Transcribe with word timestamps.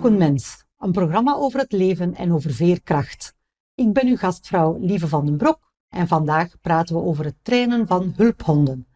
Zoek 0.00 0.10
een 0.10 0.18
mens, 0.18 0.64
een 0.78 0.92
programma 0.92 1.34
over 1.34 1.60
het 1.60 1.72
leven 1.72 2.14
en 2.14 2.32
over 2.32 2.50
veerkracht. 2.50 3.34
Ik 3.74 3.92
ben 3.92 4.06
uw 4.06 4.16
gastvrouw 4.16 4.78
Lieve 4.80 5.08
van 5.08 5.26
den 5.26 5.36
Brok 5.36 5.58
en 5.88 6.08
vandaag 6.08 6.60
praten 6.60 6.94
we 6.94 7.02
over 7.02 7.24
het 7.24 7.34
trainen 7.42 7.86
van 7.86 8.12
hulphonden. 8.16 8.86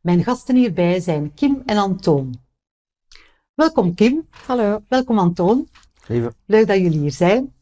Mijn 0.00 0.24
gasten 0.24 0.56
hierbij 0.56 1.00
zijn 1.00 1.34
Kim 1.34 1.62
en 1.66 1.76
Antoon. 1.76 2.34
Welkom 3.54 3.94
Kim. 3.94 4.26
Hallo. 4.46 4.82
Welkom 4.88 5.18
Antoon. 5.18 5.68
Lieve. 6.06 6.34
Leuk 6.46 6.66
dat 6.66 6.76
jullie 6.76 7.00
hier 7.00 7.12
zijn. 7.12 7.52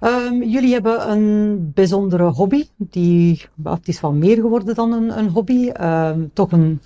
Um, 0.00 0.42
jullie 0.42 0.72
hebben 0.72 1.10
een 1.10 1.70
bijzondere 1.74 2.30
hobby, 2.30 2.68
die, 2.76 3.46
het 3.62 3.88
is 3.88 4.00
wel 4.00 4.12
meer 4.12 4.36
geworden 4.36 4.74
dan 4.74 4.92
een, 4.92 5.18
een 5.18 5.28
hobby, 5.28 5.68
um, 5.80 6.30
toch 6.32 6.52
een, 6.52 6.80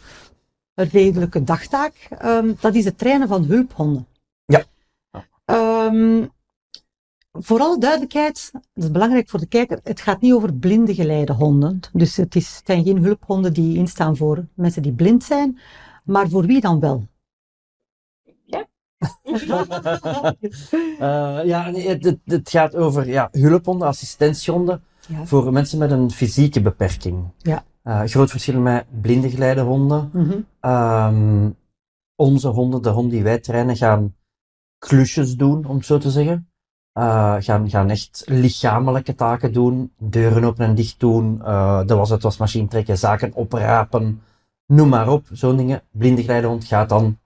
een 0.75 0.89
redelijke 0.89 1.45
dagtaak. 1.45 2.09
Um, 2.25 2.57
dat 2.61 2.75
is 2.75 2.85
het 2.85 2.99
trainen 2.99 3.29
van 3.29 3.45
hulphonden. 3.45 4.09
Ja. 5.93 6.29
voor 7.33 7.61
alle 7.61 7.79
duidelijkheid, 7.79 8.51
dat 8.53 8.85
is 8.85 8.91
belangrijk 8.91 9.29
voor 9.29 9.41
de 9.41 9.47
kijker, 9.47 9.81
het 9.83 10.01
gaat 10.01 10.21
niet 10.21 10.33
over 10.33 10.55
blinde 10.55 10.95
geleide 10.95 11.33
honden. 11.33 11.81
Dus 11.93 12.17
het, 12.17 12.35
is, 12.35 12.57
het 12.57 12.67
zijn 12.67 12.85
geen 12.85 13.03
hulphonden 13.03 13.53
die 13.53 13.77
instaan 13.77 14.17
voor 14.17 14.47
mensen 14.55 14.83
die 14.83 14.93
blind 14.93 15.25
zijn, 15.25 15.59
maar 16.05 16.29
voor 16.29 16.47
wie 16.47 16.61
dan 16.61 16.81
wel? 16.81 17.09
uh, 19.25 19.33
ja, 21.53 21.73
het, 21.73 22.05
het, 22.05 22.19
het, 22.25 22.51
gaat 22.51 22.77
over 22.77 23.09
ja, 23.09 23.29
hulphonden, 23.33 23.89
assistentiehonden 23.89 24.83
ja. 25.07 25.27
voor 25.27 25.53
mensen 25.53 25.79
met 25.79 25.91
een 25.91 26.11
fysieke 26.11 26.61
beperking. 26.61 27.25
Ja. 27.39 27.65
Uh, 27.85 28.03
groot 28.05 28.31
verschil 28.31 28.61
met 28.61 28.85
blinde 29.01 29.31
geleide 29.31 29.61
honden. 29.61 30.11
Mm 30.13 30.45
-hmm. 30.61 30.71
um, 30.71 31.57
onze 32.17 32.49
honden, 32.49 32.83
de 32.83 32.89
honden 32.89 33.13
die 33.13 33.23
wij 33.23 33.39
trainen, 33.39 33.77
gaan 33.77 34.15
klusjes 34.81 35.37
doen, 35.37 35.65
om 35.67 35.77
het 35.77 35.87
zo 35.87 35.99
te 35.99 36.11
zeggen. 36.11 36.49
Uh, 36.99 37.37
gaan, 37.39 37.71
gaan 37.71 37.91
echt 37.91 38.23
lichamelijke 38.27 39.15
taken 39.15 39.53
doen, 39.53 39.93
deuren 39.99 40.45
open 40.45 40.67
en 40.67 40.75
dicht 40.75 41.01
doen, 41.01 41.39
uh, 41.43 41.81
de 41.87 41.95
was 41.95 42.11
het 42.11 42.23
wasmachine 42.23 42.69
trekken, 42.69 42.99
zaken 42.99 43.35
oprapen, 43.35 44.23
noem 44.67 44.89
maar 44.89 45.09
op, 45.09 45.27
zo'n 45.33 45.57
dingen. 45.57 45.83
Blinde 45.91 46.23
geleidehond 46.23 46.65
gaat 46.65 46.89
dan 46.89 47.19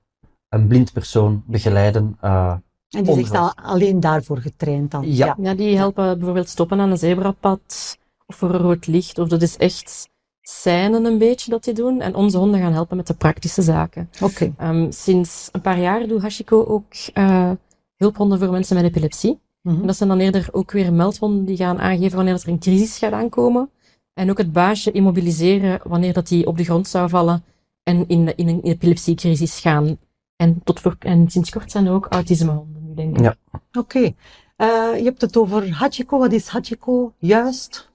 een 0.49 0.67
blind 0.67 0.93
persoon 0.93 1.43
begeleiden. 1.47 2.19
Uh, 2.25 2.55
en 2.91 3.05
die 3.05 3.13
is 3.13 3.19
echt 3.19 3.35
al 3.35 3.55
alleen 3.55 4.01
daarvoor 4.01 4.39
getraind 4.39 4.91
dan? 4.91 5.13
Ja. 5.15 5.37
ja, 5.41 5.55
die 5.55 5.77
helpen 5.77 6.17
bijvoorbeeld 6.17 6.49
stoppen 6.49 6.81
aan 6.81 6.91
een 6.91 6.99
zebrapad 6.99 7.99
of 8.27 8.37
voor 8.37 8.55
een 8.55 8.61
rood 8.61 8.87
licht. 8.87 9.19
Of 9.19 9.29
dat 9.29 9.43
is 9.43 9.57
echt 9.57 10.09
scènen 10.49 11.05
een 11.05 11.19
beetje 11.19 11.51
dat 11.51 11.65
die 11.65 11.75
doen. 11.75 12.01
En 12.01 12.15
onze 12.15 12.39
honden 12.39 12.61
gaan 12.61 12.73
helpen 12.73 12.97
met 12.97 13.07
de 13.07 13.15
praktische 13.15 13.63
zaken. 13.63 14.11
Oké. 14.21 14.53
Okay. 14.55 14.71
Um, 14.71 14.93
sinds 14.93 15.49
een 15.53 15.61
paar 15.61 15.81
jaar 15.81 16.07
doet 16.07 16.23
Hashiko 16.23 16.65
ook 16.65 16.95
uh, 17.15 17.51
hulphonden 17.97 18.39
voor 18.39 18.51
mensen 18.51 18.77
met 18.77 18.85
epilepsie. 18.85 19.43
En 19.63 19.87
dat 19.87 19.97
zijn 19.97 20.09
dan 20.09 20.19
eerder 20.19 20.49
ook 20.53 20.71
weer 20.71 20.93
meldhonden 20.93 21.45
die 21.45 21.57
gaan 21.57 21.81
aangeven 21.81 22.17
wanneer 22.17 22.35
er 22.35 22.49
een 22.49 22.59
crisis 22.59 22.99
gaat 22.99 23.13
aankomen. 23.13 23.71
En 24.15 24.31
ook 24.31 24.39
het 24.39 24.53
baasje 24.53 24.93
immobiliseren 24.93 25.81
wanneer 25.85 26.13
dat 26.13 26.29
die 26.29 26.47
op 26.47 26.57
de 26.57 26.65
grond 26.65 26.89
zou 26.89 27.09
vallen 27.09 27.45
en 27.83 28.09
in, 28.09 28.37
in 28.37 28.49
een 28.49 28.61
epilepsiecrisis 28.63 29.61
gaan. 29.61 29.99
En, 30.37 30.61
tot 30.65 30.81
voor, 30.81 30.97
en 30.99 31.31
sinds 31.31 31.51
kort 31.51 31.71
zijn 31.71 31.87
er 31.87 31.93
ook 31.93 32.07
autismehonden 32.11 32.83
nu, 32.87 32.95
denk 32.95 33.17
ik. 33.17 33.25
Ja. 33.25 33.37
Oké. 33.53 33.79
Okay. 33.79 34.15
Uh, 34.57 34.99
je 34.99 35.05
hebt 35.05 35.21
het 35.21 35.37
over 35.37 35.73
Hachiko. 35.73 36.19
Wat 36.19 36.33
is 36.33 36.47
Hachiko 36.47 37.13
juist? 37.19 37.93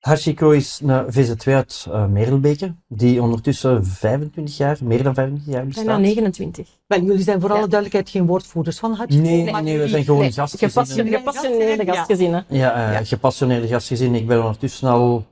Hachiko 0.00 0.50
is 0.50 0.80
een 0.84 1.12
VZ2 1.12 1.52
uit 1.52 1.86
uh, 1.88 2.06
Merelbeke, 2.06 2.74
die 2.88 3.22
ondertussen 3.22 3.86
25 3.86 4.56
jaar, 4.56 4.78
meer 4.82 5.02
dan 5.02 5.14
25 5.14 5.54
jaar 5.54 5.66
bestaat. 5.66 5.84
Bijna 5.84 6.00
29. 6.00 6.68
Wel, 6.86 7.00
jullie 7.00 7.22
zijn 7.22 7.40
voor 7.40 7.50
alle 7.50 7.68
duidelijkheid 7.68 8.10
geen 8.10 8.26
woordvoerders 8.26 8.78
van 8.78 8.92
Hachiko. 8.92 9.22
Nee, 9.22 9.42
nee, 9.42 9.62
nee 9.62 9.78
we 9.78 9.88
zijn 9.88 10.04
gewoon 10.04 10.20
nee, 10.20 10.32
gastgezinnen. 10.32 11.12
Gepassioneerde 11.14 11.84
gastgezinnen. 11.84 12.44
Ja, 12.48 12.88
uh, 12.88 12.92
ja, 12.92 13.04
gepassioneerde 13.04 13.66
gastgezinnen. 13.66 14.20
Ik 14.20 14.26
ben 14.26 14.38
ondertussen 14.40 14.88
al, 14.88 15.26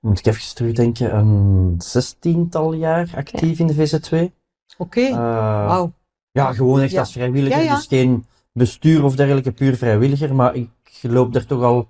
moet 0.00 0.18
ik 0.18 0.26
even 0.26 0.54
terugdenken, 0.54 1.16
een 1.16 1.74
zestiental 1.78 2.72
jaar 2.72 3.10
actief 3.16 3.58
ja. 3.58 3.66
in 3.66 3.66
de 3.66 3.74
VZ2. 3.74 4.08
Oké, 4.12 4.30
okay. 4.76 5.10
uh, 5.10 5.66
wauw. 5.66 5.92
Ja, 6.30 6.52
gewoon 6.52 6.80
echt 6.80 6.92
ja. 6.92 7.00
als 7.00 7.12
vrijwilliger. 7.12 7.58
Ja, 7.58 7.64
ja. 7.64 7.74
Dus 7.74 7.86
geen 7.86 8.26
bestuur 8.52 9.04
of 9.04 9.16
dergelijke, 9.16 9.52
puur 9.52 9.76
vrijwilliger. 9.76 10.34
Maar 10.34 10.54
ik 10.54 10.68
loop 11.02 11.34
er 11.34 11.46
toch 11.46 11.62
al 11.62 11.88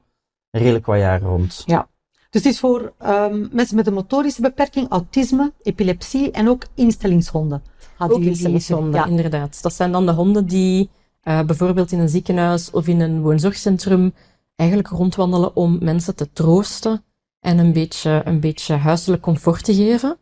redelijk 0.51 0.87
wat 0.87 0.99
jaren 0.99 1.29
rond. 1.29 1.63
Ja. 1.67 1.89
Dus 2.37 2.45
het 2.45 2.55
is 2.55 2.61
voor 2.61 2.93
um, 3.07 3.49
mensen 3.53 3.77
met 3.77 3.87
een 3.87 3.95
motorische 3.95 4.41
beperking, 4.41 4.89
autisme, 4.89 5.53
epilepsie 5.63 6.31
en 6.31 6.49
ook 6.49 6.63
instellingshonden. 6.75 7.63
Ook 7.99 8.21
instellingshonden, 8.21 9.01
ja. 9.01 9.07
inderdaad. 9.07 9.63
Dat 9.63 9.75
zijn 9.75 9.93
dan 9.93 10.07
de 10.07 10.13
honden 10.13 10.47
die 10.47 10.91
uh, 11.25 11.43
bijvoorbeeld 11.43 11.93
in 11.93 11.99
een 11.99 12.09
ziekenhuis 12.09 12.71
of 12.71 12.87
in 12.87 13.01
een 13.01 13.23
woonzorgcentrum 13.23 14.15
eigenlijk 14.57 14.91
rondwandelen 14.91 15.57
om 15.57 15.79
mensen 15.81 16.15
te 16.15 16.33
troosten 16.33 17.05
en 17.41 17.59
een 17.59 17.73
beetje, 17.73 18.23
een 18.25 18.41
beetje 18.41 18.75
huiselijk 18.75 19.23
comfort 19.23 19.65
te 19.65 19.75
geven. 19.75 20.19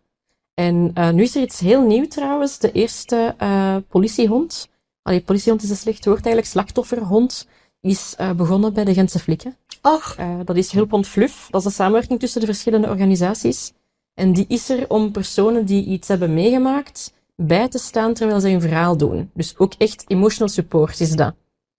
En 0.54 0.91
uh, 0.98 1.10
nu 1.10 1.22
is 1.22 1.36
er 1.36 1.42
iets 1.42 1.60
heel 1.60 1.86
nieuw 1.86 2.06
trouwens. 2.06 2.58
De 2.58 2.72
eerste 2.72 3.34
uh, 3.42 3.76
politiehond, 3.88 4.69
allee, 5.03 5.20
politiehond 5.20 5.62
is 5.62 5.70
een 5.70 5.76
slecht 5.76 6.04
woord 6.04 6.24
eigenlijk, 6.24 6.47
slachtofferhond, 6.47 7.48
is 7.84 8.15
uh, 8.21 8.33
begonnen 8.33 8.72
bij 8.72 8.84
de 8.84 8.95
Gentse 8.95 9.19
Flikken. 9.19 9.56
Ach. 9.81 10.17
dat 10.45 10.56
is 10.56 10.72
Hulphond 10.72 11.06
Fluff. 11.06 11.49
Dat 11.50 11.61
is 11.61 11.67
de 11.67 11.72
samenwerking 11.72 12.21
tussen 12.21 12.41
de 12.41 12.47
verschillende 12.47 12.89
organisaties. 12.89 13.72
En 14.15 14.33
die 14.33 14.45
is 14.49 14.69
er 14.69 14.91
om 14.91 15.11
personen 15.11 15.65
die 15.67 15.84
iets 15.84 16.09
hebben 16.09 16.34
meegemaakt 16.34 17.15
bij 17.37 17.69
te 17.69 17.78
staan 17.78 18.15
terwijl 18.15 18.41
ze 18.41 18.49
hun 18.49 18.61
verhaal 18.61 18.97
doen. 18.97 19.31
Dus 19.34 19.59
ook 19.59 19.72
echt 19.78 20.05
emotional 20.06 20.49
support 20.49 21.00
is 21.00 21.11
dat. 21.11 21.34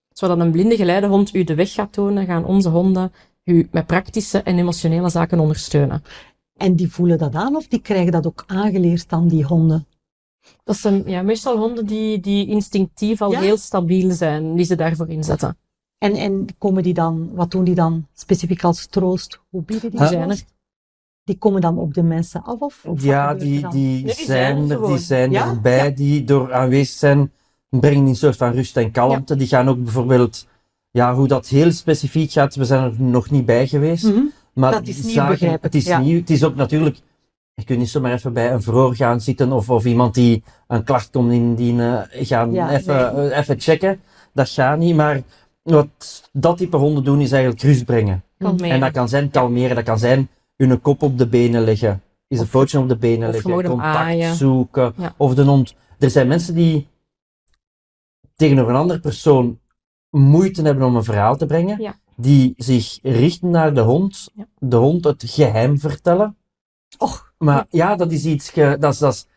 Zodat 0.10 0.40
een 0.40 0.52
blinde 0.52 0.76
geleidehond 0.76 1.34
u 1.34 1.44
de 1.44 1.56
weg 1.56 1.74
gaat 1.74 1.94
tonen, 1.94 2.26
gaan 2.26 2.46
onze 2.46 2.70
honden 2.70 3.12
u 3.44 3.68
met 3.72 3.86
praktische 3.86 4.42
en 4.42 4.60
emotionele 4.60 5.10
zaken 5.10 5.40
ondersteunen. 5.40 6.04
En 6.58 6.76
die 6.76 6.92
voelen 6.92 7.18
dat 7.18 7.36
aan 7.36 7.56
of 7.56 7.68
die 7.68 7.82
krijgen 7.82 8.12
dat 8.12 8.28
ook 8.28 8.44
aangeleerd 8.48 9.12
aan 9.12 9.28
die 9.28 9.44
honden? 9.44 9.88
Dat 10.64 10.78
zijn 10.78 11.04
ja, 11.06 11.22
meestal 11.22 11.58
honden 11.58 11.86
die, 11.86 12.20
die 12.20 12.48
instinctief 12.48 13.22
al 13.22 13.32
Ja? 13.32 13.40
heel 13.40 13.58
stabiel 13.58 14.12
zijn, 14.12 14.56
die 14.56 14.66
ze 14.66 14.76
daarvoor 14.76 15.10
inzetten. 15.10 15.58
En, 15.98 16.14
en 16.16 16.46
komen 16.58 16.84
die 16.84 16.94
dan, 16.94 17.30
wat 17.34 17.52
doen 17.52 17.64
die 17.64 17.76
dan 17.76 18.08
specifiek 18.14 18.64
als 18.64 18.86
troost? 18.86 19.40
Hoe 19.50 19.62
bieden 19.64 19.90
die? 19.92 20.00
Zijn 20.00 20.20
er. 20.20 20.26
troost? 20.26 20.46
Die 21.24 21.38
komen 21.38 21.62
dan 21.62 21.78
op 21.78 21.94
de 21.94 22.04
mensen 22.04 22.44
af 22.44 22.60
of? 22.60 22.82
of 22.86 23.04
Ja, 23.04 23.34
die, 23.34 23.68
die, 23.68 24.04
Nee, 24.04 24.16
die 24.16 24.26
zijn 24.26 24.70
er 24.72 24.86
die 24.88 24.98
zijn 24.98 25.32
Ja? 25.32 25.48
erbij, 25.50 25.84
Ja. 25.86 25.90
die 25.90 26.24
door 26.24 26.54
aanwezig 26.54 26.98
zijn, 26.98 27.32
brengen 27.70 28.06
een 28.08 28.16
soort 28.16 28.36
van 28.38 28.52
rust 28.52 28.78
en 28.78 28.92
kalmte. 28.92 29.36
Die 29.36 29.48
gaan 29.48 29.68
ook 29.70 29.84
bijvoorbeeld, 29.84 30.48
ja, 30.92 31.16
hoe 31.16 31.28
dat 31.28 31.48
heel 31.48 31.72
specifiek 31.72 32.32
gaat, 32.32 32.56
we 32.56 32.66
zijn 32.66 32.84
er 32.84 33.02
nog 33.02 33.30
niet 33.30 33.46
bij 33.46 33.68
geweest. 33.68 34.04
Mhm. 34.04 34.20
Maar 34.54 34.72
Dat 34.72 34.88
is 34.88 35.04
nieuw, 35.04 35.14
zaken- 35.14 35.32
begrijp 35.32 35.56
ik, 35.56 35.64
Het 35.64 35.76
is 35.76 35.86
ja. 35.86 36.00
nieuw. 36.00 36.20
Het 36.20 36.30
is 36.30 36.44
ook 36.44 36.56
natuurlijk, 36.56 36.98
je 37.54 37.64
kunt 37.64 37.80
niet 37.80 37.90
zomaar 37.90 38.14
even 38.14 38.34
bij 38.34 38.52
een 38.54 38.62
verhoor 38.62 38.96
gaan 38.96 39.22
zitten 39.22 39.52
of, 39.52 39.70
of 39.70 39.86
iemand 39.86 40.14
die 40.14 40.44
een 40.68 40.84
klacht 40.84 41.10
komt 41.10 41.32
indienen, 41.32 42.08
gaan 42.12 42.52
Ja, 42.52 42.72
even, 42.72 43.16
nee. 43.16 43.30
eh, 43.30 43.38
even 43.38 43.60
checken. 43.60 44.00
Dat 44.34 44.50
gaat 44.50 44.78
niet, 44.78 44.96
maar 44.96 45.22
wat 45.74 46.30
dat 46.32 46.58
type 46.58 46.78
honden 46.78 47.04
doen 47.04 47.22
is 47.22 47.32
eigenlijk 47.32 47.64
rust 47.64 47.86
brengen. 47.86 48.24
Kalmeren. 48.38 48.70
En 48.70 48.80
dat 48.80 48.92
kan 48.92 49.10
zijn 49.10 49.30
kalmeren, 49.30 49.76
dat 49.76 49.86
kan 49.86 50.00
zijn 50.00 50.30
hun 50.56 50.82
kop 50.82 51.02
op 51.02 51.18
de 51.18 51.28
benen 51.28 51.64
leggen, 51.64 52.02
is 52.28 52.40
een 52.40 52.48
pootje 52.50 52.80
op 52.80 52.88
de 52.90 52.98
benen 52.98 53.32
leggen, 53.32 53.52
contact 53.52 53.82
aaien. 53.82 54.36
zoeken, 54.36 54.94
Ja. 54.98 55.14
of 55.18 55.36
de 55.36 55.44
hond. 55.44 55.76
Er 56.00 56.10
zijn 56.10 56.28
mensen 56.28 56.56
die 56.56 56.88
tegenover 58.36 58.72
een 58.72 58.80
andere 58.80 59.00
persoon 59.00 59.60
moeite 60.10 60.62
hebben 60.62 60.86
om 60.86 60.96
een 60.96 61.04
verhaal 61.04 61.36
te 61.38 61.46
brengen, 61.46 61.82
Ja. 61.82 62.00
die 62.16 62.54
zich 62.58 63.00
richten 63.02 63.50
naar 63.50 63.74
de 63.74 63.82
hond, 63.82 64.30
Ja. 64.36 64.48
de 64.60 64.76
hond 64.76 65.04
het 65.04 65.24
geheim 65.28 65.80
vertellen. 65.80 66.38
Och, 66.98 67.34
Maar 67.38 67.66
ja, 67.70 67.96
dat 67.96 68.12
is 68.12 68.26
iets, 68.26 68.50
ge, 68.50 68.78
dat 68.80 68.94
is, 68.94 69.00
dat 69.00 69.14
is, 69.14 69.28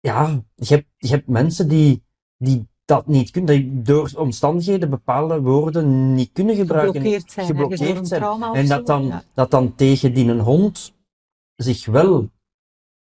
ja, 0.00 0.42
je 0.54 0.74
hebt, 0.74 0.86
je 0.96 1.08
hebt 1.08 1.28
mensen 1.28 1.68
die, 1.68 2.02
die 2.36 2.68
dat 2.90 3.06
niet 3.06 3.30
kunnen, 3.30 3.84
door 3.84 4.10
omstandigheden 4.16 4.90
bepaalde 4.90 5.40
woorden 5.40 6.14
niet 6.14 6.30
kunnen 6.32 6.56
gebruiken. 6.56 6.92
geblokkeerd 6.92 7.32
zijn. 7.32 7.46
geblokkeerd 7.46 8.08
zijn. 8.08 8.22
En 8.52 8.66
dat 8.66 8.86
dan, 8.86 9.06
Ja. 9.06 9.22
dat 9.34 9.50
dan 9.50 9.74
tegen 9.74 10.14
die 10.14 10.28
een 10.28 10.40
hond 10.40 10.92
zich 11.56 11.86
wel 11.86 12.28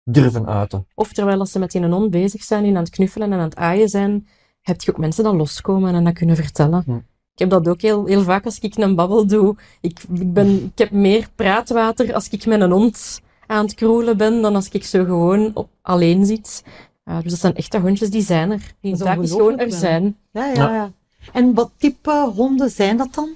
durven 0.04 0.46
uiten. 0.46 0.86
Of 0.94 1.12
terwijl 1.12 1.38
als 1.38 1.52
ze 1.52 1.58
met 1.58 1.70
die 1.70 1.82
een 1.82 1.92
hond 1.92 2.10
bezig 2.10 2.42
zijn, 2.42 2.64
en 2.64 2.76
aan 2.76 2.82
het 2.82 2.90
knuffelen 2.90 3.32
en 3.32 3.38
aan 3.38 3.44
het 3.44 3.56
aaien 3.56 3.88
zijn, 3.88 4.26
heb 4.60 4.80
je 4.82 4.90
ook 4.90 4.98
mensen 4.98 5.24
dat 5.24 5.34
loskomen 5.34 5.94
en 5.94 6.04
dat 6.04 6.14
kunnen 6.14 6.36
vertellen. 6.36 6.82
Hm. 6.86 6.96
Ik 7.32 7.38
heb 7.40 7.50
dat 7.50 7.68
ook 7.68 7.80
heel, 7.80 8.04
heel 8.06 8.22
vaak 8.22 8.44
als 8.44 8.58
ik 8.58 8.76
een 8.76 8.94
babbel 8.94 9.26
doe. 9.26 9.56
Ik, 9.80 10.02
ik, 10.14 10.32
ben, 10.32 10.64
ik 10.64 10.78
heb 10.78 10.90
meer 10.90 11.28
praatwater 11.34 12.14
als 12.14 12.28
ik 12.28 12.46
met 12.46 12.60
een 12.60 12.70
hond 12.70 13.20
aan 13.46 13.64
het 13.64 13.74
kroelen 13.74 14.16
ben, 14.16 14.42
dan 14.42 14.54
als 14.54 14.68
ik 14.68 14.84
zo 14.84 15.04
gewoon 15.04 15.50
op, 15.54 15.68
alleen 15.82 16.26
zit. 16.26 16.64
Uh, 17.04 17.20
dus 17.22 17.30
dat 17.30 17.40
zijn 17.40 17.54
echte 17.54 17.78
hondjes, 17.78 18.10
die 18.10 18.22
zijn 18.22 18.50
er. 18.50 18.74
Die 18.80 18.90
Dat 18.90 19.00
is 19.00 19.06
taak 19.06 19.22
is 19.22 19.30
gewoon 19.30 19.58
er 19.58 19.72
zijn. 19.72 20.16
Ja, 20.32 20.46
ja, 20.46 20.52
Ja. 20.54 20.74
ja. 20.74 20.92
En 21.32 21.54
wat 21.54 21.70
type 21.76 22.30
honden 22.34 22.70
zijn 22.70 22.96
dat 22.96 23.14
dan? 23.14 23.34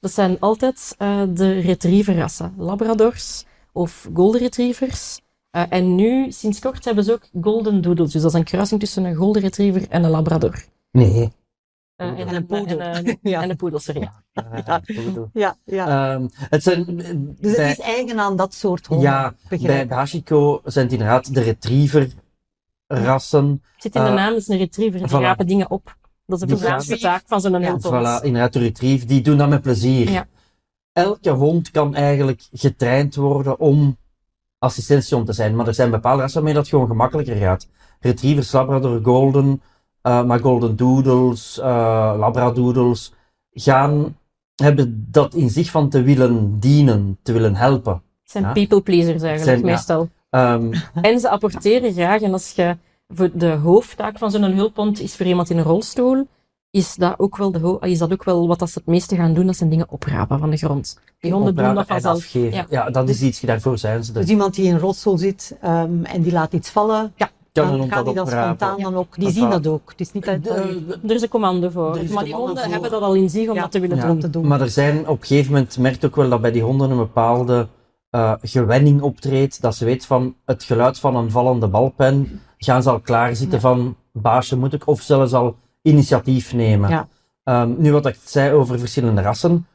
Dat 0.00 0.12
zijn 0.12 0.40
altijd 0.40 0.94
uh, 0.98 1.22
de 1.34 1.60
retrieverrassen. 1.60 2.54
Labradors 2.56 3.44
of 3.72 4.08
golden 4.14 4.40
retrievers. 4.40 5.20
Uh, 5.56 5.62
en 5.68 5.94
nu, 5.94 6.32
sinds 6.32 6.58
kort, 6.58 6.84
hebben 6.84 7.04
ze 7.04 7.12
ook 7.12 7.28
golden 7.40 7.82
doodles. 7.82 8.12
Dus 8.12 8.22
dat 8.22 8.32
is 8.32 8.38
een 8.38 8.44
kruising 8.44 8.80
tussen 8.80 9.04
een 9.04 9.14
golden 9.14 9.42
retriever 9.42 9.86
en 9.88 10.04
een 10.04 10.10
labrador. 10.10 10.64
Nee. 10.90 11.32
Uh, 11.96 12.08
en, 12.08 12.16
en, 12.16 12.34
een 12.34 12.46
poedel. 12.46 12.80
En, 12.80 13.04
en, 13.04 13.18
ja. 13.30 13.42
en 13.42 13.50
een 13.50 13.56
poedel, 13.56 13.78
sorry. 13.78 14.10
Ja, 14.64 14.80
poedel. 14.94 15.30
ja, 15.32 15.56
ja. 15.64 16.14
Um, 16.14 16.30
het 16.34 16.62
zijn, 16.62 16.84
dus 17.40 17.56
bij, 17.56 17.68
het 17.68 17.78
is 17.78 17.84
eigen 17.84 18.20
aan 18.20 18.36
dat 18.36 18.54
soort 18.54 18.86
honden. 18.86 19.10
Ja, 19.10 19.34
bij 19.48 19.86
Hashiko 19.88 20.60
zijn 20.64 20.84
het 20.84 20.92
inderdaad 20.94 21.34
de 21.34 21.40
retriever 21.40 22.10
rassen. 22.92 23.62
Het 23.72 23.82
zit 23.82 23.94
in 23.94 24.02
de 24.02 24.08
uh, 24.08 24.14
naam, 24.14 24.34
is 24.34 24.48
een 24.48 24.58
retriever. 24.58 24.98
Die 24.98 25.08
voilà. 25.08 25.20
rapen 25.20 25.46
dingen 25.46 25.70
op. 25.70 25.96
Dat 26.26 26.42
is 26.42 26.48
de 26.48 26.54
belangrijkste 26.54 26.98
taak 26.98 27.22
van 27.26 27.40
zo'n 27.40 27.60
ja, 27.60 27.78
Voilà, 27.78 28.24
inderdaad, 28.24 28.52
de 28.52 28.58
retrieve, 28.58 29.06
die 29.06 29.20
doen 29.20 29.36
dat 29.36 29.48
met 29.48 29.62
plezier. 29.62 30.10
Ja. 30.10 30.26
Elke 30.92 31.30
hond 31.30 31.70
kan 31.70 31.94
eigenlijk 31.94 32.48
getraind 32.52 33.14
worden 33.14 33.58
om 33.58 33.96
assistentiehond 34.58 35.26
te 35.26 35.32
zijn, 35.32 35.56
maar 35.56 35.66
er 35.66 35.74
zijn 35.74 35.90
bepaalde 35.90 36.20
rassen 36.20 36.42
waarmee 36.42 36.60
dat 36.60 36.68
gewoon 36.68 36.86
gemakkelijker 36.86 37.36
gaat. 37.36 37.68
Retrievers, 38.00 38.52
Labrador, 38.52 39.00
Golden, 39.02 39.62
uh, 40.02 40.24
maar 40.24 40.38
Golden 40.38 40.76
Doodles, 40.76 41.58
uh, 41.58 41.64
Labradoodles, 42.18 43.12
gaan, 43.50 44.16
hebben 44.54 45.06
dat 45.10 45.34
in 45.34 45.50
zich 45.50 45.70
van 45.70 45.88
te 45.88 46.02
willen 46.02 46.58
dienen, 46.60 47.18
te 47.22 47.32
willen 47.32 47.54
helpen. 47.54 47.92
Het 47.92 48.30
zijn 48.30 48.44
ja? 48.44 48.52
people 48.52 48.82
pleasers 48.82 49.22
eigenlijk, 49.22 49.58
Zijn, 49.58 49.72
meestal. 49.72 50.08
Um, 50.36 50.72
en 51.02 51.20
ze 51.20 51.28
apporteren 51.28 51.92
graag, 51.92 52.20
en 52.20 52.32
als 52.32 52.52
je 52.52 52.76
voor 53.08 53.30
de 53.34 53.50
hoofdtaak 53.50 54.18
van 54.18 54.30
zo'n 54.30 54.42
hulphond 54.42 55.00
is 55.00 55.16
voor 55.16 55.26
iemand 55.26 55.50
in 55.50 55.58
een 55.58 55.64
rolstoel, 55.64 56.26
is 56.70 56.94
dat 56.94 57.18
ook 57.18 57.36
wel, 57.36 57.50
de 57.50 57.78
is 57.80 57.98
dat 57.98 58.12
ook 58.12 58.24
wel 58.24 58.46
wat 58.46 58.58
dat 58.58 58.70
ze 58.70 58.78
het 58.78 58.86
meeste 58.86 59.16
gaan 59.16 59.34
doen, 59.34 59.46
dat 59.46 59.56
zijn 59.56 59.70
dingen 59.70 59.86
oprapen 59.88 60.38
van 60.38 60.50
de 60.50 60.56
grond. 60.56 60.98
Die 61.20 61.32
honden 61.32 61.54
doen 61.54 61.74
dat 61.74 61.86
vanzelf. 61.86 62.26
Ja. 62.26 62.66
ja, 62.68 62.90
dat 62.90 63.08
is 63.08 63.22
iets, 63.22 63.40
daarvoor 63.40 63.78
zijn 63.78 64.04
ze. 64.04 64.12
Dus 64.12 64.28
iemand 64.28 64.54
die 64.54 64.66
in 64.66 64.74
een 64.74 64.80
rolstoel 64.80 65.18
zit 65.18 65.56
um, 65.64 66.04
en 66.04 66.22
die 66.22 66.32
laat 66.32 66.52
iets 66.52 66.70
vallen, 66.70 67.12
ja. 67.16 67.30
dan, 67.52 67.78
dan 67.78 67.92
gaat 67.92 68.04
die 68.04 68.14
dat 68.14 68.28
spontaan 68.28 68.80
dan 68.80 68.94
ook. 68.94 69.14
Die 69.14 69.24
dat 69.24 69.34
zien 69.34 69.50
dat 69.50 69.66
ook. 69.66 69.90
Het 69.90 70.00
is 70.00 70.12
niet 70.12 70.24
dat, 70.24 70.44
de, 70.44 70.98
er 71.06 71.14
is 71.14 71.22
een 71.22 71.28
commando 71.28 71.70
voor. 71.70 71.98
Maar 72.12 72.24
die 72.24 72.34
honden 72.34 72.62
voor. 72.62 72.72
hebben 72.72 72.90
dat 72.90 73.02
al 73.02 73.14
in 73.14 73.30
zich 73.30 73.48
om 73.48 73.54
ja. 73.54 73.60
dat 73.60 73.72
te 73.72 73.80
willen 73.80 73.96
ja. 73.96 74.06
doen. 74.06 74.20
te 74.20 74.30
doen. 74.30 74.46
Maar 74.46 74.60
er 74.60 74.70
zijn 74.70 75.08
op 75.08 75.20
een 75.20 75.26
gegeven 75.26 75.52
moment, 75.52 75.78
merkt 75.78 76.04
ook 76.04 76.16
wel 76.16 76.28
dat 76.28 76.40
bij 76.40 76.52
die 76.52 76.62
honden 76.62 76.90
een 76.90 76.96
bepaalde 76.96 77.68
uh, 78.14 78.32
gewenning 78.42 79.00
optreedt, 79.00 79.62
dat 79.62 79.74
ze 79.74 79.84
weet 79.84 80.06
van 80.06 80.34
het 80.44 80.62
geluid 80.62 80.98
van 80.98 81.16
een 81.16 81.30
vallende 81.30 81.68
balpen, 81.68 82.40
gaan 82.58 82.82
ze 82.82 82.90
al 82.90 83.00
klaarzitten 83.00 83.56
ja. 83.56 83.60
van 83.60 83.96
baasje 84.12 84.56
moet 84.56 84.72
ik, 84.72 84.86
of 84.86 85.00
zelfs 85.00 85.32
al 85.32 85.56
initiatief 85.82 86.52
nemen. 86.52 86.90
Ja. 86.90 87.08
Um, 87.44 87.74
nu 87.78 87.92
wat 87.92 88.06
ik 88.06 88.16
zei 88.24 88.52
over 88.52 88.78
verschillende 88.78 89.22
rassen, 89.22 89.66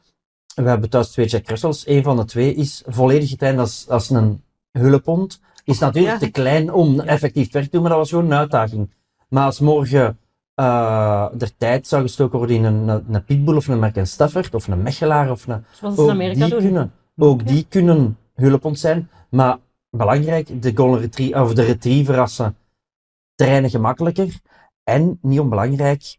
we 0.54 0.68
hebben 0.68 0.90
thuis 0.90 1.08
twee 1.08 1.26
Jack 1.26 1.48
Russells, 1.48 1.86
een 1.86 2.02
van 2.02 2.16
de 2.16 2.24
twee 2.24 2.54
is 2.54 2.82
volledig 2.86 3.28
getraind 3.28 3.58
als, 3.58 3.86
als 3.88 4.10
een 4.10 4.42
hulphond, 4.72 5.40
is 5.64 5.78
natuurlijk 5.78 6.20
Ja. 6.20 6.26
te 6.26 6.30
klein 6.30 6.72
om 6.72 7.00
effectief 7.00 7.46
te 7.46 7.52
werk 7.52 7.64
te 7.64 7.70
doen, 7.70 7.80
maar 7.80 7.90
dat 7.90 7.98
was 7.98 8.10
gewoon 8.10 8.24
een 8.24 8.38
uitdaging. 8.38 8.90
Maar 9.28 9.44
als 9.44 9.60
morgen 9.60 10.18
uh, 10.56 11.28
er 11.38 11.56
tijd 11.56 11.86
zou 11.86 12.02
gestoken 12.02 12.38
worden 12.38 12.56
in 12.56 12.64
een, 12.64 12.88
een, 12.88 13.04
een 13.10 13.24
pitbull 13.24 13.56
of 13.56 13.68
een 13.68 13.74
American 13.74 14.06
Stafford 14.06 14.54
of 14.54 14.68
een 14.68 14.82
Mechelaar 14.82 15.30
of 15.30 15.46
een... 15.46 15.64
Zoals 15.70 15.94
ze 15.94 16.00
in 16.00 16.06
Ook 16.06 16.12
Amerika 16.12 16.40
die, 16.44 16.50
doen. 16.50 16.60
kunnen, 16.60 16.92
ook 17.16 17.46
die 17.46 17.66
kunnen 17.68 18.18
hulphond 18.40 18.78
zijn, 18.78 19.10
maar 19.30 19.58
belangrijk, 19.90 20.62
de 20.62 20.72
golden 20.76 21.00
retriever, 21.00 21.42
of 21.42 21.54
de 21.54 21.64
retrieverrassen 21.64 22.56
trainen 23.34 23.70
gemakkelijker 23.70 24.40
en, 24.84 25.18
niet 25.22 25.40
onbelangrijk, 25.40 26.16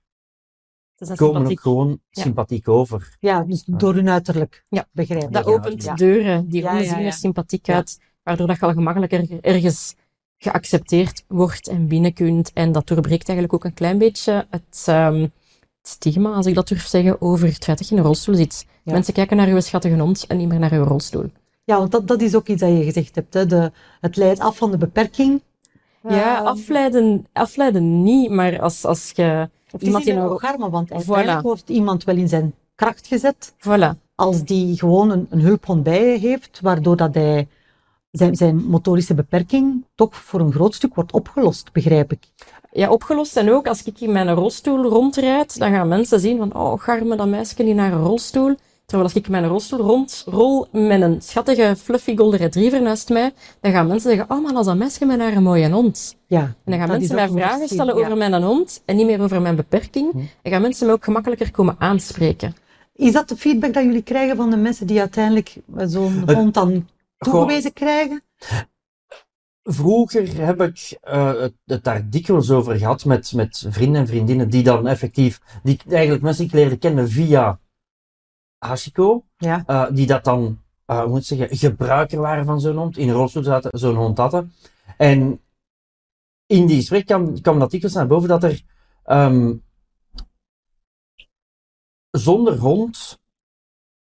komen 0.97 1.15
sympathiek. 1.17 1.51
ook 1.51 1.59
gewoon 1.61 1.99
Ja. 2.09 2.21
sympathiek 2.21 2.67
over. 2.67 3.17
Ja, 3.19 3.43
dus 3.43 3.63
door 3.65 3.93
hun 3.93 4.09
uiterlijk. 4.09 4.63
Ja. 4.69 4.87
Begrijp. 4.91 5.31
Dat 5.31 5.45
Ja, 5.45 5.51
opent 5.51 5.83
ja. 5.83 5.93
deuren. 5.95 6.49
Die 6.49 6.61
Ja, 6.61 6.83
zien 6.83 6.99
ja. 6.99 7.05
er 7.05 7.13
sympathiek 7.13 7.65
Ja. 7.67 7.75
uit, 7.75 7.99
waardoor 8.23 8.47
dat 8.47 8.59
je 8.59 8.65
al 8.65 8.73
gemakkelijker 8.73 9.39
ergens 9.41 9.95
geaccepteerd 10.37 11.23
wordt 11.27 11.67
en 11.67 11.87
binnen 11.87 12.13
kunt. 12.13 12.53
En 12.53 12.71
dat 12.71 12.87
doorbreekt 12.87 13.27
eigenlijk 13.29 13.53
ook 13.53 13.63
een 13.65 13.73
klein 13.77 13.97
beetje 13.97 14.47
het, 14.49 14.83
ehm, 14.85 15.21
het 15.21 15.31
stigma, 15.81 16.31
als 16.33 16.45
ik 16.45 16.55
dat 16.55 16.67
durf 16.67 16.85
zeggen, 16.87 17.21
over 17.21 17.47
het 17.47 17.63
feit 17.63 17.77
dat 17.77 17.87
je 17.87 17.93
in 17.95 18.01
een 18.01 18.07
rolstoel 18.07 18.35
zit. 18.35 18.65
Ja. 18.83 18.93
Mensen 18.93 19.13
kijken 19.13 19.37
naar 19.37 19.47
uw 19.47 19.59
schattige 19.59 19.99
hond 19.99 20.27
en 20.27 20.37
niet 20.37 20.47
meer 20.47 20.59
naar 20.59 20.71
uw 20.73 20.83
rolstoel. 20.83 21.31
Ja, 21.69 21.77
want 21.77 21.91
dat, 21.91 22.07
dat 22.07 22.21
is 22.21 22.35
ook 22.35 22.47
iets 22.47 22.61
dat 22.61 22.69
je 22.77 22.83
gezegd 22.83 23.15
hebt. 23.15 23.33
Hè. 23.33 23.45
De, 23.45 23.71
het 24.01 24.15
leidt 24.15 24.39
af 24.39 24.57
van 24.57 24.71
de 24.71 24.77
beperking. 24.77 25.41
Ja, 26.07 26.37
Ehm, 26.37 26.45
afleiden, 26.45 27.25
afleiden 27.33 28.03
niet, 28.03 28.29
maar 28.29 28.61
als, 28.61 28.85
als 28.85 29.11
je 29.15 29.49
of 29.71 29.81
iemand 29.81 30.05
in 30.05 30.17
een 30.17 30.29
orgasme, 30.29 30.69
want 30.69 30.91
uiteindelijk 30.91 31.39
Voilà. 31.39 31.41
wordt 31.41 31.69
iemand 31.69 32.03
wel 32.03 32.15
in 32.15 32.27
zijn 32.27 32.53
kracht 32.75 33.07
gezet 33.07 33.53
Voilà. 33.57 33.89
als 34.15 34.43
die 34.43 34.77
gewoon 34.77 35.09
een, 35.09 35.27
een 35.29 35.39
hulphond 35.39 35.83
bij 35.83 36.11
je 36.11 36.19
heeft, 36.19 36.59
waardoor 36.61 36.95
dat 36.95 37.13
hij 37.13 37.47
zijn, 38.11 38.35
zijn 38.35 38.55
motorische 38.55 39.13
beperking 39.13 39.85
toch 39.95 40.15
voor 40.15 40.39
een 40.39 40.51
groot 40.51 40.73
stuk 40.73 40.95
wordt 40.95 41.11
opgelost, 41.11 41.71
begrijp 41.71 42.11
ik. 42.11 42.19
Ja, 42.71 42.89
opgelost. 42.89 43.37
En 43.37 43.51
ook 43.51 43.67
als 43.67 43.83
ik 43.83 44.01
in 44.01 44.11
mijn 44.11 44.33
rolstoel 44.33 44.83
rondrijd, 44.83 45.59
dan 45.59 45.71
gaan 45.71 45.87
mensen 45.87 46.19
zien 46.19 46.37
van, 46.37 46.55
oh, 46.55 46.79
garme 46.79 47.15
dat 47.15 47.27
meisje 47.27 47.63
niet 47.63 47.75
naar 47.75 47.91
een 47.91 48.03
rolstoel. 48.03 48.55
Terwijl 48.89 49.09
als 49.09 49.17
ik 49.17 49.29
mijn 49.29 49.47
rolstoel 49.47 49.79
rondrol 49.79 50.67
met 50.71 51.01
een 51.01 51.21
schattige 51.21 51.75
fluffy 51.77 52.17
golden 52.17 52.39
retriever 52.39 52.81
naast 52.81 53.09
mij, 53.09 53.33
dan 53.61 53.71
gaan 53.71 53.87
mensen 53.87 54.09
zeggen, 54.09 54.35
oh 54.35 54.43
man, 54.43 54.55
als 54.55 54.65
dat 54.65 54.77
meisje 54.77 55.05
met 55.05 55.17
naar 55.17 55.35
een 55.35 55.43
mooie 55.43 55.69
hond. 55.69 56.17
Ja, 56.27 56.41
En 56.41 56.55
dan 56.65 56.79
gaan 56.79 56.89
mensen 56.89 57.15
mij 57.15 57.23
een 57.23 57.31
vragen 57.31 57.67
stellen 57.67 57.97
ja. 57.97 58.01
over 58.05 58.17
mijn 58.17 58.43
hond 58.43 58.81
en 58.85 58.95
niet 58.95 59.05
meer 59.05 59.21
over 59.21 59.41
mijn 59.41 59.55
beperking. 59.55 60.11
Hm. 60.11 60.17
En 60.41 60.51
gaan 60.51 60.61
mensen 60.61 60.87
me 60.87 60.93
ook 60.93 61.03
gemakkelijker 61.03 61.51
komen 61.51 61.75
aanspreken. 61.79 62.55
Is 62.93 63.11
dat 63.11 63.29
de 63.29 63.35
feedback 63.37 63.73
dat 63.73 63.83
jullie 63.83 64.03
krijgen 64.03 64.35
van 64.35 64.49
de 64.49 64.57
mensen 64.57 64.87
die 64.87 64.99
uiteindelijk 64.99 65.55
zo'n 65.85 66.23
Het- 66.25 66.35
hond 66.35 66.53
dan 66.53 66.87
toegewezen 67.17 67.73
krijgen? 67.73 68.23
Vroeger 69.63 70.45
heb 70.45 70.61
ik 70.61 70.99
uh, 71.07 71.39
het, 71.39 71.53
het 71.65 71.83
daar 71.83 72.09
dikwijls 72.09 72.51
over 72.51 72.77
gehad 72.77 73.05
met, 73.05 73.33
met 73.33 73.65
vrienden 73.69 74.01
en 74.01 74.07
vriendinnen 74.07 74.49
die 74.49 74.63
dan 74.63 74.87
effectief, 74.87 75.39
die 75.63 75.79
eigenlijk 75.89 76.23
mensen 76.23 76.43
die 76.43 76.53
ik 76.53 76.59
leerde 76.59 76.77
kennen 76.77 77.09
via 77.09 77.59
Hashiko, 78.59 79.23
Ja. 79.37 79.63
uh, 79.67 79.85
die 79.91 80.07
dat 80.07 80.23
dan, 80.23 80.59
uh, 80.87 80.99
hoe 80.99 81.09
moet 81.09 81.19
ik 81.19 81.25
zeggen, 81.37 81.57
gebruiker 81.57 82.19
waren 82.19 82.45
van 82.45 82.59
zo'n 82.61 82.77
hond, 82.77 82.97
in 82.97 83.09
een 83.09 83.15
rolstoel 83.15 83.43
zaten, 83.43 83.79
zo'n 83.79 83.95
hond 83.95 84.17
hadden. 84.17 84.53
En 84.97 85.41
in 86.45 86.65
die 86.65 86.75
gesprek 86.75 87.05
kwam, 87.05 87.41
kwam 87.41 87.59
dat 87.59 87.71
dikwijls 87.71 87.95
naar 87.95 88.07
boven 88.07 88.29
dat 88.29 88.43
er 88.43 88.61
um, 89.05 89.63
zonder 92.11 92.57
hond 92.57 93.19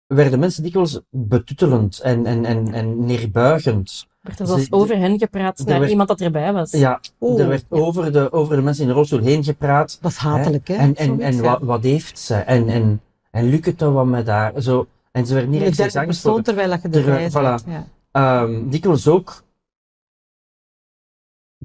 werden 0.08 0.40
mensen 0.40 0.64
dikwijls 0.64 1.00
betuttelend 1.10 2.00
en, 2.00 2.26
en, 2.26 2.46
en, 2.46 2.74
en 2.74 3.06
neerbuigend. 3.06 4.08
Werd 4.22 4.40
er 4.40 4.48
zelfs 4.48 4.64
Ze- 4.64 4.72
over 4.74 4.98
hen 4.98 5.18
gepraat 5.20 5.60
er 5.60 5.66
naar 5.66 5.80
werd- 5.80 5.92
iemand 5.92 6.08
dat 6.10 6.22
erbij 6.22 6.54
was. 6.54 6.72
Ja, 6.72 7.00
Oh, 7.18 7.40
er 7.40 7.48
werd 7.48 7.66
ja. 7.70 7.78
over, 7.78 8.12
de, 8.12 8.32
over 8.32 8.56
de 8.56 8.62
mensen 8.62 8.84
in 8.84 8.90
de 8.90 8.96
rolstoel 8.96 9.20
heen 9.20 9.44
gepraat. 9.44 9.98
Dat 10.02 10.12
is 10.12 10.18
hatelijk, 10.18 10.68
hè? 10.68 10.76
En, 10.76 10.96
en, 10.96 11.20
en 11.22 11.42
wat, 11.42 11.62
wat 11.62 11.84
heeft 11.84 12.20
ze? 12.20 12.36
En, 12.36 12.68
en, 12.70 13.02
en 13.34 13.50
lukt 13.50 13.66
het 13.66 13.80
dan 13.80 13.94
wat 13.94 14.06
met 14.06 14.28
haar? 14.28 14.62
Zo, 14.62 14.88
en 15.12 15.26
ze 15.26 15.34
werd 15.34 15.48
niet 15.48 15.62
rechtstreeks 15.62 15.94
derde 15.94 16.08
persoon 16.08 16.42
terwijl 16.42 16.70
je 16.70 16.78
erbij 16.90 17.30
voilà. 17.30 17.64
bent. 17.66 17.66
Ja. 18.12 18.42
Um, 18.42 18.70
dikwijls 18.70 19.08
ook, 19.08 19.44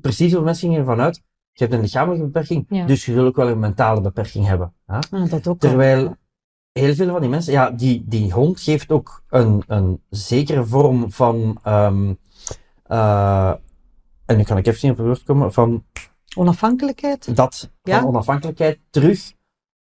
precies 0.00 0.32
hoe 0.32 0.42
mensen 0.44 0.68
gingen 0.68 0.80
ervan 0.80 1.00
uit, 1.00 1.22
je 1.52 1.64
hebt 1.64 1.72
een 1.72 1.80
lichamelijke 1.80 2.24
beperking, 2.24 2.66
Ja. 2.68 2.86
dus 2.86 3.04
je 3.06 3.12
zult 3.12 3.26
ook 3.26 3.36
wel 3.36 3.48
een 3.48 3.58
mentale 3.58 4.00
beperking 4.00 4.46
hebben. 4.46 4.72
Hè? 4.86 4.98
Ah, 5.10 5.30
dat 5.30 5.32
ook 5.32 5.44
wel. 5.44 5.56
Terwijl 5.70 6.16
heel 6.72 6.94
veel 6.94 7.08
van 7.08 7.20
die 7.20 7.30
mensen, 7.30 7.52
ja, 7.52 7.70
die, 7.70 8.04
die 8.06 8.32
hond 8.32 8.60
geeft 8.60 8.90
ook 8.90 9.22
een, 9.28 9.62
een 9.66 10.02
zekere 10.10 10.64
vorm 10.66 11.12
van, 11.12 11.58
ehm 11.62 12.14
eh, 12.82 13.52
en 14.26 14.36
nu 14.36 14.42
kan 14.42 14.56
ik 14.56 14.66
even 14.66 14.88
niet 14.88 14.90
op 14.90 14.96
het 14.98 15.06
woord 15.06 15.22
komen, 15.22 15.52
van 15.52 15.84
Onafhankelijkheid? 16.36 17.36
dat, 17.36 17.70
Ja. 17.82 17.98
van 17.98 18.08
onafhankelijkheid 18.08 18.78
terug, 18.90 19.32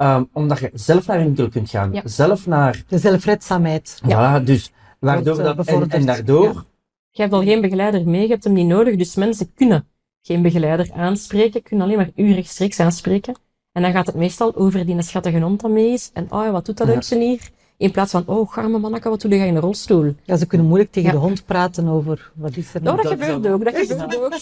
ehm, 0.00 0.24
omdat 0.32 0.58
je 0.58 0.70
zelf 0.74 1.06
naar 1.06 1.18
een 1.18 1.24
winkel 1.24 1.48
kunt 1.48 1.70
gaan, 1.70 1.92
Ja. 1.92 2.02
zelf 2.04 2.46
naar, 2.46 2.82
De 2.88 2.98
zelfredzaamheid. 2.98 4.00
ja. 4.06 4.40
dus, 4.40 4.72
waardoor 4.98 5.34
Wordt, 5.42 5.50
eh, 5.50 5.56
dat, 5.56 5.66
en, 5.66 5.90
en 5.90 6.06
daardoor, 6.06 6.44
Ja. 6.44 6.64
Je 7.10 7.22
hebt 7.22 7.34
al 7.34 7.42
geen 7.42 7.60
begeleider 7.60 8.08
mee, 8.08 8.22
je 8.22 8.28
hebt 8.28 8.44
hem 8.44 8.52
niet 8.52 8.66
nodig, 8.66 8.96
dus 8.96 9.14
mensen 9.14 9.54
kunnen 9.54 9.86
geen 10.22 10.42
begeleider 10.42 10.90
aanspreken, 10.92 11.62
kunnen 11.62 11.86
alleen 11.86 11.96
maar 11.98 12.10
u 12.16 12.32
rechtstreeks 12.34 12.80
aanspreken. 12.80 13.34
En 13.72 13.82
dan 13.82 13.92
gaat 13.92 14.06
het 14.06 14.14
meestal 14.14 14.56
over 14.56 14.86
die 14.86 15.02
schattige 15.02 15.40
hond 15.40 15.60
dat 15.60 15.70
mee 15.70 15.92
is. 15.92 16.10
En 16.14 16.26
oh, 16.30 16.44
ja, 16.44 16.50
wat 16.50 16.66
doet 16.66 16.76
dat 16.76 16.86
Ja. 16.86 16.92
hondje 16.92 17.18
hier? 17.18 17.50
In 17.76 17.90
plaats 17.90 18.10
van, 18.10 18.22
oh, 18.26 18.52
garme 18.52 18.78
manneke, 18.78 19.08
wat 19.08 19.20
doe 19.20 19.30
je 19.30 19.46
in 19.46 19.54
een 19.54 19.60
rolstoel? 19.60 20.14
Ja, 20.24 20.36
ze 20.36 20.46
kunnen 20.46 20.66
moeilijk 20.66 20.92
tegen 20.92 21.08
Ja. 21.12 21.14
de 21.14 21.22
hond 21.22 21.44
praten 21.46 21.88
over 21.88 22.32
wat 22.34 22.56
is 22.56 22.74
er 22.74 22.82
Nou, 22.82 22.96
dat, 22.96 23.04
Dat 23.04 23.12
gebeurt 23.12 23.46
ook, 23.52 23.64
dat 23.64 23.74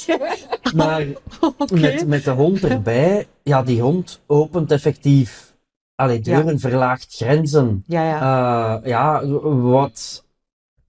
gebeurt 0.01 0.49
ook. 0.63 0.73
maar 0.75 1.07
met, 1.73 2.07
met 2.07 2.25
de 2.25 2.31
hond 2.31 2.65
erbij, 2.65 3.27
ja, 3.43 3.63
die 3.63 3.81
hond 3.81 4.21
opent 4.27 4.71
effectief, 4.73 5.48
allee, 5.99 6.21
deuren, 6.21 6.59
verlaagt 6.59 7.15
grenzen. 7.15 7.85
Ja, 7.87 8.03
ja. 8.03 8.17
Eh, 8.81 8.89
ja, 8.89 9.27
wat 9.61 10.25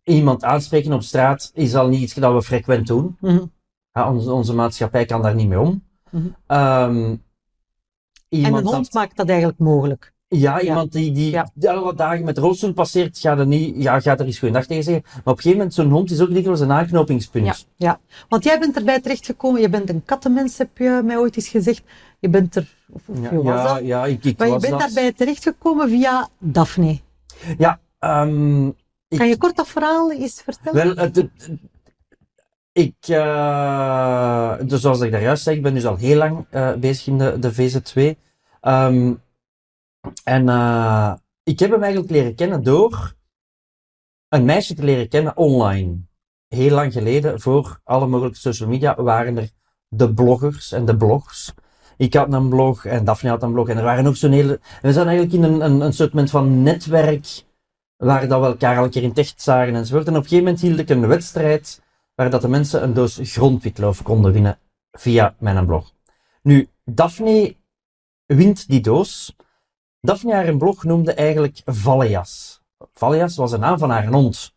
iemand 0.04 0.44
aanspreken 0.44 0.94
op 0.94 1.02
straat 1.04 1.52
is 1.54 1.76
al 1.76 1.88
niet 1.88 2.02
iets 2.02 2.14
dat 2.14 2.34
we 2.34 2.42
frequent 2.44 2.88
doen. 2.88 3.18
Mhm. 3.20 3.44
Ja, 3.92 4.12
onze, 4.12 4.32
onze 4.32 4.54
maatschappij 4.56 5.06
kan 5.06 5.22
daar 5.22 5.36
niet 5.36 5.48
mee 5.48 5.60
om. 5.60 5.84
Ehm, 6.48 6.96
En 6.96 7.22
iemand 8.30 8.66
een 8.66 8.72
hond 8.72 8.84
dat- 8.86 8.94
maakt 8.94 9.16
dat 9.18 9.28
eigenlijk 9.30 9.60
mogelijk. 9.60 10.14
Ja, 10.28 10.62
iemand 10.62 10.92
die, 10.92 11.12
die 11.12 11.32
ja. 11.32 11.50
alle 11.62 11.96
dagen 11.96 12.26
met 12.26 12.38
rolstoel 12.38 12.74
passeert, 12.74 13.18
gaat 13.20 13.40
er 13.40 13.48
niet, 13.48 13.84
ja, 13.84 14.00
gaat 14.00 14.20
er 14.20 14.26
eens 14.26 14.40
goeiedag 14.40 14.66
tegen 14.66 14.84
zeggen. 14.84 15.04
Maar 15.06 15.18
op 15.20 15.26
een 15.26 15.36
gegeven 15.36 15.58
moment, 15.58 15.74
zo'n 15.74 15.90
hond 15.90 16.12
is 16.12 16.22
ook 16.22 16.34
dikwijls 16.34 16.60
een 16.60 16.72
aanknopingspunt. 16.72 17.46
Ja, 17.46 17.56
ja, 17.76 18.00
want 18.28 18.44
jij 18.44 18.60
bent 18.60 18.76
erbij 18.76 19.02
terechtgekomen, 19.02 19.62
je 19.62 19.70
bent 19.70 19.90
een 19.90 20.06
kattenmens, 20.06 20.58
heb 20.58 20.78
je 20.78 21.02
mij 21.06 21.18
ooit 21.18 21.36
eens 21.36 21.48
gezegd. 21.48 21.84
Je 22.20 22.30
bent 22.30 22.56
er, 22.56 22.76
of, 22.92 23.02
ja, 23.22 23.32
ja, 23.44 23.78
ja, 23.78 24.06
ik, 24.06 24.24
ik 24.24 24.38
Maar 24.38 24.48
je 24.48 24.60
bent 24.60 24.80
daarbij 24.80 25.14
terechtgekomen 25.14 25.90
via 25.90 26.30
Daphne. 26.38 27.00
Ja, 27.58 27.80
um, 28.00 28.76
Kan 29.18 29.28
je 29.28 29.38
kort 29.38 29.56
dat 29.56 29.68
verhaal 29.68 30.12
eens 30.12 30.42
vertellen? 30.42 30.96
Wel, 30.96 31.06
het, 31.06 31.30
ik, 32.72 33.08
uh, 33.08 34.58
dus 34.66 34.82
zoals 34.82 35.02
ik 35.02 35.12
daar 35.12 35.22
juist 35.22 35.44
zei, 35.44 35.56
ik 35.56 35.64
ben 35.64 35.74
dus 35.74 35.86
al 35.86 35.96
heel 35.96 36.18
lang 36.18 36.46
uh, 36.52 36.74
bezig 36.76 37.08
in 37.08 37.18
de, 37.18 37.40
de 37.40 37.54
VZ2. 37.54 38.02
Um, 38.02 38.16
ehm, 38.62 39.14
en 40.24 40.48
uh, 40.48 41.14
ik 41.44 41.60
heb 41.60 41.72
hem 41.72 41.84
eigenlijk 41.84 42.12
leren 42.12 42.36
kennen 42.36 42.64
door 42.64 43.16
een 44.28 44.46
meisje 44.46 44.74
te 44.74 44.84
leren 44.84 45.10
kennen 45.10 45.38
online. 45.38 45.98
Heel 46.48 46.72
lang 46.72 46.94
geleden, 46.94 47.42
voor 47.42 47.80
alle 47.84 48.08
mogelijke 48.08 48.40
social 48.40 48.70
media, 48.70 49.02
waren 49.02 49.38
er 49.38 49.50
de 49.88 50.14
bloggers 50.14 50.72
en 50.72 50.86
de 50.86 50.98
blogs. 50.98 51.54
Ik 52.00 52.14
had 52.14 52.34
een 52.34 52.50
blog 52.50 52.86
en 52.86 53.06
Daphne 53.06 53.30
had 53.30 53.44
een 53.44 53.52
blog 53.52 53.70
en 53.70 53.78
er 53.78 53.84
waren 53.84 54.04
nog 54.04 54.18
zo'n 54.18 54.32
hele... 54.32 54.60
We 54.82 54.94
zijn 54.94 55.08
eigenlijk 55.08 55.36
in 55.38 55.44
een, 55.44 55.62
een, 55.62 55.82
een 55.82 55.94
soort 55.94 56.30
van 56.30 56.64
netwerk 56.64 57.44
waar 57.98 58.28
dat 58.28 58.40
we 58.42 58.46
elkaar 58.46 58.78
al 58.78 58.84
een 58.84 58.90
keer 58.90 59.04
in 59.04 59.14
techt 59.14 59.42
zagen 59.42 59.76
enzovoort. 59.76 60.08
En 60.08 60.16
op 60.16 60.18
een 60.18 60.24
gegeven 60.24 60.44
moment 60.44 60.62
hield 60.62 60.80
ik 60.80 60.90
een 60.90 61.08
wedstrijd 61.08 61.82
waar 62.16 62.30
dat 62.30 62.42
de 62.42 62.48
mensen 62.48 62.84
een 62.84 62.94
doos 62.94 63.20
grondwitloof 63.22 64.02
konden 64.02 64.32
winnen 64.32 64.58
via 64.92 65.36
mijn 65.40 65.66
blog. 65.66 65.92
Nu, 66.42 66.68
Daphne 66.86 67.56
wint 68.26 68.68
die 68.68 68.82
doos 68.82 69.36
Daphne 70.02 70.34
haar 70.34 70.58
blog 70.58 70.84
noemde 70.84 71.14
eigenlijk 71.14 71.62
Vallejas. 71.66 72.62
Vallejas 72.94 73.36
was 73.36 73.52
de 73.52 73.58
naam 73.58 73.78
van 73.78 73.90
haar 73.90 74.08
hond. 74.08 74.54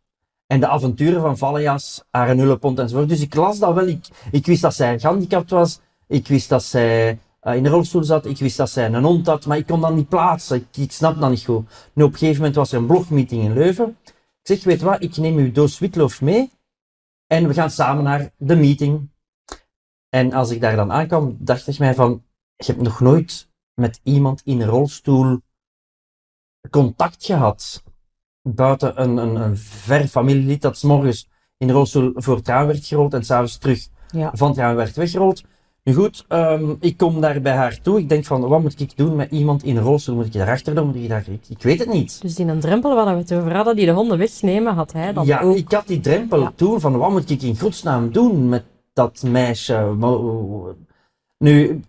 En 0.46 0.60
de 0.60 0.68
avonturen 0.68 1.20
van 1.20 1.38
Vallejas, 1.38 2.04
haar 2.10 2.34
nullepont 2.34 2.78
enzovoort. 2.78 3.08
Dus 3.08 3.20
ik 3.20 3.34
las 3.34 3.58
dat 3.58 3.74
wel. 3.74 3.86
Ik, 3.86 4.08
ik 4.30 4.46
wist 4.46 4.62
dat 4.62 4.74
zij 4.74 4.98
gehandicapt 4.98 5.50
was. 5.50 5.80
Ik 6.06 6.28
wist 6.28 6.48
dat 6.48 6.62
zij 6.62 7.18
uh, 7.42 7.56
in 7.56 7.64
een 7.64 7.70
rolstoel 7.70 8.04
zat. 8.04 8.26
Ik 8.26 8.38
wist 8.38 8.56
dat 8.56 8.70
zij 8.70 8.86
een 8.86 9.04
hond 9.04 9.26
had. 9.26 9.46
Maar 9.46 9.56
ik 9.56 9.66
kon 9.66 9.80
dat 9.80 9.94
niet 9.94 10.08
plaatsen. 10.08 10.56
Ik, 10.56 10.76
ik 10.76 10.92
snap 10.92 11.20
dat 11.20 11.30
niet 11.30 11.44
goed. 11.44 11.90
Nu, 11.92 12.02
op 12.02 12.12
een 12.12 12.18
gegeven 12.18 12.38
moment 12.38 12.56
was 12.56 12.72
er 12.72 12.78
een 12.78 12.86
blogmeeting 12.86 13.44
in 13.44 13.52
Leuven. 13.52 13.96
Ik 14.04 14.12
zeg, 14.42 14.64
weet 14.64 14.82
wat, 14.82 15.02
ik 15.02 15.16
neem 15.16 15.36
uw 15.36 15.52
doos 15.52 15.78
witloof 15.78 16.20
mee. 16.20 16.50
En 17.26 17.48
we 17.48 17.54
gaan 17.54 17.70
samen 17.70 18.04
naar 18.04 18.30
de 18.36 18.56
meeting. 18.56 19.10
En 20.08 20.32
als 20.32 20.50
ik 20.50 20.60
daar 20.60 20.76
dan 20.76 20.92
aankwam, 20.92 21.36
dacht 21.38 21.68
ik 21.68 21.78
mij 21.78 21.94
van, 21.94 22.24
je 22.56 22.64
hebt 22.64 22.82
nog 22.82 23.00
nooit 23.00 23.50
met 23.74 24.00
iemand 24.02 24.40
in 24.44 24.60
een 24.60 24.68
rolstoel 24.68 25.40
contact 26.70 27.24
gehad. 27.24 27.82
Buiten 28.42 29.02
een, 29.02 29.16
een, 29.16 29.34
een 29.34 29.56
ver 29.56 30.08
familielid 30.08 30.62
dat 30.62 30.78
s 30.78 30.82
morgens 30.82 31.28
in 31.56 31.66
de 31.66 31.72
rolstoel 31.72 32.12
voor 32.14 32.36
het 32.36 32.48
raam 32.48 32.66
werd 32.66 32.86
gerold 32.86 33.14
en 33.14 33.24
s'avonds 33.24 33.58
terug 33.58 33.88
ja. 34.10 34.30
van 34.34 34.48
het 34.48 34.56
raam 34.56 34.76
werd 34.76 34.96
weggerold. 34.96 35.42
Nu 35.84 35.94
goed, 35.94 36.24
um, 36.28 36.76
ik 36.80 36.96
kom 36.96 37.20
daar 37.20 37.40
bij 37.40 37.52
haar 37.52 37.80
toe. 37.80 37.98
Ik 37.98 38.08
denk 38.08 38.24
van, 38.24 38.40
wat 38.48 38.60
moet 38.60 38.80
ik 38.80 38.96
doen 38.96 39.16
met 39.16 39.30
iemand 39.30 39.62
in 39.62 39.76
een 39.76 39.82
rolstoel? 39.82 40.14
Moet 40.14 40.26
ik 40.26 40.32
daarachter 40.32 40.74
doen? 40.74 40.86
Moet 40.86 40.94
ik, 40.94 41.08
daar, 41.08 41.24
ik, 41.28 41.48
ik 41.48 41.62
weet 41.62 41.78
het 41.78 41.92
niet. 41.92 42.22
Dus 42.22 42.34
die 42.34 42.46
een 42.46 42.60
drempel 42.60 42.94
waar 42.94 43.14
we 43.14 43.20
het 43.20 43.34
over 43.34 43.54
hadden, 43.54 43.76
die 43.76 43.86
de 43.86 43.92
honden 43.92 44.18
wegnemen, 44.18 44.74
had 44.74 44.92
hij 44.92 45.12
dan 45.12 45.26
ja, 45.26 45.40
ook? 45.40 45.56
ik 45.56 45.72
had 45.72 45.86
die 45.86 46.00
drempel 46.00 46.40
ja. 46.40 46.52
toen 46.56 46.80
van, 46.80 46.96
wat 46.96 47.10
moet 47.10 47.30
ik 47.30 47.42
in 47.42 47.58
godsnaam 47.58 48.12
doen 48.12 48.48
met 48.48 48.64
dat 48.92 49.22
meisje? 49.22 49.96
Nu, 51.38 51.80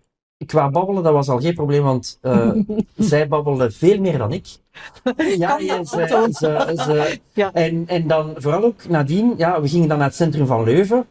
qua 0.45 0.69
babbelen, 0.69 1.03
dat 1.03 1.13
was 1.13 1.29
al 1.29 1.39
geen 1.39 1.53
probleem, 1.53 1.83
want 1.83 2.19
uh, 2.21 2.51
zij 2.97 3.27
babbelde 3.27 3.71
veel 3.71 3.99
meer 3.99 4.17
dan 4.17 4.31
ik. 4.31 4.45
Ja, 5.37 5.57
ja, 5.57 5.83
ze, 5.83 6.27
ze, 6.31 6.73
ze, 6.75 7.19
ja. 7.33 7.53
En, 7.53 7.87
en 7.87 8.07
dan 8.07 8.33
vooral 8.37 8.63
ook 8.63 8.87
nadien, 8.87 9.33
ja, 9.37 9.61
we 9.61 9.67
gingen 9.67 9.87
dan 9.87 9.97
naar 9.97 10.07
het 10.07 10.15
centrum 10.15 10.45
van 10.45 10.63
Leuven. 10.63 11.05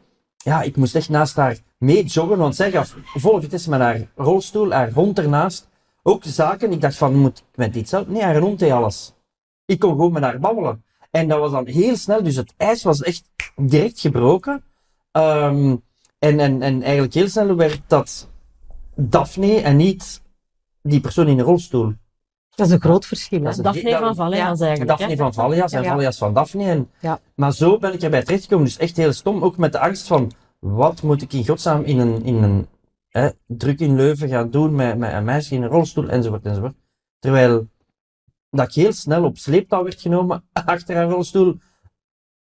Ja, 0.44 0.62
ik 0.62 0.76
moest 0.76 0.94
echt 0.94 1.08
naast 1.08 1.36
haar 1.36 1.58
mee 1.78 2.04
joggen, 2.04 2.38
want 2.38 2.56
zij 2.56 2.70
gaf 2.70 2.96
volle 3.14 3.40
vitesse 3.40 3.70
met 3.70 3.80
haar 3.80 4.08
rolstoel, 4.16 4.72
haar 4.72 4.92
hond 4.92 5.18
ernaast. 5.18 5.68
Ook 6.02 6.24
zaken, 6.24 6.72
ik 6.72 6.80
dacht 6.80 6.96
van, 6.96 7.14
moet 7.14 7.38
ik 7.38 7.56
met 7.56 7.72
dit 7.72 7.88
zelf? 7.88 8.06
Nee, 8.06 8.22
haar 8.22 8.38
hond 8.38 8.58
deed 8.58 8.70
alles. 8.70 9.12
Ik 9.64 9.78
kon 9.78 9.90
gewoon 9.90 10.12
met 10.12 10.22
haar 10.22 10.38
babbelen. 10.38 10.84
En 11.10 11.28
dat 11.28 11.38
was 11.38 11.50
dan 11.50 11.66
heel 11.66 11.96
snel, 11.96 12.22
dus 12.22 12.36
het 12.36 12.54
ijs 12.56 12.82
was 12.82 13.02
echt 13.02 13.30
direct 13.56 14.00
gebroken. 14.00 14.64
Um, 15.12 15.82
en, 16.18 16.40
en, 16.40 16.62
en 16.62 16.82
eigenlijk 16.82 17.14
heel 17.14 17.28
snel 17.28 17.56
werd 17.56 17.80
dat 17.86 18.28
Daphne 18.94 19.60
en 19.60 19.76
niet 19.76 20.22
die 20.82 21.00
persoon 21.00 21.28
in 21.28 21.36
de 21.36 21.42
rolstoel. 21.42 21.94
Dat 22.54 22.66
is 22.66 22.72
een 22.72 22.80
groot 22.80 23.06
verschil. 23.06 23.42
Daphne 23.42 23.98
van 23.98 24.14
Vallias 24.14 24.60
eigenlijk. 24.60 24.98
Daphne 24.98 25.16
van 25.16 25.34
Vallias 25.34 25.72
en 25.72 25.84
Vallias 25.84 26.18
van 26.18 26.34
Daphne. 26.34 26.64
En, 26.64 26.90
ja. 27.00 27.20
Maar 27.34 27.52
zo 27.52 27.78
ben 27.78 27.92
ik 27.92 28.02
erbij 28.02 28.22
terechtgekomen. 28.22 28.64
Dus 28.64 28.76
echt 28.76 28.96
heel 28.96 29.12
stom. 29.12 29.42
Ook 29.42 29.56
met 29.56 29.72
de 29.72 29.78
angst 29.78 30.06
van, 30.06 30.32
wat 30.58 31.02
moet 31.02 31.22
ik 31.22 31.32
in 31.32 31.46
godsnaam 31.46 31.82
in 31.82 31.98
een, 31.98 32.24
in 32.24 32.42
een 32.42 32.66
hè, 33.08 33.28
druk 33.46 33.80
in 33.80 33.96
Leuven 33.96 34.28
gaan 34.28 34.50
doen 34.50 34.74
met, 34.74 34.98
met 34.98 35.12
een 35.12 35.24
meisje 35.24 35.54
in 35.54 35.62
een 35.62 35.68
rolstoel 35.68 36.08
enzovoort 36.08 36.44
enzovoort. 36.44 36.74
Terwijl 37.18 37.68
dat 38.50 38.66
ik 38.66 38.74
heel 38.74 38.92
snel 38.92 39.24
op 39.24 39.38
sleeptouw 39.38 39.82
werd 39.82 40.00
genomen, 40.00 40.44
achter 40.52 40.96
haar 40.96 41.08
rolstoel, 41.08 41.58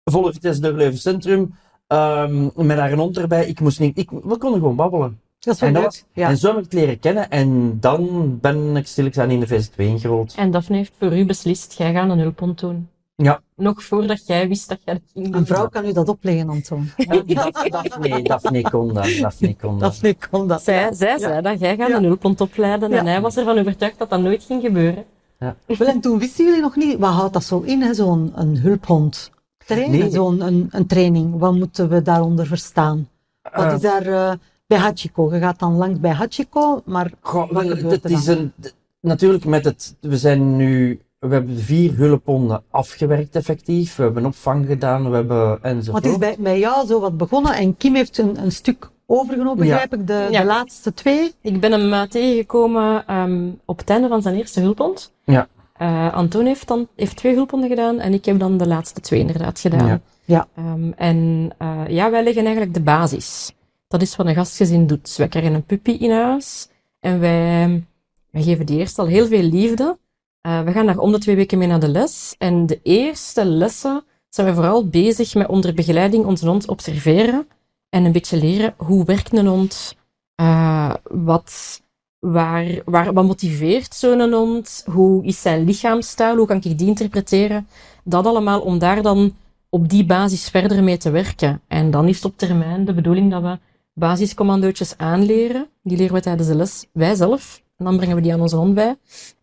volle 0.05 0.33
vitesse 0.33 0.61
door 0.61 0.73
Leuven 0.73 0.99
Centrum, 0.99 1.55
um, 1.89 2.51
met 2.55 2.79
haar 2.79 2.93
hond 2.93 3.19
erbij. 3.19 3.47
Ik 3.47 3.61
moest 3.61 3.81
niet, 3.81 3.99
ik, 3.99 4.11
we 4.11 4.39
konden 4.39 4.61
gewoon 4.61 4.77
babbelen. 4.77 5.21
Dat 5.45 5.55
is 5.55 5.61
wel 5.61 5.75
en, 5.75 5.93
ja. 6.13 6.29
en 6.29 6.37
zo 6.37 6.49
heb 6.49 6.57
ik 6.57 6.65
het 6.65 6.73
leren 6.73 6.99
kennen 6.99 7.31
en 7.31 7.77
dan 7.81 8.39
ben 8.41 8.77
ik 8.77 8.87
stilletjes 8.87 9.27
in 9.27 9.41
de 9.41 9.49
VZ2 9.49 9.77
ingerold. 9.77 10.35
En 10.37 10.51
Daphne 10.51 10.77
heeft 10.77 10.93
voor 10.99 11.17
u 11.17 11.27
beslist, 11.27 11.73
jij 11.73 11.93
gaat 11.93 12.11
een 12.11 12.19
hulpont 12.19 12.61
doen. 12.61 12.89
Ja. 13.17 13.41
Nog 13.57 13.85
voordat 13.85 14.27
jij 14.27 14.49
wist 14.49 14.69
dat 14.69 14.79
jij 14.85 14.95
dat 14.95 15.03
ging 15.13 15.25
doen. 15.25 15.35
Een 15.35 15.47
vrouw 15.47 15.69
kan 15.69 15.85
u 15.85 15.93
dat 15.93 16.09
opleggen, 16.09 16.49
Anton. 16.49 16.91
Daphne, 17.27 18.23
Daphne 18.23 18.63
kon 18.71 18.95
dat. 18.95 19.17
Daphne 19.21 19.57
kon 19.57 19.79
dat. 19.79 19.81
Daphne 19.81 20.17
kon 20.31 20.49
dat. 20.49 20.63
Zij, 20.63 20.93
zij 20.93 21.19
zei 21.19 21.43
dat 21.43 21.61
jij 21.61 21.77
gaat 21.77 21.91
een 21.91 22.05
hulpont 22.05 22.41
opleiden 22.41 22.93
en 22.93 23.07
hij 23.07 23.21
was 23.21 23.37
ervan 23.37 23.59
overtuigd 23.59 23.99
dat 23.99 24.11
dat 24.11 24.21
nooit 24.21 24.43
ging 24.43 24.63
gebeuren. 24.63 25.05
Ja. 25.39 25.57
Wel, 25.67 25.89
en 25.89 26.01
toen 26.01 26.19
wisten 26.19 26.45
jullie 26.45 26.61
nog 26.61 26.77
niet, 26.77 26.99
wat 26.99 27.13
houdt 27.13 27.33
dat 27.33 27.45
zo 27.45 27.61
in, 27.61 27.95
zo'n 27.95 28.33
een 28.35 28.59
hulphond? 28.59 29.31
Trainen, 29.67 29.99
nee. 29.99 30.11
zo'n 30.11 30.41
een, 30.41 30.69
een 30.71 30.87
training. 30.87 31.39
Wat 31.39 31.55
moeten 31.55 31.89
we 31.89 32.03
daaronder 32.03 32.47
verstaan? 32.47 33.09
Wat 33.53 33.73
is 33.73 33.81
daar... 33.81 34.07
Uh, 34.07 34.33
bij 34.75 34.83
Hachiko. 34.83 35.35
Je 35.35 35.41
gaat 35.41 35.59
dan 35.59 35.77
langs 35.77 36.01
bij 36.01 36.11
Hachiko, 36.11 36.83
maar 36.85 37.11
Goh, 37.21 37.51
wat 37.51 38.05
is 38.05 38.27
een, 38.27 38.53
natuurlijk 39.01 39.45
met 39.45 39.65
het, 39.65 39.97
we 40.01 40.17
zijn 40.17 40.57
nu, 40.57 41.01
we 41.19 41.29
hebben 41.29 41.59
vier 41.59 41.97
hulphonden 41.97 42.63
afgewerkt 42.71 43.37
effectief, 43.37 43.97
we 43.97 44.03
hebben 44.03 44.27
opvang 44.27 44.67
gedaan, 44.67 45.11
we 45.11 45.17
hebben 45.17 45.63
enzovoort. 45.63 46.03
Wat 46.03 46.13
is 46.13 46.19
bij, 46.19 46.37
bij 46.39 46.59
jou 46.59 46.87
zo 46.87 47.01
wat 47.01 47.17
begonnen 47.17 47.55
en 47.55 47.77
Kim 47.77 47.95
heeft 47.95 48.19
een, 48.19 48.43
een 48.43 48.53
stuk 48.53 48.91
overgenomen, 49.07 49.57
begrijp 49.57 49.93
ja. 49.93 49.99
ik, 49.99 50.07
de, 50.07 50.29
ja. 50.31 50.41
de 50.41 50.47
laatste 50.47 50.95
twee? 50.95 51.33
Ik 51.41 51.61
ben 51.61 51.73
hem 51.73 51.93
uh, 51.93 52.03
tegengekomen 52.03 53.15
um, 53.17 53.61
op 53.65 53.79
het 53.79 53.91
einde 53.91 54.09
van 54.09 54.23
zijn 54.23 54.35
eerste 54.37 54.61
hulphond. 54.61 55.13
Ja. 55.25 55.49
Uh, 55.83 56.15
Anton 56.15 56.47
heeft 56.47 56.69
dan 56.69 56.89
heeft 56.97 57.17
twee 57.17 57.35
hulphonden 57.35 57.69
gedaan 57.69 57.99
en 57.99 58.13
ik 58.13 58.25
heb 58.25 58.39
dan 58.39 58.57
de 58.57 58.67
laatste 58.67 59.01
twee 59.01 59.21
inderdaad 59.21 59.61
gedaan. 59.61 59.87
Ja. 59.87 60.01
ja. 60.25 60.47
Um, 60.59 60.93
en 60.97 61.51
uh, 61.63 61.81
ja, 61.89 62.11
wij 62.11 62.25
leggen 62.25 62.45
eigenlijk 62.45 62.75
de 62.75 62.81
basis. 62.83 63.55
Dat 63.95 64.03
is 64.03 64.17
wat 64.17 64.27
een 64.27 64.35
gastgezin 64.35 64.87
doet. 64.87 65.17
Wij 65.17 65.29
krijgen 65.29 65.55
een 65.55 65.65
puppy 65.65 65.91
in 65.91 66.11
huis 66.11 66.69
en 67.01 67.21
wij, 67.21 67.85
wij 68.31 68.43
geven 68.43 68.67
die 68.67 68.79
eerst 68.79 68.99
al 68.99 69.07
heel 69.07 69.27
veel 69.27 69.43
liefde. 69.43 69.99
Uh, 70.47 70.61
we 70.63 70.73
gaan 70.73 70.87
daar 70.87 70.99
om 70.99 71.13
de 71.13 71.19
twee 71.19 71.37
weken 71.37 71.59
mee 71.59 71.69
naar 71.69 71.81
de 71.81 71.89
les. 71.89 72.35
En 72.39 72.67
de 72.67 72.81
eerste 72.83 73.45
lessen 73.45 74.05
zijn 74.29 74.47
we 74.47 74.55
vooral 74.55 74.89
bezig 74.89 75.35
met 75.35 75.49
onder 75.49 75.75
begeleiding 75.75 76.25
onze 76.25 76.47
hond 76.47 76.69
observeren 76.69 77.49
en 77.89 78.05
een 78.05 78.13
beetje 78.13 78.37
leren 78.37 78.75
hoe 78.77 79.05
werkt 79.05 79.37
een 79.37 79.47
hond, 79.47 79.97
uh, 80.41 80.95
wat, 81.11 81.83
waar, 82.19 82.83
waar, 82.85 83.13
wat 83.13 83.25
motiveert 83.25 83.95
zo'n 83.95 84.33
hond, 84.33 84.83
hoe 84.91 85.25
is 85.25 85.43
zijn 85.43 85.65
lichaamstaal, 85.65 86.37
hoe 86.37 86.47
kan 86.47 86.61
ik 86.63 86.79
die 86.79 86.89
interpreteren. 86.89 87.69
Dat 88.05 88.27
allemaal 88.27 88.61
om 88.61 88.79
daar 88.79 89.03
dan 89.03 89.35
op 89.69 89.89
die 89.89 90.05
basis 90.05 90.49
verder 90.49 90.83
mee 90.83 90.97
te 90.97 91.11
werken. 91.11 91.61
En 91.69 91.91
dan 91.91 92.09
is 92.09 92.17
het 92.17 92.25
op 92.25 92.39
termijn 92.39 92.85
de 92.85 92.95
bedoeling 92.95 93.31
dat 93.31 93.43
we 93.43 93.59
basiscommandootjes 93.95 94.97
aanleren. 94.97 95.69
Die 95.83 95.97
leren 95.97 96.15
we 96.15 96.21
tijdens 96.21 96.49
de 96.49 96.55
les, 96.55 96.87
wij 96.93 97.15
zelf. 97.15 97.63
En 97.77 97.85
dan 97.85 97.97
brengen 97.97 98.17
we 98.17 98.23
die 98.23 98.33
aan 98.33 98.41
onze 98.41 98.57
hond 98.57 98.75
bij. 98.75 98.97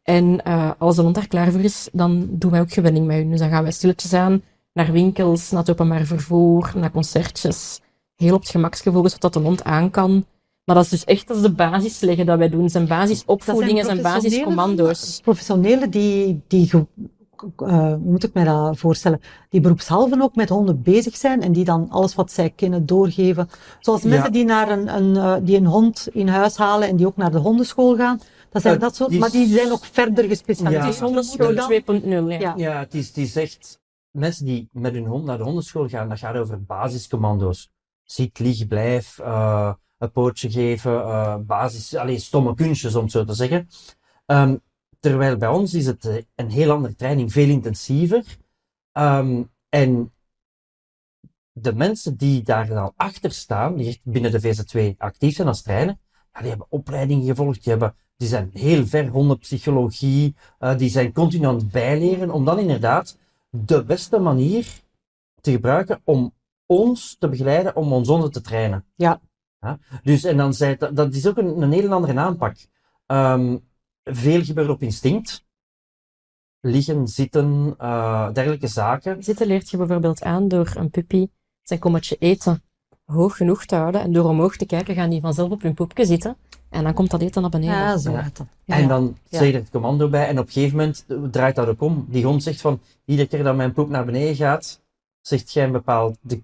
En 0.04 0.42
uh, 0.48 0.72
als 0.78 0.96
de 0.96 1.02
hond 1.02 1.16
daar 1.16 1.28
klaar 1.28 1.52
voor 1.52 1.62
is, 1.62 1.90
dan 1.92 2.28
doen 2.30 2.52
wij 2.52 2.60
ook 2.60 2.74
gewenning 2.74 3.06
met 3.06 3.18
hun. 3.18 3.30
Dus 3.30 3.40
dan 3.40 3.50
gaan 3.50 3.64
wij 3.64 3.72
stilletjes 3.72 4.14
aan 4.14 4.42
naar 4.74 4.92
winkels, 4.92 5.52
naar 5.52 5.60
het 5.60 5.70
openbaar 5.70 6.06
vervoer, 6.06 6.72
naar 6.76 6.92
concertjes. 6.92 7.82
Heel 8.16 8.34
op 8.34 8.42
het 8.42 8.50
gemaksgevoel, 8.50 9.10
zodat 9.10 9.34
de 9.34 9.40
hond 9.40 9.64
aan 9.64 9.90
kan. 9.90 10.26
Maar 10.66 10.76
dat 10.76 10.84
is 10.84 10.90
dus 10.90 11.04
echt 11.04 11.28
dat 11.28 11.38
is 11.38 11.44
de 11.44 11.52
basis 11.52 12.00
leggen 12.00 12.26
dat 12.26 12.38
wij 12.38 12.50
doen. 12.50 12.70
Zijn 12.70 12.88
basisopvoeding 12.88 13.80
en 13.80 13.86
zijn 13.86 14.02
basiscommando's. 14.02 15.20
Professionelen 15.22 15.90
die, 15.90 16.42
die 16.48 16.70
uh, 17.44 17.70
hoe 17.78 17.98
moet 17.98 18.24
ik 18.24 18.34
mij 18.34 18.44
dat 18.44 18.78
voorstellen, 18.78 19.22
die 19.50 19.62
beroepshalve 19.62 20.22
ook 20.22 20.36
met 20.36 20.50
honden 20.50 20.82
bezig 20.82 21.16
zijn 21.16 21.42
en 21.42 21.52
die 21.52 21.64
dan 21.66 21.90
alles 21.90 22.16
wat 22.16 22.32
zij 22.32 22.50
kennen 22.50 22.86
doorgeven. 22.86 23.50
Zoals 23.80 24.04
mensen 24.04 24.26
ja. 24.26 24.30
die, 24.32 24.46
naar 24.46 24.70
een, 24.70 24.96
een, 24.96 25.16
uh, 25.16 25.36
die 25.42 25.58
een 25.58 25.66
hond 25.66 26.08
in 26.12 26.28
huis 26.28 26.58
halen 26.58 26.88
en 26.88 26.96
die 26.96 27.08
ook 27.08 27.18
naar 27.18 27.32
de 27.32 27.38
hondenschool 27.38 27.96
gaan. 27.96 28.20
Dat 28.50 28.62
zijn 28.62 28.76
Uh, 28.76 28.82
dat 28.82 28.96
soort, 28.96 29.10
die 29.10 29.20
maar 29.20 29.32
die 29.32 29.48
zijn 29.48 29.72
ook 29.72 29.86
verder 29.86 30.24
Ja. 30.24 30.30
gespecialiseerd. 30.30 30.84
Het 30.86 30.94
is 30.94 31.00
hondenschool 31.00 31.56
Dan- 31.56 31.70
2.0, 31.70 32.30
ja. 32.32 32.40
Ja. 32.40 32.54
Ja, 32.58 32.80
het 32.80 32.94
is, 32.94 33.08
het 33.08 33.18
is 33.18 33.36
echt... 33.36 33.80
Mensen 34.12 34.46
die 34.46 34.70
met 34.72 34.94
hun 34.94 35.06
hond 35.06 35.26
naar 35.26 35.38
de 35.38 35.44
hondenschool 35.44 35.88
gaan, 35.88 36.10
dat 36.10 36.20
gaat 36.20 36.36
over 36.36 36.64
basiscommando's. 36.64 37.72
Zit, 38.04 38.40
lig, 38.40 38.68
blijf, 38.68 39.20
eh, 39.20 39.74
een 39.98 40.12
pootje 40.12 40.52
geven, 40.52 40.92
eh, 40.92 41.36
basis... 41.38 41.96
Allee, 41.96 42.20
stomme 42.20 42.54
kunstjes, 42.54 42.96
om 42.96 43.04
het 43.04 43.12
zo 43.12 43.24
te 43.24 43.34
zeggen. 43.34 43.68
Ehm, 44.26 44.56
terwijl 45.02 45.38
bij 45.38 45.50
ons 45.50 45.74
is 45.74 45.86
het 45.86 46.06
eh, 46.06 46.16
een 46.36 46.50
heel 46.50 46.72
andere 46.72 46.96
training, 46.96 47.32
veel 47.32 47.50
intensiever. 47.50 48.38
Ehm, 48.92 49.44
en 49.70 50.12
de 51.52 51.74
mensen 51.74 52.18
die 52.18 52.44
daar 52.44 52.68
dan 52.68 52.94
achter 52.96 53.32
staan, 53.32 53.76
die 53.76 53.88
echt 53.88 54.00
binnen 54.04 54.32
de 54.32 54.42
VZ2 54.42 54.96
actief 54.98 55.36
zijn 55.36 55.48
als 55.48 55.62
trainer, 55.62 55.98
ja, 56.34 56.40
die 56.40 56.50
hebben 56.50 56.68
opleidingen 56.70 57.26
gevolgd, 57.26 57.64
die, 57.64 57.72
hebben, 57.72 57.96
die 58.18 58.28
zijn 58.28 58.50
heel 58.54 58.86
ver 58.86 59.08
hondenpsychologie, 59.08 60.36
eh, 60.60 60.78
die 60.78 60.90
zijn 60.90 61.14
continu 61.14 61.46
aan 61.46 61.56
het 61.56 61.72
bijleren, 61.72 62.32
om 62.32 62.46
dan 62.46 62.60
inderdaad 62.60 63.18
de 63.50 63.84
beste 63.84 64.20
manier 64.20 64.82
te 65.42 65.52
gebruiken 65.52 66.02
om 66.04 66.34
ons 66.66 67.16
te 67.20 67.30
begeleiden, 67.30 67.76
om 67.76 67.94
ons 67.94 68.08
honden 68.08 68.32
te 68.32 68.42
trainen. 68.42 68.86
Ja. 68.96 69.22
Dus, 70.04 70.24
en 70.24 70.38
dan 70.38 70.54
zei, 70.54 70.76
dat, 70.78 70.96
dat 70.96 71.14
is 71.14 71.28
ook 71.28 71.38
een, 71.38 71.62
een 71.62 71.72
heel 71.72 71.92
andere 71.92 72.20
aanpak. 72.20 72.56
Ehm, 73.06 73.58
veel 74.04 74.44
gebeurt 74.44 74.70
op 74.70 74.82
instinct. 74.82 75.46
Liggen, 76.60 77.08
zitten, 77.08 77.76
eh, 77.78 78.32
dergelijke 78.34 78.68
zaken. 78.68 79.24
Zitten 79.24 79.48
leert 79.48 79.70
je 79.70 79.78
bijvoorbeeld 79.78 80.24
aan 80.24 80.48
door 80.48 80.72
een 80.76 80.90
puppy 80.90 81.28
zijn 81.62 81.80
kommetje 81.80 82.16
eten 82.20 82.64
hoog 83.06 83.38
genoeg 83.38 83.66
te 83.66 83.76
houden. 83.76 84.02
En 84.02 84.14
door 84.14 84.30
omhoog 84.30 84.56
te 84.56 84.66
kijken 84.66 84.96
gaan 84.96 85.10
die 85.10 85.22
vanzelf 85.22 85.52
op 85.52 85.62
hun 85.62 85.74
poepje 85.74 86.06
zitten. 86.06 86.38
En 86.70 86.84
dan 86.84 86.94
komt 86.94 87.12
dat 87.12 87.22
eten 87.22 87.42
naar 87.42 87.52
beneden. 87.52 87.76
Ja, 87.76 87.98
zo 87.98 88.12
Ja. 88.12 88.32
Ja, 88.66 88.76
En 88.76 88.88
dan 88.88 89.18
Ja. 89.30 89.38
zeg 89.38 89.48
je 89.48 89.54
er 89.54 89.60
het 89.60 89.70
commando 89.70 90.10
bij 90.10 90.28
en 90.28 90.40
op 90.40 90.46
een 90.46 90.52
gegeven 90.52 90.78
moment 90.78 91.06
draait 91.32 91.56
dat 91.56 91.68
ook 91.68 91.82
om. 91.82 92.06
Die 92.10 92.26
hond 92.26 92.44
zegt 92.44 92.62
van, 92.62 92.82
iedere 93.06 93.28
keer 93.28 93.44
dat 93.44 93.56
mijn 93.56 93.74
poep 93.74 93.90
naar 93.90 94.06
beneden 94.06 94.36
gaat, 94.36 94.82
zegt 95.22 95.52
jij 95.52 95.64
een 95.64 95.72
bepaalde 95.72 96.44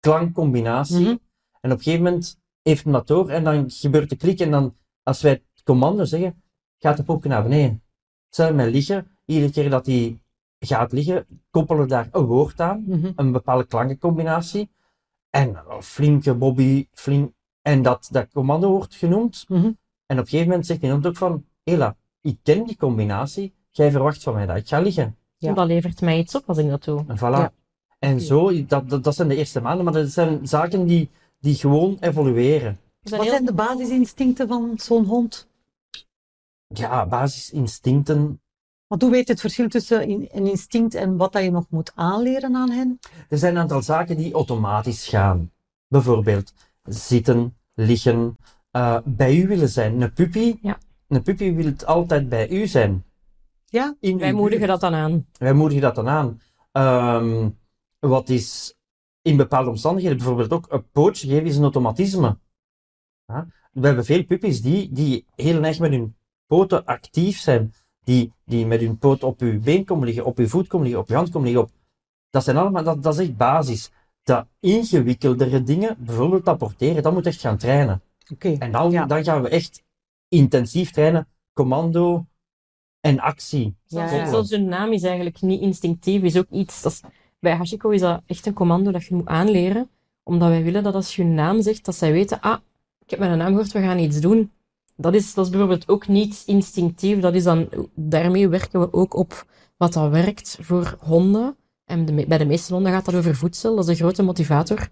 klankcombinatie. 0.00 1.00
Mhm. 1.00 1.16
En 1.60 1.70
op 1.72 1.76
een 1.78 1.82
gegeven 1.82 2.04
moment 2.04 2.38
heeft 2.62 2.84
hem 2.84 2.92
dat 2.92 3.06
door 3.06 3.28
en 3.28 3.44
dan 3.44 3.70
gebeurt 3.70 4.10
de 4.10 4.16
klik 4.16 4.40
en 4.40 4.50
dan, 4.50 4.76
als 5.02 5.22
wij 5.22 5.30
het 5.30 5.62
commando 5.64 6.04
zeggen, 6.04 6.41
gaat 6.82 6.96
de 6.96 7.02
poep 7.02 7.24
naar 7.24 7.42
beneden. 7.42 7.82
Hetzelfde 8.26 8.54
met 8.54 8.72
liggen. 8.72 9.06
Iedere 9.24 9.52
keer 9.52 9.70
dat 9.70 9.86
hij 9.86 10.18
gaat 10.58 10.92
liggen, 10.92 11.26
koppelen 11.50 11.82
we 11.82 11.88
daar 11.88 12.08
een 12.12 12.24
woord 12.24 12.60
aan, 12.60 12.84
Mhm. 12.86 13.10
een 13.16 13.32
bepaalde 13.32 13.64
klankencombinatie. 13.66 14.70
En 15.30 15.56
eh, 15.56 15.80
flinke 15.80 16.34
Bobby, 16.34 16.86
flink, 16.92 17.32
en 17.62 17.82
dat, 17.82 18.08
dat 18.10 18.26
commando 18.32 18.70
wordt 18.70 18.94
genoemd. 18.94 19.44
Mhm. 19.48 19.64
En 20.06 20.18
op 20.18 20.24
een 20.24 20.24
gegeven 20.26 20.46
moment 20.48 20.66
zegt 20.66 20.82
hond 20.82 21.06
ook 21.06 21.16
van, 21.16 21.44
Ela, 21.64 21.96
ik 22.20 22.36
ken 22.42 22.64
die 22.64 22.76
combinatie, 22.76 23.52
jij 23.70 23.90
verwacht 23.90 24.22
van 24.22 24.34
mij 24.34 24.46
dat 24.46 24.56
ik 24.56 24.68
ga 24.68 24.80
liggen. 24.80 25.16
Ja. 25.36 25.52
Dat 25.52 25.66
levert 25.66 26.00
mij 26.00 26.18
iets 26.18 26.34
op 26.34 26.42
als 26.46 26.58
ik 26.58 26.68
dat 26.68 26.84
doe. 26.84 27.04
En 27.06 27.16
voilà. 27.16 27.20
Ja. 27.20 27.52
En 27.98 28.20
zo, 28.20 28.66
dat, 28.66 28.88
dat, 28.90 29.04
dat 29.04 29.14
zijn 29.14 29.28
de 29.28 29.36
eerste 29.36 29.60
maanden, 29.60 29.84
maar 29.84 29.94
dat 29.94 30.08
zijn 30.10 30.46
zaken 30.46 30.86
die, 30.86 31.10
die 31.40 31.54
gewoon 31.54 31.96
evolueren. 32.00 32.78
Wat 33.02 33.20
heel- 33.20 33.30
zijn 33.30 33.44
de 33.44 33.52
basisinstincten 33.54 34.48
van 34.48 34.72
zo'n 34.76 35.04
hond? 35.04 35.48
Ja, 36.72 37.06
basisinstincten. 37.06 38.40
Want 38.86 39.02
hoe 39.02 39.10
weet 39.10 39.26
je 39.26 39.32
het 39.32 39.40
verschil 39.40 39.68
tussen 39.68 40.10
een 40.10 40.28
instinct 40.46 40.94
en 40.94 41.16
wat 41.16 41.32
dat 41.32 41.42
je 41.42 41.50
nog 41.50 41.66
moet 41.70 41.92
aanleren 41.94 42.54
aan 42.56 42.70
hen? 42.70 42.98
Er 43.28 43.38
zijn 43.38 43.54
een 43.54 43.60
aantal 43.60 43.82
zaken 43.82 44.16
die 44.16 44.32
automatisch 44.34 45.08
gaan. 45.08 45.50
Bijvoorbeeld 45.88 46.52
zitten, 46.84 47.56
liggen, 47.74 48.36
eh, 48.70 48.98
bij 49.04 49.36
u 49.36 49.46
willen 49.48 49.68
zijn. 49.68 50.00
Een 50.00 50.12
puppy, 50.12 50.58
Ja. 50.62 50.78
een 51.08 51.22
puppy 51.22 51.54
wil 51.54 51.64
het 51.64 51.86
altijd 51.86 52.28
bij 52.28 52.48
u 52.50 52.66
zijn. 52.66 53.04
Ja? 53.66 53.96
In 54.00 54.18
Wij 54.18 54.32
moedigen 54.32 54.66
buurt. 54.66 54.80
dat 54.80 54.90
dan 54.90 55.00
aan. 55.00 55.26
Wij 55.38 55.52
moedigen 55.52 55.82
dat 55.82 55.94
dan 55.94 56.08
aan. 56.08 56.40
Ehm, 56.72 57.48
wat 57.98 58.28
is 58.28 58.76
in 59.22 59.36
bepaalde 59.36 59.70
omstandigheden 59.70 60.18
bijvoorbeeld 60.18 60.52
ook 60.52 60.66
een 60.68 60.90
pootje 60.90 61.28
geven 61.28 61.46
is 61.46 61.56
een 61.56 61.62
automatisme. 61.62 62.38
Ja? 63.26 63.46
We 63.72 63.86
hebben 63.86 64.04
veel 64.04 64.24
puppies 64.24 64.62
die, 64.62 64.92
die 64.92 65.26
heel 65.34 65.62
erg 65.62 65.78
met 65.78 65.90
hun 65.90 66.16
poten 66.52 66.84
actief 66.84 67.38
zijn. 67.38 67.74
Die, 68.04 68.32
die 68.44 68.66
met 68.66 68.80
hun 68.80 68.98
poot 68.98 69.22
op 69.22 69.40
uw 69.40 69.60
been 69.60 69.84
komen 69.84 70.06
liggen, 70.06 70.24
op 70.24 70.38
uw 70.38 70.46
voet 70.46 70.66
komen 70.66 70.86
liggen, 70.86 71.02
op 71.02 71.10
uw 71.10 71.16
hand 71.16 71.30
komen 71.30 71.48
liggen. 71.48 71.66
Op... 71.66 71.70
Dat 72.30 72.44
zijn 72.44 72.56
allemaal, 72.56 72.84
dat, 72.84 73.02
dat 73.02 73.14
is 73.14 73.20
echt 73.20 73.36
basis. 73.36 73.90
De 74.22 74.46
ingewikkeldere 74.60 75.62
dingen, 75.62 75.96
bijvoorbeeld 75.98 76.48
apporteren, 76.48 77.02
dat 77.02 77.12
moet 77.12 77.26
echt 77.26 77.40
gaan 77.40 77.56
trainen. 77.56 78.02
Oké. 78.32 78.56
En 78.58 78.72
dan, 78.72 78.90
Ja. 78.90 79.06
dan 79.06 79.24
gaan 79.24 79.42
we 79.42 79.48
echt 79.48 79.82
intensief 80.28 80.90
trainen, 80.90 81.28
commando 81.52 82.26
en 83.00 83.20
actie. 83.20 83.74
Ja. 83.86 84.28
Zelfs 84.28 84.50
hun 84.50 84.68
naam 84.68 84.92
is 84.92 85.02
eigenlijk 85.02 85.40
niet 85.40 85.60
instinctief, 85.60 86.22
is 86.22 86.36
ook 86.36 86.50
iets. 86.50 86.82
Dat 86.82 86.92
is, 86.92 87.00
bij 87.38 87.56
Hashiko 87.56 87.90
is 87.90 88.00
dat 88.00 88.22
echt 88.26 88.46
een 88.46 88.52
commando 88.52 88.90
dat 88.90 89.04
je 89.04 89.14
moet 89.14 89.26
aanleren, 89.26 89.90
omdat 90.22 90.48
wij 90.48 90.62
willen 90.62 90.82
dat 90.82 90.94
als 90.94 91.16
je 91.16 91.22
hun 91.22 91.34
naam 91.34 91.62
zegt, 91.62 91.84
dat 91.84 91.94
zij 91.94 92.12
weten, 92.12 92.40
ah, 92.40 92.58
ik 93.04 93.10
heb 93.10 93.18
mijn 93.18 93.38
naam 93.38 93.48
gehoord, 93.48 93.72
we 93.72 93.80
gaan 93.80 93.98
iets 93.98 94.20
doen. 94.20 94.50
Dat 95.02 95.14
is, 95.14 95.34
dat 95.34 95.44
is 95.44 95.50
bijvoorbeeld 95.50 95.88
ook 95.88 96.08
niet 96.08 96.42
instinctief, 96.46 97.20
dat 97.20 97.34
is 97.34 97.42
dan, 97.44 97.68
daarmee 97.94 98.48
werken 98.48 98.80
we 98.80 98.92
ook 98.92 99.14
op 99.14 99.46
wat 99.76 99.92
dat 99.92 100.10
werkt 100.10 100.58
voor 100.60 100.96
honden. 101.00 101.56
En 101.84 102.04
de 102.04 102.26
bij 102.26 102.38
de 102.38 102.44
meeste 102.44 102.72
honden 102.74 102.92
gaat 102.92 103.04
dat 103.04 103.14
over 103.14 103.34
voedsel, 103.36 103.74
dat 103.76 103.84
is 103.84 103.90
een 103.90 103.96
grote 104.04 104.22
motivator. 104.22 104.88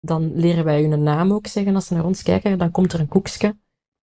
Dan 0.00 0.32
leren 0.34 0.64
wij 0.64 0.82
hun 0.82 1.02
naam 1.02 1.32
ook 1.32 1.46
zeggen 1.46 1.74
als 1.74 1.86
ze 1.86 1.94
naar 1.94 2.04
ons 2.04 2.22
kijken, 2.22 2.58
dan 2.58 2.70
komt 2.70 2.92
er 2.92 3.00
een 3.00 3.08
koekje. 3.08 3.56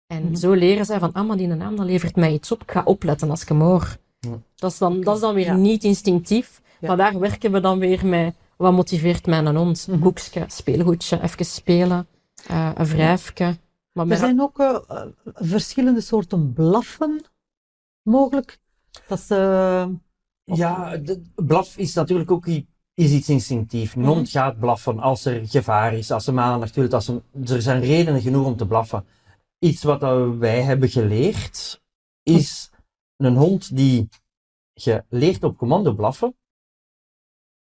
En 0.08 0.24
Mhm. 0.24 0.36
zo 0.36 0.54
leren 0.54 0.86
zij 0.86 1.00
van, 1.00 1.14
ah, 1.14 1.28
maar 1.28 1.38
die 1.38 1.48
naam, 1.48 1.76
dat 1.76 1.86
levert 1.86 2.16
mij 2.16 2.34
iets 2.34 2.52
op, 2.52 2.62
ik 2.62 2.72
ga 2.72 2.82
opletten 2.86 3.30
als 3.30 3.42
ik 3.42 3.48
hem 3.48 3.62
hoor. 3.62 3.98
Ja. 4.20 4.40
Dat 4.56 4.72
is 4.72 4.78
dan, 4.78 5.02
dat 5.02 5.16
is 5.16 5.22
dan 5.22 5.34
weer 5.34 5.46
Ja. 5.46 5.56
niet 5.56 5.84
instinctief, 5.84 6.62
Ja. 6.80 6.88
maar 6.88 6.98
daar 6.98 7.20
werken 7.20 7.52
we 7.52 7.60
dan 7.60 7.80
weer 7.80 8.06
met, 8.06 8.36
wat 8.58 8.74
motiveert 8.74 9.26
mij? 9.26 9.38
Een 9.46 9.76
Mhm. 9.88 10.00
koekje, 10.00 10.44
speelgoedje, 10.48 11.22
even 11.22 11.46
spelen, 11.46 12.08
eh, 12.48 12.72
een 12.76 12.86
wrijfje. 12.86 13.58
Maar 13.98 14.10
Er 14.10 14.18
zijn 14.18 14.42
ook 14.42 14.60
eh, 14.60 15.06
verschillende 15.24 16.02
soorten 16.02 16.54
blaffen 16.54 17.26
mogelijk. 18.02 18.60
Dat 19.08 19.20
is, 19.20 19.30
eh, 19.30 19.88
Ja, 20.44 20.98
de, 20.98 21.22
blaf 21.36 21.78
is 21.78 21.94
natuurlijk 21.94 22.32
ook 22.32 22.48
is 22.94 23.12
iets 23.12 23.30
instinctief. 23.30 23.96
Een 23.96 24.06
hond 24.06 24.30
gaat 24.30 24.60
blaffen 24.60 25.00
als 25.00 25.26
er 25.26 25.48
gevaar 25.48 25.94
is, 25.94 26.12
als 26.12 26.28
een 26.28 26.40
aandacht 26.40 26.76
wil. 26.76 26.90
Als 26.90 27.08
een, 27.08 27.24
er 27.46 27.62
zijn 27.62 27.82
redenen 27.82 28.22
genoeg 28.22 28.46
om 28.46 28.58
te 28.58 28.68
blaffen. 28.68 29.06
Iets 29.60 29.84
wat 29.84 30.02
wij 30.38 30.62
hebben 30.62 30.90
geleerd, 30.90 31.82
is 32.24 32.72
een 33.16 33.36
hond 33.36 33.76
die 33.76 34.10
geleerd 34.74 35.44
op 35.44 35.58
commando 35.58 35.94
blaffen, 35.94 36.36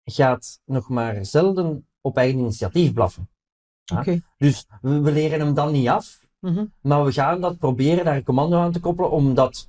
gaat 0.03 0.61
nog 0.65 0.89
maar 0.89 1.25
zelden 1.25 1.87
op 2.01 2.17
eigen 2.17 2.39
initiatief 2.39 2.93
blaffen. 2.93 3.29
Dus 4.37 4.67
we, 4.81 5.01
we 5.01 5.11
leren 5.11 5.39
hem 5.39 5.53
dan 5.53 5.71
niet 5.71 5.87
af, 5.87 6.19
Mhm. 6.39 6.65
maar 6.81 7.05
we 7.05 7.11
gaan 7.11 7.41
dat 7.41 7.57
proberen 7.57 8.05
daar 8.05 8.15
een 8.15 8.23
commando 8.23 8.57
aan 8.57 8.71
te 8.71 8.79
koppelen 8.79 9.11
om 9.11 9.33
dat 9.33 9.67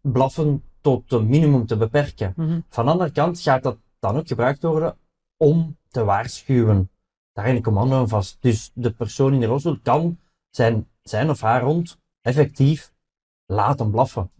blaffen 0.00 0.62
tot 0.80 1.12
een 1.12 1.26
minimum 1.26 1.66
te 1.66 1.76
beperken. 1.76 2.32
Mhm. 2.36 2.60
Van 2.68 2.84
de 2.84 2.90
andere 2.90 3.10
kant 3.12 3.40
gaat 3.40 3.62
dat 3.62 3.76
dan 3.98 4.16
ook 4.16 4.26
gebruikt 4.26 4.62
worden 4.62 4.96
om 5.36 5.76
te 5.90 6.04
waarschuwen. 6.04 6.90
Daar 7.32 7.48
in 7.48 7.56
een 7.56 7.62
commando 7.62 7.96
aan 7.96 8.08
vast. 8.08 8.36
Dus 8.40 8.70
de 8.74 8.90
persoon 8.90 9.32
in 9.34 9.40
de 9.40 9.46
rolstoel 9.46 9.78
kan 9.82 10.18
zijn, 10.50 10.88
zijn 11.02 11.30
of 11.30 11.40
haar 11.40 11.62
hond 11.62 11.98
effectief 12.20 12.92
laten 13.46 13.90
blaffen. 13.90 14.30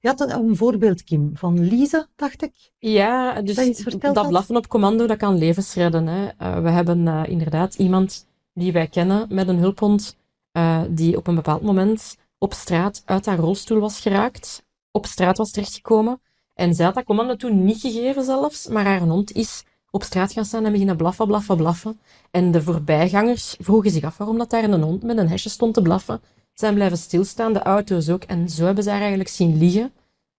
Je 0.00 0.08
had 0.08 0.20
een, 0.20 0.56
voorbeeld, 0.56 1.04
Kim, 1.04 1.30
van 1.34 1.60
Lise, 1.60 2.08
dacht 2.16 2.42
ik. 2.42 2.72
Ja, 2.78 3.42
dus 3.42 3.84
Dat 3.98 4.28
blaffen 4.28 4.56
op 4.56 4.68
commando, 4.68 5.06
dat 5.06 5.18
kan 5.18 5.38
levens 5.38 5.74
redden. 5.74 6.06
Hè. 6.06 6.26
Eh, 6.26 6.58
we 6.62 6.70
hebben 6.70 7.08
eh, 7.08 7.22
inderdaad 7.26 7.74
iemand 7.74 8.26
die 8.54 8.72
wij 8.72 8.86
kennen 8.86 9.26
met 9.30 9.48
een 9.48 9.58
hulphond, 9.58 10.16
eh, 10.52 10.82
die 10.88 11.16
op 11.16 11.26
een 11.26 11.34
bepaald 11.34 11.62
moment 11.62 12.16
op 12.38 12.52
straat 12.52 13.02
uit 13.04 13.26
haar 13.26 13.38
rolstoel 13.38 13.80
was 13.80 14.00
geraakt, 14.00 14.64
op 14.90 15.06
straat 15.06 15.36
was 15.36 15.50
terechtgekomen. 15.50 16.20
En 16.54 16.74
zij 16.74 16.84
had 16.84 16.94
dat 16.94 17.04
commando 17.04 17.36
toen 17.36 17.64
niet 17.64 17.80
gegeven 17.80 18.24
zelfs, 18.24 18.66
maar 18.66 18.84
haar 18.84 19.00
hond 19.00 19.32
is 19.32 19.64
op 19.90 20.02
straat 20.02 20.32
gaan 20.32 20.44
staan 20.44 20.64
en 20.64 20.72
beginnen 20.72 20.96
blaffen, 20.96 21.26
blaffen, 21.26 21.56
blaffen. 21.56 22.00
En 22.30 22.50
de 22.50 22.62
voorbijgangers 22.62 23.56
vroegen 23.58 23.90
zich 23.90 24.04
af 24.04 24.16
waarom 24.16 24.38
dat 24.38 24.50
daar 24.50 24.64
een 24.64 24.82
hond 24.82 25.02
met 25.02 25.18
een 25.18 25.28
hesje 25.28 25.48
stond 25.48 25.74
te 25.74 25.82
blaffen. 25.82 26.20
Zijn 26.54 26.74
blijven 26.74 26.98
stilstaan, 26.98 27.52
de 27.52 27.62
auto's 27.62 28.08
ook. 28.08 28.22
En 28.22 28.48
zo 28.48 28.64
hebben 28.64 28.84
ze 28.84 28.90
haar 28.90 29.00
eigenlijk 29.00 29.28
zien 29.28 29.58
liggen 29.58 29.92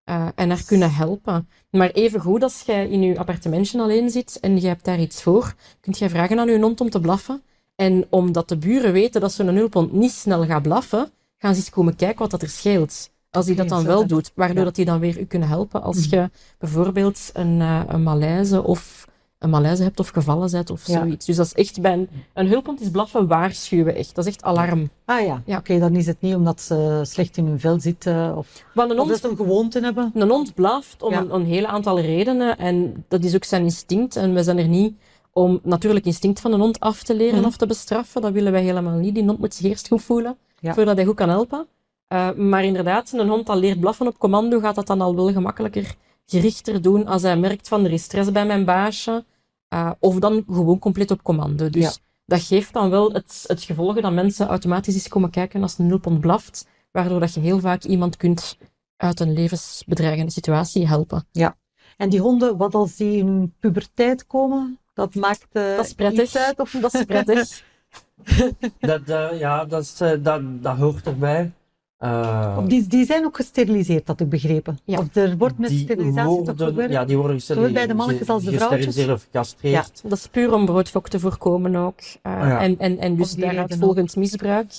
eh, 0.03 0.27
en 0.35 0.49
haar 0.49 0.63
kunnen 0.65 0.93
helpen. 0.93 1.49
Maar 1.69 1.89
even 1.89 2.21
goed 2.21 2.43
als 2.43 2.61
jij 2.61 2.89
in 2.89 3.01
je 3.01 3.19
appartementje 3.19 3.81
alleen 3.81 4.09
zit 4.09 4.39
en 4.39 4.61
je 4.61 4.67
hebt 4.67 4.85
daar 4.85 4.99
iets 4.99 5.21
voor, 5.21 5.55
kunt 5.79 5.97
jij 5.97 6.09
vragen 6.09 6.39
aan 6.39 6.47
je 6.47 6.59
hond 6.59 6.81
om 6.81 6.89
te 6.89 6.99
blaffen. 6.99 7.43
En 7.83 8.05
omdat 8.09 8.49
de 8.49 8.57
buren 8.57 8.91
weten 8.91 9.21
dat 9.21 9.31
zo'n 9.31 9.47
hulphond 9.47 9.91
niet 9.93 10.11
snel 10.11 10.45
gaat 10.45 10.61
blaffen, 10.61 11.09
gaan 11.37 11.53
ze 11.53 11.59
eens 11.59 11.69
komen 11.69 11.95
kijken 11.95 12.19
wat 12.19 12.31
dat 12.31 12.41
er 12.41 12.49
scheelt. 12.49 13.09
Als 13.31 13.45
hij 13.45 13.55
dat 13.55 13.69
dan 13.69 13.85
wel 13.85 14.07
doet, 14.07 14.31
waardoor 14.35 14.57
ja. 14.57 14.63
dat 14.63 14.75
die 14.75 14.85
dan 14.85 14.99
weer 14.99 15.19
u 15.19 15.25
kunnen 15.25 15.47
helpen. 15.47 15.81
Als 15.83 16.07
Mhm. 16.07 16.15
je 16.15 16.29
bijvoorbeeld 16.59 17.29
een, 17.33 17.61
eh, 17.61 17.81
een 17.87 18.03
malaise 18.03 18.63
of 18.63 19.07
een 19.39 19.49
malaise 19.49 19.83
hebt 19.83 19.99
of 19.99 20.09
gevallen 20.09 20.51
bent 20.51 20.69
of 20.69 20.87
Ja. 20.87 20.99
zoiets. 20.99 21.25
Dus 21.25 21.35
dat 21.35 21.45
is 21.45 21.53
echt 21.53 21.81
bij 21.81 21.93
een, 21.93 22.09
een 22.33 22.47
hulphond 22.47 22.81
is 22.81 22.89
blaffen 22.89 23.27
waarschuwen 23.27 23.95
echt. 23.95 24.15
Dat 24.15 24.25
is 24.25 24.31
echt 24.31 24.43
alarm. 24.43 24.89
Ah 25.05 25.25
ja, 25.25 25.41
Ja. 25.45 25.57
oké, 25.57 25.79
dan 25.79 25.95
is 25.95 26.05
het 26.05 26.21
niet 26.21 26.35
omdat 26.35 26.61
ze 26.61 26.99
slecht 27.03 27.37
in 27.37 27.45
hun 27.45 27.59
vel 27.59 27.79
zitten 27.79 28.37
of, 28.37 28.47
Want 28.73 28.91
een 28.91 28.97
hond 28.97 29.09
dat 29.09 29.19
ze 29.19 29.29
een 29.29 29.35
gewoonte 29.35 29.79
hebben. 29.79 30.11
Een 30.13 30.29
hond 30.29 30.53
blaft 30.53 31.03
om 31.03 31.11
Ja. 31.11 31.19
een, 31.19 31.33
een 31.33 31.45
hele 31.45 31.67
aantal 31.67 31.99
redenen 31.99 32.57
en 32.57 33.05
dat 33.07 33.23
is 33.23 33.35
ook 33.35 33.43
zijn 33.43 33.63
instinct. 33.63 34.15
En 34.15 34.33
we 34.33 34.43
zijn 34.43 34.57
er 34.57 34.67
niet 34.67 34.95
om 35.33 35.59
natuurlijk 35.63 36.05
instinct 36.05 36.39
van 36.39 36.53
een 36.53 36.59
hond 36.59 36.79
af 36.79 37.03
te 37.03 37.15
leren 37.15 37.37
Mhm. 37.39 37.47
of 37.47 37.57
te 37.57 37.65
bestraffen. 37.67 38.21
Dat 38.21 38.31
willen 38.31 38.51
wij 38.51 38.63
helemaal 38.63 38.97
niet. 38.97 39.15
Die 39.15 39.23
hond 39.25 39.39
moet 39.39 39.53
zich 39.53 39.65
eerst 39.69 39.87
goed 39.87 40.01
voelen 40.01 40.37
Ja. 40.59 40.73
voordat 40.73 40.95
hij 40.95 41.05
goed 41.05 41.15
kan 41.15 41.29
helpen. 41.29 41.67
Eh, 42.07 42.31
maar 42.33 42.63
inderdaad, 42.63 43.11
een 43.11 43.27
hond 43.29 43.45
dat 43.45 43.57
leert 43.57 43.79
blaffen 43.79 44.07
op 44.07 44.17
commando 44.19 44.59
gaat 44.59 44.75
dat 44.75 44.87
dan 44.87 45.01
al 45.01 45.15
wel 45.15 45.31
gemakkelijker 45.31 45.95
gerichter 46.25 46.81
doen 46.81 47.05
als 47.07 47.21
hij 47.21 47.37
merkt 47.37 47.67
van 47.67 47.85
er 47.85 47.91
is 47.91 48.03
stress 48.03 48.31
bij 48.31 48.45
mijn 48.45 48.65
baasje. 48.65 49.25
Eh, 49.67 49.91
of 49.99 50.19
dan 50.19 50.43
gewoon 50.47 50.79
compleet 50.79 51.11
op 51.11 51.23
commando. 51.23 51.69
Dus 51.69 51.83
Ja. 51.83 51.91
dat 52.25 52.41
geeft 52.41 52.73
dan 52.73 52.89
wel 52.89 53.11
het, 53.11 53.43
het 53.47 53.63
gevolg 53.63 54.01
dat 54.01 54.11
mensen 54.13 54.47
automatisch 54.47 54.93
eens 54.93 55.07
komen 55.07 55.29
kijken 55.29 55.61
als 55.61 55.77
een 55.77 55.87
hulphond 55.87 56.19
blaft. 56.19 56.67
Waardoor 56.91 57.19
dat 57.19 57.33
je 57.33 57.39
heel 57.39 57.59
vaak 57.59 57.83
iemand 57.83 58.17
kunt 58.17 58.57
uit 58.97 59.19
een 59.19 59.33
levensbedreigende 59.33 60.31
situatie 60.31 60.87
helpen. 60.87 61.25
En 61.97 62.09
die 62.09 62.19
honden, 62.19 62.57
wat 62.57 62.75
als 62.75 62.95
die 62.95 63.17
in 63.17 63.27
hun 63.27 63.53
puberteit 63.59 64.27
komen, 64.27 64.79
dat 64.93 65.15
maakt 65.15 65.47
eh, 65.51 65.75
Dat 65.75 65.85
is 65.85 65.93
prettig. 65.93 66.23
iets 66.23 66.37
uit? 66.37 66.59
Of? 66.59 66.71
Dat 66.81 66.93
is 66.93 67.03
prettig. 67.03 67.63
Dat, 68.79 69.01
eh, 69.09 69.39
ja, 69.39 69.65
dat, 69.65 69.81
is, 69.83 70.01
eh, 70.01 70.11
dat, 70.19 70.63
dat 70.63 70.77
hoort 70.77 71.07
erbij. 71.07 71.51
Eh, 71.97 72.55
Of 72.59 72.65
die, 72.65 72.87
die 72.87 73.05
zijn 73.05 73.25
ook 73.25 73.35
gesteriliseerd, 73.35 74.07
had 74.07 74.19
ik 74.19 74.29
begrepen. 74.29 74.79
Ja. 74.83 74.97
Of 74.99 75.15
er 75.15 75.37
wordt 75.37 75.57
met 75.57 75.69
die 75.69 75.79
sterilisatie 75.79 76.35
toch 76.37 76.45
worden, 76.45 76.67
gebeurd? 76.67 76.91
ja, 76.91 77.05
die 77.05 77.17
worden 77.17 77.41
Zowel 77.41 77.71
bij 77.71 77.87
de 77.87 77.93
mannetjes 77.93 78.29
als 78.29 78.43
de 78.43 78.51
gesteriliseerd 78.51 78.93
vrouwtjes? 78.93 79.23
of 79.23 79.23
gecastreerd. 79.23 80.01
Dat 80.03 80.17
is 80.17 80.27
puur 80.27 80.53
om 80.53 80.65
broodfok 80.65 81.07
te 81.09 81.19
voorkomen 81.19 81.75
ook. 81.75 81.99
Eh, 81.99 82.31
ja. 82.31 82.61
en, 82.61 82.79
en, 82.79 82.97
en 82.99 83.15
dus 83.15 83.33
daaruit 83.35 83.75
volgend 83.79 84.15
misbruik. 84.15 84.71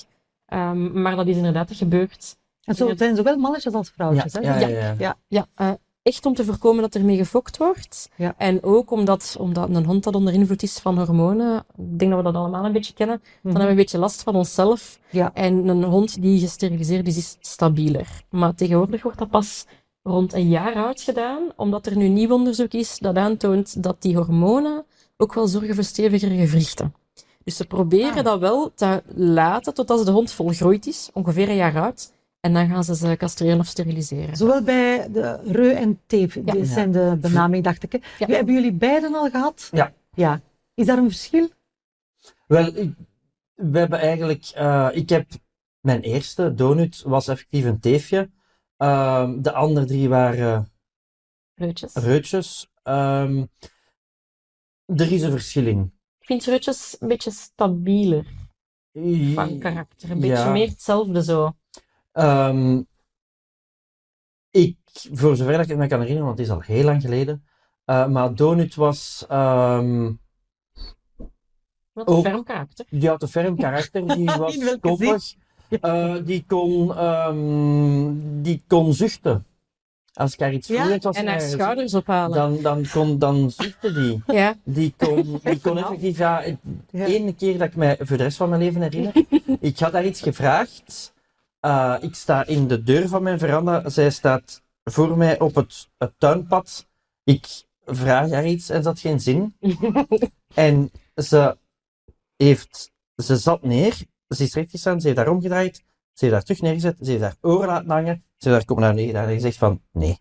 Ehm, 0.45 1.01
maar 1.01 1.15
dat 1.15 1.27
is 1.27 1.35
inderdaad 1.35 1.71
gebeurd. 1.73 2.37
En 2.63 2.75
zo 2.75 2.89
het 2.89 2.97
zijn 2.97 3.15
zowel 3.15 3.37
mannetjes 3.37 3.73
als 3.73 3.89
vrouwtjes. 3.95 4.33
Ja, 4.33 4.41
hè? 4.41 4.59
ja, 4.59 4.67
ja, 4.67 4.77
ja. 4.77 4.95
Ja. 4.97 5.15
Ja, 5.27 5.45
eh, 5.55 5.71
echt 6.05 6.25
om 6.25 6.33
te 6.33 6.45
voorkomen 6.45 6.81
dat 6.81 6.95
er 6.95 7.05
mee 7.05 7.17
gefokt 7.17 7.57
wordt. 7.57 8.09
Ja. 8.15 8.33
En 8.37 8.63
ook 8.63 8.91
omdat, 8.91 9.35
omdat 9.39 9.69
een 9.69 9.85
hond 9.85 10.03
dat 10.03 10.15
onder 10.15 10.33
invloed 10.33 10.63
is 10.63 10.77
van 10.79 10.97
hormonen, 10.97 11.57
ik 11.77 11.99
denk 11.99 12.11
dat 12.11 12.19
we 12.19 12.25
dat 12.31 12.35
allemaal 12.35 12.65
een 12.65 12.71
beetje 12.71 12.93
kennen, 12.93 13.17
dan 13.17 13.27
Mhm. 13.31 13.41
hebben 13.43 13.63
we 13.63 13.69
een 13.69 13.75
beetje 13.75 13.97
last 13.97 14.23
van 14.23 14.35
onszelf. 14.35 14.99
Ja. 15.09 15.33
En 15.33 15.67
een 15.67 15.83
hond 15.83 16.21
die 16.21 16.39
gesteriliseerd 16.39 17.07
is, 17.07 17.17
is 17.17 17.37
stabieler. 17.39 18.07
Maar 18.29 18.55
tegenwoordig 18.55 19.03
wordt 19.03 19.17
dat 19.17 19.29
pas 19.29 19.65
rond 20.03 20.33
een 20.33 20.49
jaar 20.49 20.75
oud 20.75 21.01
gedaan, 21.01 21.41
omdat 21.55 21.85
er 21.85 21.97
nu 21.97 22.07
nieuw 22.07 22.31
onderzoek 22.31 22.71
is 22.73 22.97
dat 22.99 23.15
aantoont 23.15 23.83
dat 23.83 24.01
die 24.01 24.15
hormonen 24.15 24.85
ook 25.17 25.33
wel 25.33 25.47
zorgen 25.47 25.75
voor 25.75 25.83
stevigere 25.83 26.35
gewrichten. 26.35 26.93
Dus 27.43 27.55
ze 27.55 27.65
proberen 27.65 28.17
Ah. 28.17 28.23
dat 28.23 28.39
wel 28.39 28.71
te 28.75 29.03
laten 29.15 29.73
tot 29.73 29.89
als 29.89 30.05
de 30.05 30.11
hond 30.11 30.31
volgroeid 30.31 30.87
is, 30.87 31.09
ongeveer 31.13 31.49
een 31.49 31.55
jaar 31.55 31.81
oud. 31.81 32.13
En 32.45 32.53
dan 32.53 32.67
gaan 32.67 32.83
ze 32.83 32.95
ze 32.95 33.15
castreren 33.17 33.59
of 33.59 33.65
steriliseren. 33.65 34.35
Zowel 34.37 34.61
bij 34.63 35.11
de 35.11 35.39
reu 35.51 35.71
en 35.73 35.99
teef, 36.05 36.35
Ja. 36.35 36.41
die 36.41 36.65
zijn 36.65 36.91
de 36.91 37.17
benaming, 37.21 37.63
dacht 37.63 37.83
ik. 37.83 37.91
hè. 37.91 37.97
Ja. 38.25 38.35
Hebben 38.35 38.53
jullie 38.53 38.73
beiden 38.73 39.13
al 39.15 39.29
gehad? 39.29 39.69
Ja. 39.71 39.93
ja. 40.13 40.41
Is 40.73 40.85
daar 40.85 40.97
een 40.97 41.09
verschil? 41.09 41.49
Wel, 42.47 42.65
ik, 42.75 42.93
we 43.53 43.77
hebben 43.79 43.99
eigenlijk, 43.99 44.45
eh, 44.55 44.89
ik 44.93 45.09
heb 45.09 45.27
mijn 45.79 46.01
eerste 46.01 46.53
donut 46.53 47.01
was 47.01 47.27
effectief 47.27 47.65
een 47.65 47.79
teefje. 47.79 48.29
Ehm, 48.77 49.41
de 49.41 49.51
andere 49.53 49.85
drie 49.85 50.09
waren 50.09 50.71
Reutjes. 51.55 51.93
reutjes. 51.93 52.67
Ehm, 52.83 53.45
er 54.85 55.11
is 55.11 55.21
een 55.21 55.31
verschil 55.31 55.67
in. 55.67 55.93
Ik 56.19 56.25
vind 56.25 56.43
reutjes 56.43 56.95
een 56.99 57.07
beetje 57.07 57.31
stabieler 57.31 58.25
van 59.33 59.59
karakter. 59.59 60.11
Een 60.11 60.19
beetje 60.19 60.35
Ja. 60.35 60.51
meer 60.51 60.67
hetzelfde 60.69 61.23
zo. 61.23 61.55
Ehm, 62.15 62.81
ik, 64.51 64.77
voor 65.13 65.35
zover 65.35 65.57
dat 65.57 65.69
ik 65.69 65.77
me 65.77 65.87
kan 65.87 65.99
herinneren, 65.99 66.25
want 66.25 66.37
het 66.37 66.47
is 66.47 66.53
al 66.53 66.61
heel 66.61 66.83
lang 66.83 67.01
geleden. 67.01 67.43
eh, 67.85 68.07
maar 68.07 68.35
Donut 68.35 68.75
was, 68.75 69.25
ehm, 69.29 70.11
Wat 71.93 72.07
een 72.09 72.13
Ook. 72.15 72.23
ferm 72.25 72.43
karakter. 72.43 72.85
die 72.89 73.09
had 73.09 73.21
een 73.21 73.27
ferm 73.27 73.55
karakter, 73.57 74.07
die 74.15 74.25
was 74.37 74.79
koppig. 74.79 75.33
Eh, 75.81 76.15
die, 76.25 76.43
kon, 76.47 76.95
ehm, 76.95 78.13
die 78.41 78.63
kon 78.67 78.93
zuchten. 78.93 79.45
Als 80.13 80.33
ik 80.33 80.39
haar 80.39 80.53
iets 80.53 80.67
Ja, 80.67 80.85
vroeg, 80.85 81.03
was 81.03 81.15
En 81.15 81.27
haar 81.27 81.41
schouders 81.41 81.93
ophalen. 81.93 82.35
dan, 82.37 82.61
dan, 82.61 82.85
kon, 82.91 83.19
dan 83.19 83.51
zuchtte 83.51 83.93
die. 83.93 84.23
Ja. 84.27 84.55
Die 84.63 84.93
kon, 84.97 85.39
die 85.43 85.59
kon 85.61 85.77
effectief, 85.77 86.17
ja, 86.17 86.43
Ja. 86.89 87.05
ene 87.05 87.35
keer 87.35 87.57
dat 87.57 87.67
ik 87.67 87.75
mij 87.75 87.97
voor 88.01 88.17
de 88.17 88.23
rest 88.23 88.37
van 88.37 88.49
mijn 88.49 88.61
leven 88.61 88.81
herinner. 88.81 89.13
ik 89.59 89.79
had 89.79 89.91
haar 89.93 90.05
iets 90.05 90.21
gevraagd. 90.21 91.13
Eh, 91.65 91.95
ik 91.99 92.15
sta 92.15 92.45
in 92.45 92.67
de 92.67 92.83
deur 92.83 93.07
van 93.07 93.23
mijn 93.23 93.39
veranda. 93.39 93.89
Zij 93.89 94.09
staat 94.09 94.63
voor 94.83 95.17
mij 95.17 95.39
op 95.39 95.55
het, 95.55 95.89
het 95.97 96.13
tuinpad. 96.17 96.87
Ik 97.23 97.47
vraag 97.85 98.29
haar 98.31 98.45
iets 98.45 98.69
en 98.69 98.81
ze 98.81 98.87
had 98.87 98.99
geen 98.99 99.19
zin. 99.19 99.55
En 100.53 100.91
ze 101.15 101.57
heeft, 102.35 102.91
ze 103.15 103.37
zat 103.37 103.63
neer. 103.63 103.93
Ze 104.27 104.43
is 104.43 104.53
rechtgestaan, 104.53 104.99
ze 104.99 105.07
heeft 105.07 105.19
daar 105.19 105.29
omgedraaid. 105.29 105.75
Ze 106.13 106.25
heeft 106.25 106.31
daar 106.31 106.43
terug 106.43 106.61
neergezet. 106.61 106.97
Ze 107.01 107.11
heeft 107.11 107.23
haar 107.23 107.35
oren 107.41 107.67
laten 107.67 107.89
hangen. 107.89 108.23
Ze 108.37 108.49
heeft 108.49 108.55
daar 108.55 108.65
komen 108.65 108.83
naar 108.83 108.93
beneden 108.93 109.21
en 109.21 109.33
gezegd 109.33 109.57
van, 109.57 109.81
nee. 109.91 110.19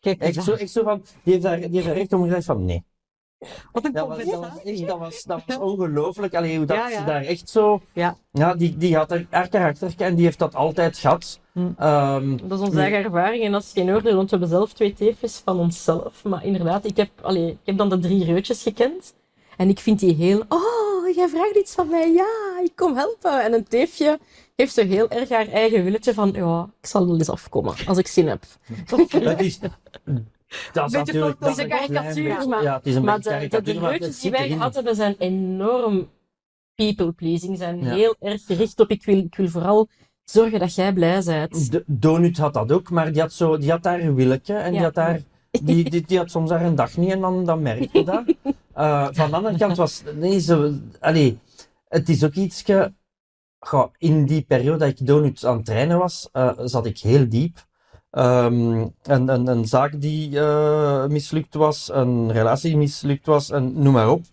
Kijk, 0.00 0.20
Echt 0.20 0.44
zo, 0.44 0.52
echt 0.52 0.70
zo 0.70 0.82
van, 0.82 1.04
die 1.22 1.32
heeft 1.32 1.44
daar, 1.44 1.60
die 1.60 1.70
heeft 1.70 1.86
daar 1.86 1.96
recht 1.96 2.12
omgedraaid 2.12 2.44
van, 2.44 2.64
nee. 2.64 2.84
Wat 3.72 3.84
een 3.84 3.92
Dat 3.92 4.08
was, 4.08 4.24
dat 4.24 4.34
was, 4.34 4.62
echt, 4.64 4.86
dat 4.86 4.98
was, 4.98 5.22
dat 5.22 5.42
was 5.46 5.56
ongelooflijk. 5.58 6.34
Allee, 6.34 6.56
hoe 6.56 6.66
dat 6.66 6.76
Ja, 6.76 6.88
ja. 6.88 6.98
ze 6.98 7.04
daar 7.04 7.22
echt 7.22 7.48
zo... 7.48 7.80
Ja. 7.92 8.16
Ja, 8.32 8.54
die, 8.54 8.76
die 8.76 8.96
had 8.96 9.10
haar, 9.10 9.26
haar 9.30 9.48
karakter 9.48 9.92
en 9.96 10.14
die 10.14 10.24
heeft 10.24 10.38
dat 10.38 10.54
altijd 10.54 10.98
gehad. 10.98 11.40
Hm. 11.52 11.68
Ehm, 11.78 12.36
Dat 12.36 12.58
is 12.58 12.64
onze 12.64 12.74
Nee. 12.74 12.82
eigen 12.84 13.04
ervaring 13.04 13.44
en 13.44 13.52
dat 13.52 13.62
is 13.62 13.72
geen 13.72 13.90
oordeel, 13.90 14.14
want 14.16 14.30
we 14.30 14.36
hebben 14.36 14.48
zelf 14.56 14.72
twee 14.72 14.92
teefjes 14.94 15.42
van 15.44 15.58
onszelf. 15.58 16.24
Maar 16.24 16.44
inderdaad, 16.44 16.84
ik 16.84 16.96
heb, 16.96 17.10
allee, 17.22 17.48
ik 17.50 17.58
heb 17.64 17.76
dan 17.76 17.88
de 17.88 17.98
drie 17.98 18.24
reutjes 18.24 18.62
gekend. 18.62 19.14
En 19.56 19.68
ik 19.68 19.78
vind 19.78 19.98
die 20.00 20.14
heel, 20.14 20.42
oh, 20.48 21.14
jij 21.14 21.28
vraagt 21.28 21.56
iets 21.56 21.74
van 21.74 21.88
mij, 21.88 22.12
ja, 22.12 22.60
ik 22.64 22.72
kom 22.76 22.96
helpen. 22.96 23.42
En 23.44 23.52
een 23.52 23.64
teefje 23.68 24.18
heeft 24.56 24.74
zo 24.74 24.84
heel 24.84 25.08
erg 25.10 25.28
haar 25.28 25.48
eigen 25.48 25.84
willetje 25.84 26.14
van, 26.14 26.32
ja, 26.32 26.68
ik 26.80 26.86
zal 26.88 27.06
wel 27.06 27.16
eens 27.18 27.30
afkomen 27.30 27.74
als 27.86 27.98
ik 27.98 28.06
zin 28.06 28.28
heb. 28.28 28.42
dat 29.24 29.40
is... 29.40 29.58
Dat 30.72 30.86
is 30.86 30.92
Beetje 30.92 30.98
natuurlijk... 30.98 31.40
het 31.40 31.48
is 31.50 31.56
een 31.62 31.68
karikatuur, 31.68 32.48
maar- 32.48 32.62
Ja, 32.62 32.76
het 32.76 32.86
is 32.86 32.94
een 32.94 33.04
Maar 33.04 33.16
beetje 33.18 33.48
de, 33.48 33.62
de, 33.62 34.12
die 34.20 34.30
wij 34.30 34.48
gehad 34.48 34.74
hebben 34.74 34.94
zijn 34.94 35.14
enorm 35.18 36.08
people-pleasing, 36.74 37.58
zijn 37.58 37.82
Ja. 37.82 37.94
heel 37.94 38.16
erg 38.18 38.44
gericht 38.46 38.80
op, 38.80 38.90
ik 38.90 39.04
wil, 39.04 39.16
ik 39.18 39.34
wil 39.34 39.48
vooral 39.48 39.88
zorgen 40.24 40.58
dat 40.58 40.74
jij 40.74 40.92
blij 40.92 41.22
bent. 41.24 41.70
De 41.72 41.84
Donut 41.86 42.38
had 42.38 42.54
dat 42.54 42.72
ook, 42.72 42.90
maar 42.90 43.12
die 43.12 43.20
had, 43.20 43.32
zo, 43.32 43.58
die 43.58 43.70
had 43.70 43.82
daar 43.82 44.00
een 44.00 44.14
willetje 44.14 44.54
en 44.54 44.72
die 44.72 44.80
had 44.80 44.94
daar... 44.94 45.20
Die, 45.50 45.90
die, 45.90 46.06
die 46.06 46.18
had 46.18 46.30
soms 46.30 46.48
daar 46.50 46.62
een 46.64 46.74
dag 46.74 46.96
niet 46.96 47.10
en 47.10 47.20
dan, 47.20 47.44
dan 47.44 47.62
merk 47.62 47.92
je 47.92 48.04
dat. 48.04 48.24
Eh, 48.74 49.08
van 49.12 49.30
de 49.30 49.36
andere 49.36 49.58
kant 49.58 49.76
was... 49.76 50.02
Nee, 50.14 50.40
zo... 50.40 50.72
Allee, 51.00 51.38
het 51.88 52.08
is 52.08 52.24
ook 52.24 52.34
ietsje... 52.34 52.94
Goh, 53.58 53.92
in 53.98 54.24
die 54.26 54.42
periode 54.42 54.78
dat 54.78 54.88
ik 54.88 55.06
Donut 55.06 55.44
aan 55.44 55.56
het 55.56 55.64
trainen 55.64 55.98
was, 55.98 56.28
eh, 56.32 56.52
zat 56.64 56.86
ik 56.86 56.98
heel 56.98 57.28
diep. 57.28 57.66
Ehm, 58.10 58.86
een, 59.02 59.28
een, 59.28 59.46
een 59.46 59.64
zaak 59.64 60.00
die 60.00 60.38
eh, 60.40 61.06
mislukt 61.06 61.54
was, 61.54 61.90
een 61.92 62.32
relatie 62.32 62.70
die 62.70 62.78
mislukt 62.78 63.26
was, 63.26 63.50
en 63.50 63.82
noem 63.82 63.92
maar 63.92 64.10
op. 64.10 64.24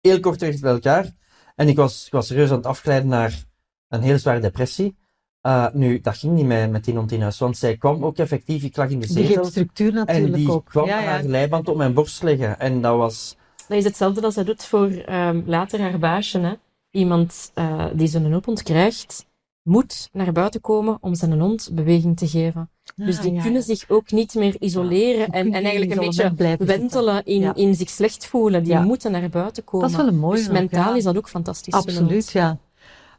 Heel 0.00 0.20
kort 0.20 0.38
tegen 0.38 0.68
elkaar. 0.68 1.12
En 1.54 1.68
ik 1.68 1.76
was, 1.76 2.06
ik 2.06 2.12
was 2.12 2.26
serieus 2.26 2.50
aan 2.50 2.56
het 2.56 2.66
afglijden 2.66 3.08
naar 3.08 3.44
een 3.88 4.02
heel 4.02 4.18
zware 4.18 4.40
depressie. 4.40 4.96
Eh, 5.40 5.66
nu, 5.72 6.00
dat 6.00 6.16
ging 6.16 6.32
niet 6.32 6.46
met, 6.46 6.70
met 6.70 6.84
die 6.84 6.94
hond 6.94 7.12
in 7.12 7.20
huis, 7.20 7.38
want 7.38 7.56
zij 7.56 7.76
kwam 7.76 8.04
ook 8.04 8.16
effectief, 8.16 8.62
ik 8.62 8.76
lag 8.76 8.90
in 8.90 9.00
de 9.00 9.06
Die 9.06 9.16
zetel, 9.16 9.34
geeft 9.34 9.50
structuur 9.50 9.88
en 9.88 9.94
natuurlijk 9.94 10.34
die 10.34 10.50
ook. 10.50 10.64
kwam 10.66 10.86
ja, 10.86 11.02
haar 11.02 11.22
leiband 11.24 11.68
op 11.68 11.76
mijn 11.76 11.94
borst 11.94 12.22
leggen. 12.22 12.58
En 12.58 12.80
dat 12.80 12.96
was... 12.96 13.36
Dat 13.68 13.78
is 13.78 13.84
hetzelfde 13.84 14.22
als 14.22 14.34
zij 14.34 14.44
doet 14.44 14.64
voor 14.64 14.90
ehm, 14.90 15.42
later 15.44 15.80
haar 15.80 15.98
baasje. 15.98 16.38
Hè. 16.38 16.52
Iemand 16.90 17.50
eh, 17.54 17.86
die 17.92 18.06
zijn 18.06 18.24
hulphond 18.24 18.62
krijgt, 18.62 19.26
moet 19.68 20.08
naar 20.12 20.32
buiten 20.32 20.60
komen 20.60 20.98
om 21.00 21.14
zijn 21.14 21.40
hond 21.40 21.70
beweging 21.72 22.16
te 22.16 22.28
geven. 22.28 22.70
Dus 22.96 23.16
Ah, 23.16 23.22
die 23.22 23.32
ja. 23.32 23.42
kunnen 23.42 23.62
zich 23.62 23.84
ook 23.88 24.10
niet 24.10 24.34
meer 24.34 24.56
isoleren 24.60 25.26
en, 25.28 25.46
en 25.52 25.62
eigenlijk 25.62 25.90
een 25.90 26.06
beetje 26.06 26.34
blijven 26.34 26.66
wentelen 26.66 27.24
in, 27.24 27.40
Ja. 27.40 27.54
in 27.54 27.74
zich 27.74 27.90
slecht 27.90 28.26
voelen. 28.26 28.64
Die 28.64 28.78
moeten 28.78 29.12
naar 29.12 29.28
buiten 29.28 29.64
komen. 29.64 29.80
Dat 29.90 29.98
is 29.98 30.04
wel 30.04 30.12
een 30.14 30.18
mooie. 30.20 30.36
dus 30.38 30.46
ook, 30.46 30.52
mentaal 30.52 30.94
is 30.96 31.04
dat 31.04 31.16
ook 31.16 31.28
fantastisch. 31.28 31.74
Absoluut, 31.74 32.30
ja. 32.30 32.58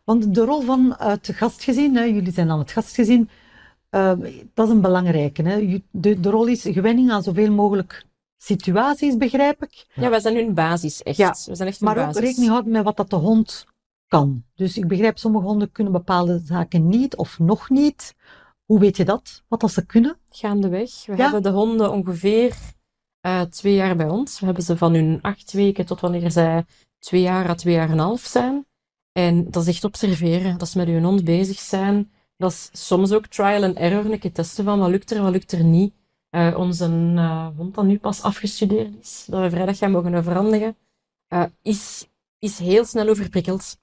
Want 0.04 0.36
de 0.36 0.46
rol 0.46 0.62
van 0.62 0.96
het 0.98 1.30
gastgezin, 1.34 1.96
hè, 1.96 2.04
jullie 2.04 2.34
zijn 2.34 2.48
dan 2.48 2.60
het 2.60 2.72
gastgezin, 2.72 3.30
eh, 3.90 4.12
dat 4.54 4.68
is 4.68 4.74
een 4.74 4.82
belangrijke. 4.82 5.42
Hè. 5.44 5.82
De, 5.92 6.20
de 6.20 6.30
rol 6.30 6.46
is 6.46 6.62
gewenning 6.62 7.12
aan 7.12 7.24
zoveel 7.24 7.52
mogelijk 7.52 8.06
situaties, 8.38 9.18
begrijp 9.18 9.64
ik. 9.64 9.86
Ja, 9.94 10.10
wij 10.10 10.20
zijn 10.20 10.36
hun 10.36 10.54
basis, 10.54 11.04
echt. 11.04 11.18
Ja, 11.18 11.36
We 11.46 11.56
zijn 11.56 11.68
echt 11.70 11.80
hun 11.80 11.90
Maar 11.90 11.98
ook 11.98 12.06
basis. 12.06 12.22
rekening 12.22 12.50
houden 12.52 12.72
met 12.72 12.84
wat 12.84 12.98
dat 12.98 13.10
de 13.10 13.16
hond 13.16 13.66
kan. 14.10 14.44
Dus 14.56 14.78
ik 14.78 14.88
begrijp, 14.88 15.18
sommige 15.18 15.46
honden 15.46 15.72
kunnen 15.72 15.94
bepaalde 15.94 16.42
zaken 16.46 16.88
niet 16.88 17.16
of 17.16 17.40
nog 17.40 17.70
niet. 17.70 18.16
Hoe 18.66 18.80
weet 18.80 18.98
je 18.98 19.06
dat? 19.06 19.44
Wat 19.48 19.64
als 19.64 19.74
ze 19.74 19.86
kunnen? 19.86 20.18
Gaandeweg. 20.30 21.06
We 21.06 21.16
Ja. 21.16 21.24
hebben 21.24 21.44
de 21.44 21.50
honden 21.50 21.92
ongeveer 21.92 22.56
uh, 23.26 23.42
twee 23.42 23.74
jaar 23.76 23.96
bij 23.96 24.10
ons. 24.10 24.40
We 24.40 24.46
hebben 24.46 24.64
ze 24.64 24.78
van 24.78 24.94
hun 24.94 25.20
acht 25.22 25.52
weken 25.52 25.86
tot 25.86 26.00
wanneer 26.00 26.32
zij 26.32 26.66
twee 27.00 27.22
jaar 27.22 27.50
à 27.50 27.56
twee 27.56 27.74
jaar 27.74 27.86
en 27.88 27.92
een 27.92 28.00
half 28.00 28.22
zijn. 28.22 28.66
En 29.12 29.52
dat 29.52 29.64
is 29.64 29.70
echt 29.70 29.84
observeren. 29.84 30.58
Dat 30.58 30.68
is 30.68 30.74
met 30.76 30.88
hun 30.88 31.04
hond 31.04 31.24
bezig 31.24 31.60
zijn. 31.60 32.12
Dat 32.38 32.52
is 32.52 32.70
soms 32.88 33.12
ook 33.12 33.28
trial 33.28 33.64
and 33.64 33.76
error, 33.78 34.12
een 34.12 34.20
keer 34.20 34.32
testen 34.34 34.64
van 34.66 34.80
wat 34.80 34.90
lukt 34.90 35.12
er, 35.12 35.22
wat 35.22 35.32
lukt 35.32 35.52
er 35.52 35.64
niet. 35.64 35.94
Uh, 36.32 36.58
onze 36.58 36.90
uh, 36.90 37.48
hond 37.58 37.76
dat 37.76 37.86
nu 37.86 37.98
pas 38.00 38.22
afgestudeerd 38.22 38.96
is, 39.02 39.26
dat 39.28 39.42
we 39.42 39.50
vrijdag 39.50 39.78
gaan 39.78 39.92
mogen 39.92 40.24
veranderen, 40.24 40.78
uh, 41.34 41.44
is, 41.62 42.08
is 42.40 42.60
heel 42.60 42.86
snel 42.86 43.08
overprikkeld. 43.08 43.79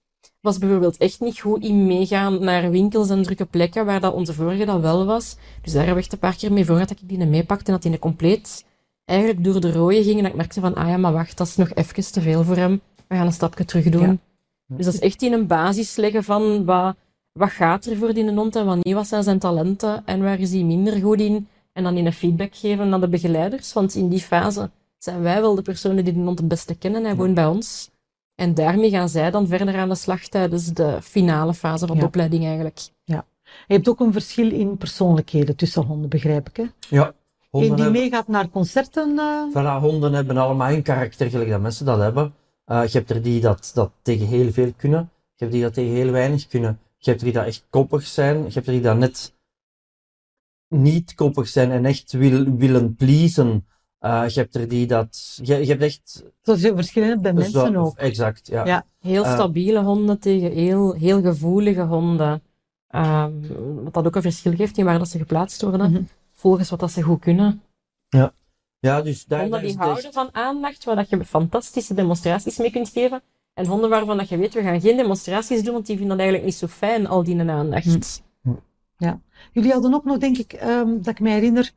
Was 0.46 0.58
bijvoorbeeld 0.58 0.96
echt 0.96 1.20
niet 1.20 1.38
goed 1.38 1.62
in 1.62 1.86
meegaan 1.86 2.44
naar 2.44 2.70
winkels 2.70 3.10
en 3.10 3.22
drukke 3.22 3.44
plekken 3.44 3.86
waar 3.86 4.00
dat 4.00 4.14
onze 4.14 4.32
vorige 4.32 4.64
dat 4.64 4.80
wel 4.80 5.06
was. 5.06 5.36
Dus 5.62 5.72
daar 5.72 5.86
heb 5.86 5.96
ik 5.96 6.02
echt 6.02 6.12
een 6.12 6.18
paar 6.18 6.36
keer 6.36 6.52
mee 6.52 6.64
voor 6.64 6.78
dat 6.78 6.90
ik 6.90 6.98
die 7.02 7.26
meepakte 7.26 7.64
en 7.66 7.72
dat 7.72 7.82
die 7.82 7.98
compleet 7.98 8.64
eigenlijk 9.04 9.44
door 9.44 9.60
de 9.60 9.72
rode 9.72 10.02
ging. 10.02 10.18
En 10.18 10.26
ik 10.26 10.34
merkte 10.34 10.60
van, 10.60 10.74
ah 10.74 10.88
ja, 10.88 10.96
maar 10.96 11.12
wacht, 11.12 11.36
dat 11.36 11.46
is 11.46 11.56
nog 11.56 11.74
even 11.74 12.12
te 12.12 12.20
veel 12.20 12.44
voor 12.44 12.56
hem. 12.56 12.80
We 13.06 13.14
gaan 13.14 13.26
een 13.26 13.32
stapje 13.32 13.64
terug 13.64 13.84
doen. 13.84 14.20
Ja. 14.66 14.76
Dus 14.76 14.84
dat 14.84 14.94
is 14.94 15.00
echt 15.00 15.22
in 15.22 15.32
een 15.32 15.46
basis 15.46 15.96
leggen 15.96 16.24
van 16.24 16.64
wat, 16.64 16.96
wat 17.32 17.50
gaat 17.50 17.86
er 17.86 17.96
voor 17.96 18.14
die 18.14 18.34
hond 18.34 18.56
en 18.56 18.66
wanneer 18.66 18.94
wat 18.94 19.06
zijn 19.06 19.22
zijn 19.22 19.38
talenten 19.38 20.02
en 20.04 20.22
waar 20.22 20.40
is 20.40 20.52
hij 20.52 20.62
minder 20.62 21.00
goed 21.00 21.20
in. 21.20 21.48
En 21.72 21.82
dan 21.82 21.96
in 21.96 22.06
een 22.06 22.12
feedback 22.12 22.54
geven 22.54 22.92
aan 22.92 23.00
de 23.00 23.08
begeleiders. 23.08 23.72
Want 23.72 23.94
in 23.94 24.08
die 24.08 24.20
fase 24.20 24.70
zijn 24.98 25.22
wij 25.22 25.40
wel 25.40 25.54
de 25.54 25.62
personen 25.62 26.04
die 26.04 26.14
de 26.14 26.20
hond 26.20 26.38
het 26.38 26.48
beste 26.48 26.74
kennen. 26.74 27.04
Hij 27.04 27.16
woont 27.16 27.34
bij 27.34 27.46
ons. 27.46 27.90
En 28.36 28.54
daarmee 28.54 28.90
gaan 28.90 29.08
zij 29.08 29.30
dan 29.30 29.46
verder 29.46 29.76
aan 29.76 29.88
de 29.88 29.94
slag 29.94 30.28
tijdens 30.28 30.66
de 30.66 30.98
finale 31.02 31.54
fase 31.54 31.86
van 31.86 31.98
de 31.98 32.04
opleiding 32.04 32.44
eigenlijk. 32.44 32.80
Ja. 33.04 33.26
Je 33.66 33.74
hebt 33.74 33.88
ook 33.88 34.00
een 34.00 34.12
verschil 34.12 34.50
in 34.50 34.76
persoonlijkheden 34.76 35.56
tussen 35.56 35.82
honden, 35.82 36.08
begrijp 36.08 36.48
ik, 36.48 36.56
hè? 36.56 36.64
Ja. 36.88 37.14
Honden 37.50 37.70
Eén 37.70 37.76
die 37.76 38.02
meegaat 38.02 38.28
naar 38.28 38.48
concerten. 38.48 39.10
Uh... 39.16 39.52
Voilà, 39.52 39.80
honden 39.80 40.12
hebben 40.12 40.36
allemaal 40.36 40.70
een 40.70 40.82
karakter, 40.82 41.30
gelijk 41.30 41.50
dat 41.50 41.60
mensen 41.60 41.86
dat 41.86 41.98
hebben. 41.98 42.34
Uh, 42.66 42.86
je 42.86 42.98
hebt 42.98 43.10
er 43.10 43.22
die 43.22 43.40
dat, 43.40 43.70
dat 43.74 43.90
tegen 44.02 44.26
heel 44.26 44.52
veel 44.52 44.72
kunnen. 44.76 45.10
Je 45.34 45.44
hebt 45.44 45.52
die 45.52 45.62
dat 45.62 45.74
tegen 45.74 45.94
heel 45.94 46.10
weinig 46.10 46.46
kunnen. 46.46 46.80
Je 46.98 47.10
hebt 47.10 47.22
er 47.22 47.26
die 47.26 47.36
dat 47.36 47.46
echt 47.46 47.66
koppig 47.70 48.02
zijn. 48.06 48.36
Je 48.36 48.52
hebt 48.52 48.66
er 48.66 48.72
die 48.72 48.80
dat 48.80 48.96
net 48.96 49.34
niet 50.68 51.14
koppig 51.14 51.48
zijn 51.48 51.70
en 51.70 51.84
echt 51.84 52.12
wil, 52.12 52.56
willen 52.56 52.94
pleasen. 52.94 53.66
Uh, 54.00 54.28
je 54.28 54.40
hebt 54.40 54.54
er 54.54 54.68
die 54.68 54.86
dat. 54.86 55.38
Je, 55.42 55.56
je 55.56 55.66
hebt 55.66 55.82
echt. 55.82 56.24
Zoals 56.42 56.60
je 56.60 56.74
verschillende 56.74 57.18
bij 57.18 57.32
mensen 57.32 57.72
zo, 57.72 57.74
ook. 57.74 57.96
Exact, 57.96 58.46
ja. 58.46 58.66
ja. 58.66 58.86
Heel 59.00 59.24
uh, 59.24 59.32
stabiele 59.32 59.82
honden 59.82 60.18
tegen 60.18 60.52
heel, 60.52 60.92
heel 60.92 61.22
gevoelige 61.22 61.82
honden. 61.82 62.42
Um, 62.90 63.40
wat 63.84 63.94
dat 63.94 64.06
ook 64.06 64.16
een 64.16 64.22
verschil 64.22 64.54
geeft 64.54 64.78
in 64.78 64.84
waar 64.84 64.98
dat 64.98 65.08
ze 65.08 65.18
geplaatst 65.18 65.62
worden, 65.62 65.88
mm 65.88 65.94
-hmm. 65.94 66.08
volgens 66.34 66.70
wat 66.70 66.80
dat 66.80 66.90
ze 66.90 67.02
goed 67.02 67.20
kunnen. 67.20 67.62
Ja. 68.08 68.32
Ja, 68.78 69.02
dus 69.02 69.24
daar, 69.24 69.40
honden 69.40 69.62
die 69.62 69.76
houden 69.76 70.12
van 70.12 70.28
aandacht, 70.32 70.84
waar 70.84 70.96
dat 70.96 71.08
je 71.08 71.24
fantastische 71.24 71.94
demonstraties 71.94 72.56
mee 72.56 72.70
kunt 72.70 72.88
geven. 72.88 73.22
En 73.54 73.66
honden 73.66 73.90
waarvan 73.90 74.16
dat 74.16 74.28
je 74.28 74.36
weet, 74.36 74.54
we 74.54 74.62
gaan 74.62 74.80
geen 74.80 74.96
demonstraties 74.96 75.62
doen, 75.62 75.72
want 75.72 75.86
die 75.86 75.96
vinden 75.96 76.16
dat 76.16 76.26
eigenlijk 76.26 76.44
niet 76.44 76.58
zo 76.58 76.66
fijn, 76.66 77.06
al 77.06 77.24
die 77.24 77.50
aandacht. 77.50 78.22
Mm. 78.42 78.60
Ja. 78.96 79.20
Jullie 79.52 79.72
hadden 79.72 79.94
ook 79.94 80.04
nog, 80.04 80.18
denk 80.18 80.36
ik, 80.38 80.62
um, 80.62 81.02
dat 81.02 81.12
ik 81.12 81.20
me 81.20 81.30
herinner, 81.30 81.72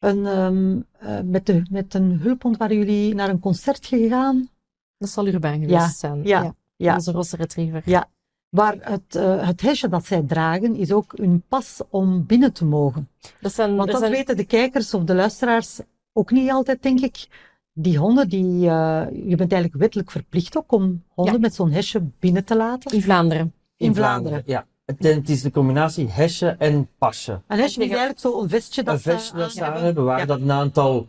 een, 0.00 0.26
um, 0.26 0.86
uh, 1.02 1.20
met, 1.24 1.46
de, 1.46 1.62
met 1.70 1.94
een 1.94 2.18
hulphond 2.20 2.56
waren 2.56 2.76
jullie 2.76 3.14
naar 3.14 3.28
een 3.28 3.40
concert 3.40 3.86
gegaan. 3.86 4.48
Dat 4.96 5.08
zal 5.08 5.26
Urbain 5.26 5.60
geweest 5.60 5.72
ja, 5.72 5.88
zijn. 5.88 6.22
Ja, 6.22 6.42
ja. 6.42 6.54
ja. 6.76 6.94
Onze 6.94 7.12
rosse 7.12 7.36
retriever. 7.36 7.82
Ja. 7.84 8.08
Waar 8.48 8.76
het, 8.80 9.14
uh, 9.16 9.46
het 9.46 9.60
hesje 9.60 9.88
dat 9.88 10.06
zij 10.06 10.22
dragen 10.22 10.76
is 10.76 10.92
ook 10.92 11.12
hun 11.16 11.42
pas 11.48 11.80
om 11.90 12.26
binnen 12.26 12.52
te 12.52 12.64
mogen. 12.64 13.08
Dat 13.40 13.52
zijn, 13.52 13.76
Want 13.76 13.90
dat 13.90 14.00
zijn... 14.00 14.12
weten 14.12 14.36
de 14.36 14.44
kijkers 14.44 14.94
of 14.94 15.04
de 15.04 15.14
luisteraars 15.14 15.80
ook 16.12 16.30
niet 16.30 16.50
altijd, 16.50 16.82
denk 16.82 17.00
ik. 17.00 17.28
Die 17.72 17.98
honden, 17.98 18.28
die, 18.28 18.66
uh, 18.66 19.06
je 19.10 19.36
bent 19.36 19.52
eigenlijk 19.52 19.74
wettelijk 19.74 20.10
verplicht 20.10 20.56
ook 20.56 20.72
om 20.72 21.02
honden 21.08 21.34
ja. 21.34 21.40
met 21.40 21.54
zo'n 21.54 21.70
hesje 21.70 22.02
binnen 22.18 22.44
te 22.44 22.56
laten. 22.56 22.90
In 22.90 23.02
Vlaanderen. 23.02 23.54
In, 23.76 23.86
In 23.86 23.94
Vlaanderen. 23.94 24.42
Vlaanderen. 24.42 24.64
ja. 24.64 24.69
Het, 24.90 25.14
het, 25.14 25.28
is 25.28 25.42
de 25.42 25.50
combinatie 25.50 26.08
hesje 26.08 26.48
en 26.58 26.88
pasje. 26.98 27.40
Een 27.46 27.58
hesje 27.58 27.80
is 27.80 27.88
eigenlijk 27.88 28.20
zo'n 28.20 28.48
vestje 28.48 28.82
dat 28.82 28.94
een 28.94 29.00
vestje 29.00 29.36
dat 29.36 29.52
ze 29.52 29.64
aan 29.64 29.82
hebben, 29.82 30.04
waar 30.04 30.18
ja. 30.18 30.24
dat 30.24 30.40
een 30.40 30.52
aantal 30.52 31.08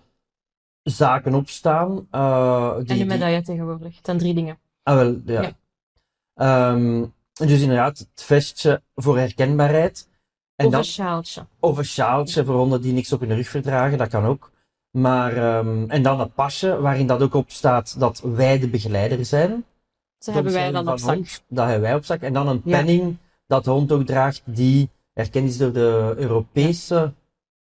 zaken 0.84 1.34
op 1.34 1.50
staan. 1.50 2.08
Uh, 2.12 2.76
die, 2.78 2.88
en 2.88 2.98
de 2.98 3.06
medaille 3.06 3.42
tegenwoordig. 3.42 3.96
Het 3.96 4.06
zijn 4.06 4.18
drie 4.18 4.34
dingen. 4.34 4.60
Ah, 4.84 4.96
wel, 4.96 5.22
ja. 5.26 5.54
ja. 6.36 6.72
Um, 6.72 7.14
dus 7.34 7.62
inderdaad, 7.62 7.98
het 7.98 8.24
vestje 8.24 8.82
voor 8.96 9.18
herkenbaarheid. 9.18 10.10
En 10.56 10.66
of 10.66 10.72
dan, 10.72 10.80
een 10.80 10.86
sjaaltje. 10.86 11.46
Of 11.60 11.78
een 11.78 11.86
sjaaltje 11.86 12.46
voor 12.46 12.56
honden 12.56 12.82
die 12.82 12.94
niks 12.94 13.14
op 13.14 13.20
hun 13.20 13.36
rug 13.36 13.48
verdragen, 13.48 13.98
dat 13.98 14.10
kan 14.10 14.26
ook. 14.26 14.52
Maar, 14.92 15.58
um, 15.58 15.90
en 15.90 16.04
dan 16.04 16.20
het 16.20 16.34
pasje, 16.34 16.80
waarin 16.80 17.08
dat 17.08 17.22
ook 17.22 17.34
op 17.34 17.52
staat 17.52 18.00
dat 18.00 18.22
wij 18.22 18.60
de 18.60 18.70
begeleider 18.70 19.26
zijn. 19.26 19.66
Dat 20.18 20.34
hebben 20.34 20.54
wij 20.54 20.72
dan 20.72 20.90
op 20.90 21.00
zak. 21.00 21.16
Hond, 21.16 21.44
dat 21.48 21.66
hebben 21.66 21.82
wij 21.82 21.96
op 21.96 22.06
zak. 22.06 22.22
En 22.22 22.34
dan 22.34 22.48
een 22.48 22.62
penning 22.62 23.02
ja. 23.02 23.30
Dat 23.52 23.64
de 23.64 23.72
hond 23.72 23.92
ook 23.92 24.06
draagt, 24.06 24.42
die 24.46 24.90
erkend 25.14 25.50
is 25.50 25.58
door 25.58 25.74
de 25.74 26.14
Europese, 26.18 27.14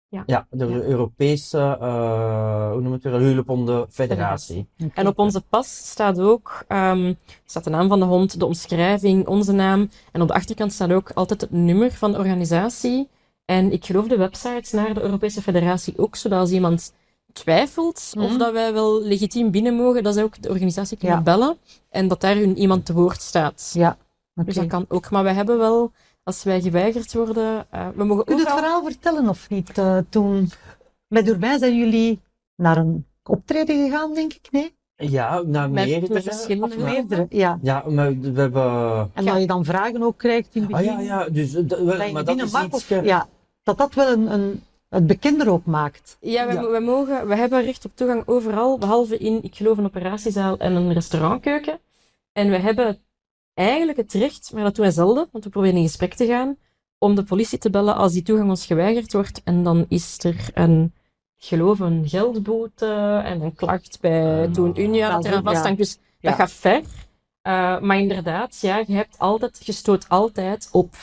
ja. 0.09 0.23
Ja, 0.27 0.47
door 0.51 0.69
de 0.69 0.85
Europese, 0.85 1.79
uh, 1.81 2.71
hoe 2.71 2.81
noem 2.81 2.93
het 2.93 3.03
weer, 3.03 3.13
Hulphonden 3.13 3.87
Federatie. 3.91 4.69
Okay. 4.79 4.91
En 4.95 5.07
op 5.07 5.19
onze 5.19 5.41
pas 5.41 5.91
staat 5.91 6.21
ook, 6.21 6.65
um, 6.69 7.17
staat 7.45 7.65
de 7.65 7.71
naam 7.71 7.89
van 7.89 8.01
de 8.01 8.05
hond, 8.05 8.39
de 8.39 8.47
omschrijving, 8.47 9.27
onze 9.27 9.53
naam. 9.53 9.91
En 10.13 10.23
op 10.23 10.29
de 10.29 10.35
achterkant 10.35 10.73
staat 10.73 10.93
ook 10.93 11.11
altijd 11.11 11.41
het 11.41 11.51
nummer 11.51 11.93
van 11.93 12.13
de 12.13 12.19
organisatie. 12.19 13.09
En 13.45 13.73
ik 13.73 13.85
geloof 13.85 14.09
de 14.09 14.17
websites 14.17 14.73
naar 14.73 14.95
de 14.95 15.03
Europese 15.03 15.43
Federatie 15.43 15.99
ook, 15.99 16.17
zodat 16.17 16.41
als 16.41 16.51
iemand 16.51 16.93
twijfelt 17.33 18.13
mm. 18.15 18.23
of 18.23 18.37
dat 18.37 18.53
wij 18.53 18.73
wel 18.73 19.03
legitiem 19.03 19.51
binnen 19.51 19.75
mogen, 19.75 20.03
dat 20.03 20.15
ze 20.15 20.23
ook 20.23 20.43
de 20.43 20.49
organisatie 20.49 20.97
kunnen 20.97 21.17
ja. 21.17 21.23
bellen 21.23 21.57
en 21.91 22.09
dat 22.09 22.21
daar 22.21 22.37
hun 22.37 22.59
iemand 22.59 22.87
te 22.87 22.93
woord 22.93 23.21
staat. 23.21 23.71
Ja, 23.75 23.97
okay. 24.41 24.45
Dus 24.45 24.55
dat 24.55 24.67
kan 24.67 24.85
ook. 24.89 25.11
Maar 25.11 25.23
wij 25.23 25.35
hebben 25.35 25.59
wel, 25.59 25.93
als 26.23 26.43
wij 26.43 26.61
geweigerd 26.61 27.15
worden, 27.15 27.67
uh, 27.75 27.89
we 27.95 28.05
mogen 28.05 28.25
Kun 28.25 28.37
je 28.37 28.41
overal... 28.41 28.57
het 28.57 28.65
verhaal 28.65 28.85
vertellen 28.85 29.29
of 29.29 29.51
niet? 29.51 29.79
Uh, 29.79 29.99
toen, 30.09 30.51
met 31.09 31.29
Urbijn 31.29 31.59
zijn 31.59 31.79
jullie 31.79 32.21
naar 32.57 32.77
een 32.77 33.07
optreden 33.23 33.85
gegaan, 33.85 34.15
denk 34.15 34.33
ik, 34.33 34.49
nee? 34.51 34.75
Ja, 34.97 35.43
naar 35.43 35.71
meerdere. 35.71 36.15
Met 36.15 36.23
verschillende. 36.23 36.77
Of 36.77 36.83
meerdere, 36.83 37.27
ja. 37.29 37.59
Ja, 37.63 37.85
maar 37.89 38.19
we 38.21 38.41
hebben... 38.41 39.11
En 39.15 39.25
dat 39.25 39.41
je 39.41 39.47
dan 39.47 39.65
vragen 39.65 40.03
ook 40.03 40.19
krijgt 40.19 40.55
in 40.55 40.63
het 40.63 40.71
begin. 40.71 40.89
Ah 40.89 41.05
ja, 41.05 41.21
ja, 41.21 41.29
dus... 41.29 41.55
Uh, 41.55 41.69
wel, 41.69 42.13
maar 42.13 42.25
dat 42.25 42.41
is 42.41 42.53
mag, 42.53 42.65
iets... 42.65 42.75
Of, 42.75 42.89
ja, 42.89 43.29
dat 43.63 43.79
dat 43.79 43.95
wel 43.95 44.13
een... 44.13 44.33
een 44.33 44.63
het 44.89 45.07
bekender 45.07 45.51
ook 45.51 45.65
maakt. 45.65 46.17
Ja, 46.21 46.47
we, 46.47 46.53
ja. 46.53 46.71
we, 46.71 46.81
mogen, 46.81 47.29
we 47.29 47.37
hebben 47.37 47.63
recht 47.63 47.85
op 47.85 47.91
toegang 47.95 48.23
overal, 48.27 48.79
behalve 48.79 49.19
in, 49.19 49.43
ik 49.43 49.55
geloof, 49.55 49.79
een 49.79 49.85
operatiezaal 49.85 50.57
en 50.57 50.73
een 50.73 50.93
restaurantkeuken. 50.93 51.81
En 52.33 52.51
we 52.51 52.59
hebben 52.59 52.99
eigenlijk 53.57 53.99
het 53.99 54.13
recht, 54.13 54.53
maar 54.53 54.63
dat 54.63 54.75
doen 54.75 54.85
wij 54.85 54.95
zelden, 54.95 55.29
want 55.33 55.45
we 55.45 55.51
proberen 55.51 55.77
in 55.77 55.83
gesprek 55.83 56.15
te 56.15 56.27
gaan, 56.27 56.57
om 56.99 57.15
de 57.15 57.23
politie 57.23 57.59
te 57.59 57.71
bellen 57.71 57.97
als 57.97 58.13
die 58.13 58.23
toegang 58.23 58.51
ons 58.51 58.67
geweigerd 58.67 59.13
wordt. 59.13 59.41
En 59.45 59.63
dan 59.63 59.87
is 59.89 60.25
er 60.25 60.51
een, 60.55 60.95
geloof, 61.37 61.79
een 61.81 62.09
geldboete 62.09 63.21
en 63.25 63.41
een 63.41 63.55
klacht 63.55 63.99
bij 64.01 64.47
uh, 64.47 64.55
Doen 64.55 64.81
Unia 64.81 65.11
dat 65.11 65.25
eraan 65.25 65.43
vasthangt. 65.43 65.79
Dus 65.79 65.99
ja. 66.19 66.31
dat 66.31 66.39
gaat 66.39 66.53
ver. 66.53 66.81
Uh, 66.81 67.81
maar 67.81 67.99
inderdaad, 67.99 68.59
ja, 68.61 68.83
je 68.87 68.95
hebt 68.95 69.19
altijd, 69.19 69.67
je 69.67 69.73
stoot 69.73 70.09
altijd 70.09 70.69
op 70.73 70.95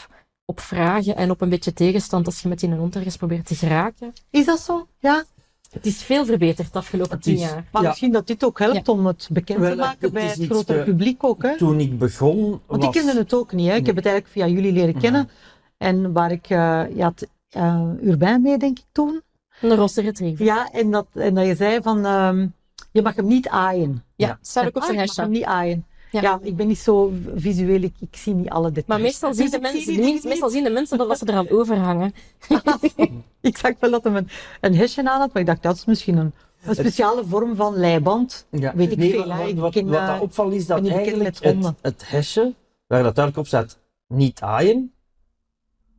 op 0.46 0.60
vragen 0.60 1.16
en 1.16 1.32
op 1.32 1.42
een 1.42 1.50
beetje 1.50 1.74
tegenstand 1.74 2.26
als 2.26 2.42
je 2.42 2.48
met 2.48 2.60
die 2.60 2.70
ergens 2.70 3.18
probeert 3.18 3.46
te 3.46 3.56
geraken. 3.56 4.14
Is 4.30 4.46
dat 4.46 4.60
zo? 4.60 4.88
Ja. 5.00 5.24
Het 5.74 5.86
is 5.86 6.04
veel 6.04 6.26
verbeterd 6.26 6.74
de 6.74 6.80
afgelopen 6.80 7.20
tien 7.20 7.38
jaar. 7.38 7.68
Maar 7.72 7.82
ja. 7.82 7.88
misschien 7.88 8.12
dat 8.12 8.28
dit 8.28 8.44
ook 8.44 8.60
helpt 8.60 8.88
ja. 8.88 8.94
om 8.94 9.06
het 9.06 9.30
bekend 9.32 9.64
te 9.64 9.76
maken 9.76 9.98
het 10.00 10.14
bij 10.14 10.26
het 10.28 10.46
grotere 10.46 10.80
uh, 10.80 10.84
publiek 10.84 11.24
ook. 11.24 11.44
Hè? 11.44 11.58
Toen 11.58 11.80
ik 11.80 11.98
begon. 11.98 12.62
Want 12.66 12.84
was... 12.84 12.96
ik 12.96 13.02
kende 13.02 13.20
het 13.20 13.34
ook 13.34 13.52
niet. 13.52 13.70
Hè? 13.70 13.76
Ik 13.76 13.86
heb 13.86 13.96
het 13.96 14.06
eigenlijk 14.06 14.36
via 14.36 14.48
jullie 14.48 14.72
leren 14.72 15.00
kennen. 15.00 15.30
En 15.78 16.12
waar 16.12 16.32
ik, 16.32 16.50
uh, 16.50 16.84
je 16.96 17.04
had 17.04 17.28
uh, 17.58 17.90
Urbijn 18.02 18.42
mee, 18.42 18.58
denk 18.58 18.80
ik 18.80 18.86
toen. 18.92 19.22
Een 19.62 19.76
rosse 19.76 20.02
retriever. 20.02 20.46
Ja, 20.46 20.72
en 20.72 20.92
dat, 20.92 21.08
en 21.14 21.34
dat 21.34 21.46
je 21.46 21.56
zei 21.56 21.82
van, 21.82 22.06
um, 22.06 22.54
je 22.92 23.02
mag 23.02 23.16
hem 23.16 23.28
niet 23.28 23.48
aaien. 23.48 24.04
Ja, 24.16 24.28
ja. 24.28 24.38
staat 24.42 24.66
ook 24.66 24.76
op 24.76 24.84
zijn 24.84 24.98
hashtag. 24.98 25.26
Je 25.26 25.32
mag 25.32 25.32
hem 25.32 25.40
niet 25.40 25.58
aaien. 25.58 25.86
Ja. 26.14 26.22
ja. 26.22 26.40
ik 26.42 26.56
ben 26.56 26.68
niet 26.68 26.80
zo 26.80 27.12
visueel, 27.36 27.82
ik, 27.82 27.94
ik 28.00 28.16
zie 28.16 28.34
niet 28.34 28.50
alle 28.50 28.68
details. 28.68 28.88
Maar 28.88 29.02
meestal 29.02 29.34
zien, 29.34 29.50
de 29.50 29.60
mensen, 29.60 30.00
niet, 30.00 30.24
meestal 30.24 30.50
zien 30.50 30.64
de 30.64 30.70
mensen 30.70 30.98
dat 30.98 31.18
ze 31.18 31.30
eraan 31.30 31.50
overhangen. 31.50 32.14
ik 33.42 33.58
zag 33.58 33.72
wel 33.80 33.92
dat 33.92 34.04
hij 34.04 34.14
een, 34.14 34.30
een 34.62 34.76
hesje 34.76 35.10
aan 35.10 35.20
had, 35.20 35.34
maar 35.34 35.42
ik 35.42 35.48
dacht 35.48 35.64
dat 35.64 35.76
is 35.76 35.86
misschien 35.86 36.18
een, 36.18 36.34
een 36.64 36.76
speciale 36.76 37.26
vorm 37.26 37.56
van 37.56 37.76
leiband. 37.76 38.48
Ja. 38.50 38.76
Weet 38.76 38.92
ik 38.92 38.98
nee, 38.98 39.12
veel. 39.12 39.28
Wat, 39.28 39.54
wat, 39.54 39.72
ken, 39.72 39.88
wat 39.88 40.08
dat 40.08 40.22
opvalt 40.22 40.54
is 40.54 40.66
dat 40.66 40.88
eigenlijk 40.88 41.40
het, 41.40 41.74
het 41.82 42.10
hesje, 42.10 42.54
waar 42.88 43.04
dat 43.04 43.16
duidelijk 43.16 43.38
op 43.38 43.48
staat, 43.48 43.80
niet 44.08 44.42
aaien, 44.42 44.94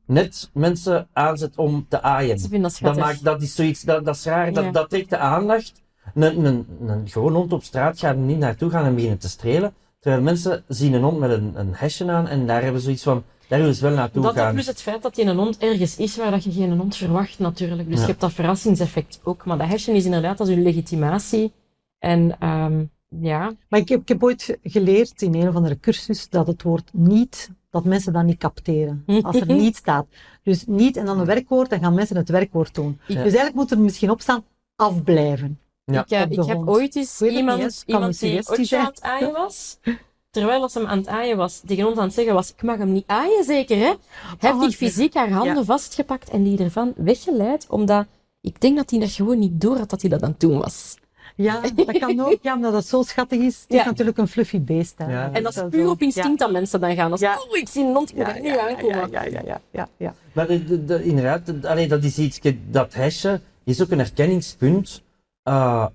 net 0.07 0.51
mensen 0.53 1.09
aanzet 1.13 1.57
om 1.57 1.87
te 1.89 2.03
aaien. 2.03 2.39
Ze 2.39 2.49
vinden 2.49 2.63
dat 2.63 2.73
schattig. 2.73 2.97
Dat, 2.97 3.07
maakt, 3.07 3.25
dat 3.25 3.43
is 3.43 3.55
zoiets, 3.55 3.83
dat, 3.83 4.05
dat 4.05 4.15
is 4.15 4.25
raar, 4.25 4.53
dat, 4.53 4.65
Ja. 4.65 4.71
dat 4.71 4.91
trekt 4.91 5.11
de 5.11 5.19
aandacht. 5.19 5.83
Een, 6.15 6.45
een, 6.45 6.67
een 6.87 7.09
gewoon 7.09 7.35
hond 7.35 7.53
op 7.53 7.63
straat 7.63 7.99
gaat 7.99 8.15
er 8.15 8.21
niet 8.21 8.39
naartoe 8.39 8.71
gaan 8.71 8.85
en 8.85 8.95
beginnen 8.95 9.19
te 9.19 9.29
strelen. 9.29 9.75
Terwijl 10.05 10.23
mensen 10.25 10.65
zien 10.69 10.93
een 10.93 11.03
hond 11.03 11.19
met 11.19 11.31
een, 11.31 11.53
een 11.55 11.75
hesje 11.75 12.11
aan 12.11 12.29
en 12.29 12.47
daar 12.47 12.63
hebben 12.63 12.81
ze 12.81 12.85
zoiets 12.85 13.03
van, 13.03 13.25
daar 13.49 13.61
wil 13.61 13.75
ze 13.75 13.83
wel 13.83 13.95
naartoe 13.95 14.23
Dat 14.23 14.35
gaan. 14.35 14.53
plus 14.53 14.67
het 14.67 14.83
feit 14.83 15.03
dat 15.03 15.17
je 15.17 15.25
een 15.25 15.37
hond 15.37 15.59
ergens 15.59 15.97
is 15.97 16.17
waar 16.17 16.31
dat 16.31 16.45
je 16.45 16.53
geen 16.53 16.79
hond 16.79 16.97
verwacht 16.97 17.39
natuurlijk. 17.39 17.89
Dus 17.89 17.95
Ja. 17.95 18.01
je 18.01 18.07
hebt 18.09 18.21
dat 18.21 18.33
verrassingseffect 18.33 19.21
ook. 19.23 19.45
Maar 19.45 19.59
dat 19.59 19.67
hesje 19.69 19.93
is 19.93 20.05
inderdaad 20.05 20.41
als 20.41 20.49
je 20.49 20.57
legitimatie. 20.57 21.53
En 21.99 22.37
ehm, 22.41 22.85
ja, 23.09 23.53
Maar 23.69 23.81
ik 23.81 23.89
heb, 23.89 24.01
ik 24.01 24.09
heb 24.09 24.23
ooit 24.23 24.59
geleerd 24.63 25.23
in 25.23 25.35
een 25.35 25.49
of 25.49 25.55
andere 25.55 25.81
cursus 25.81 26.29
dat 26.29 26.47
het 26.47 26.63
woord 26.63 26.91
niet, 26.93 27.51
dat 27.71 27.85
mensen 27.85 28.13
dat 28.13 28.25
niet 28.25 28.39
capteren. 28.39 29.05
Als 29.23 29.41
er 29.41 29.47
niet 29.47 29.77
staat. 29.77 30.07
Dus 30.43 30.65
niet 30.67 30.97
en 30.97 31.07
dan 31.07 31.19
een 31.21 31.27
werkwoord, 31.27 31.71
dan 31.71 31.81
gaan 31.81 31.95
mensen 31.95 32.17
het 32.17 32.29
werkwoord 32.29 32.75
doen. 32.75 33.01
Dus 33.07 33.17
eigenlijk 33.17 33.55
moet 33.55 33.71
er 33.71 33.79
misschien 33.81 34.11
op 34.11 34.21
staan, 34.21 34.45
afblijven. 34.77 35.59
Ja. 35.85 36.05
ik, 36.29 36.45
heb 36.47 36.69
ooit 36.69 36.97
eens 36.97 37.19
het 37.19 37.29
niet, 37.29 37.39
iemand, 37.39 37.83
iemand 37.87 38.21
die 38.21 38.49
Otje 38.49 38.79
aan 38.79 38.85
het 38.87 39.03
aaien 39.03 39.33
was. 39.33 39.79
Terwijl 40.31 40.63
als 40.63 40.75
hem 40.75 40.87
aan 40.87 40.99
het 40.99 41.07
aaien 41.09 41.37
was, 41.37 41.63
tegen 41.67 41.87
ons 41.87 41.99
aan 41.99 42.05
het 42.05 42.15
zeggen 42.15 42.35
was, 42.35 42.51
ik 42.51 42.63
mag 42.63 42.77
hem 42.79 42.93
niet 42.93 43.05
aaien 43.07 43.45
zeker 43.45 43.79
hè. 43.79 43.93
Heb 44.39 44.55
Oh, 44.55 44.65
ik 44.65 44.75
fysiek 44.77 45.15
haar 45.15 45.31
handen 45.31 45.57
Ja. 45.57 45.65
vastgepakt 45.65 46.31
en 46.31 46.43
die 46.43 46.59
ervan 46.59 46.93
weggeleid, 46.97 47.67
omdat 47.69 48.07
ik 48.41 48.61
denk 48.61 48.77
dat 48.77 48.91
hij 48.91 48.99
dat 49.01 49.11
gewoon 49.11 49.39
niet 49.39 49.61
door 49.61 49.77
had 49.77 49.91
dat 49.91 50.01
hij 50.01 50.11
dat 50.11 50.23
aan 50.23 50.31
het 50.31 50.41
doen 50.41 50.59
was. 50.61 50.97
Ja, 51.37 51.61
dat 51.75 51.99
kan 51.99 52.21
ook, 52.21 52.39
ja, 52.43 52.55
omdat 52.55 52.73
het 52.73 52.87
zo 52.87 53.03
schattig 53.03 53.41
is. 53.41 53.61
Het 53.63 53.71
is 53.73 53.77
Ja. 53.79 53.85
natuurlijk 53.85 54.19
een 54.19 54.29
fluffy 54.29 54.61
beest. 54.61 54.95
Hè. 54.99 55.11
Ja. 55.13 55.31
En 55.33 55.43
dat 55.43 55.57
is 55.57 55.63
puur 55.71 55.89
op 55.89 56.03
instinct 56.03 56.39
dat 56.39 56.51
mensen 56.53 56.81
dan 56.81 56.95
gaan. 56.95 57.11
Als 57.11 57.21
Ja. 57.21 57.35
oh, 57.49 57.57
ik 57.57 57.69
zie 57.69 57.85
een 57.85 57.95
hond, 57.95 58.11
ik 58.11 58.17
moet 58.17 58.27
Ja, 58.27 58.35
er 58.37 58.43
nu 58.43 58.59
aankomen. 58.59 59.11
ja, 59.11 59.23
ja, 59.25 59.41
ja, 59.45 59.61
ja, 59.71 59.89
ja. 59.97 60.15
Maar 60.33 60.47
de, 60.47 60.65
de, 60.65 60.85
de- 60.85 61.05
inderdaad, 61.05 61.47
de- 61.47 61.69
allee, 61.69 61.89
dat 61.89 62.05
is 62.05 62.19
iets, 62.19 62.41
dat 62.71 62.95
hesje 62.95 63.41
is 63.65 63.83
ook 63.83 63.91
een 63.91 63.99
herkenningspunt 63.99 65.03
eh, 65.45 65.87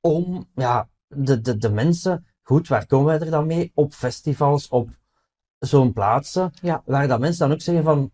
om 0.00 0.48
ja, 0.54 0.88
de, 1.08 1.40
de, 1.40 1.56
de 1.56 1.70
mensen, 1.70 2.26
goed, 2.42 2.68
waar 2.68 2.86
komen 2.86 3.06
wij 3.06 3.18
er 3.20 3.30
dan 3.30 3.46
mee? 3.46 3.70
Op 3.74 3.92
festivals, 3.92 4.68
op 4.68 4.88
zo'n 5.58 5.92
plaatsen, 5.92 6.52
Ja. 6.62 6.82
waar 6.86 7.08
dat 7.08 7.20
mensen 7.20 7.46
dan 7.48 7.56
ook 7.56 7.62
zeggen 7.62 7.84
van, 7.84 8.10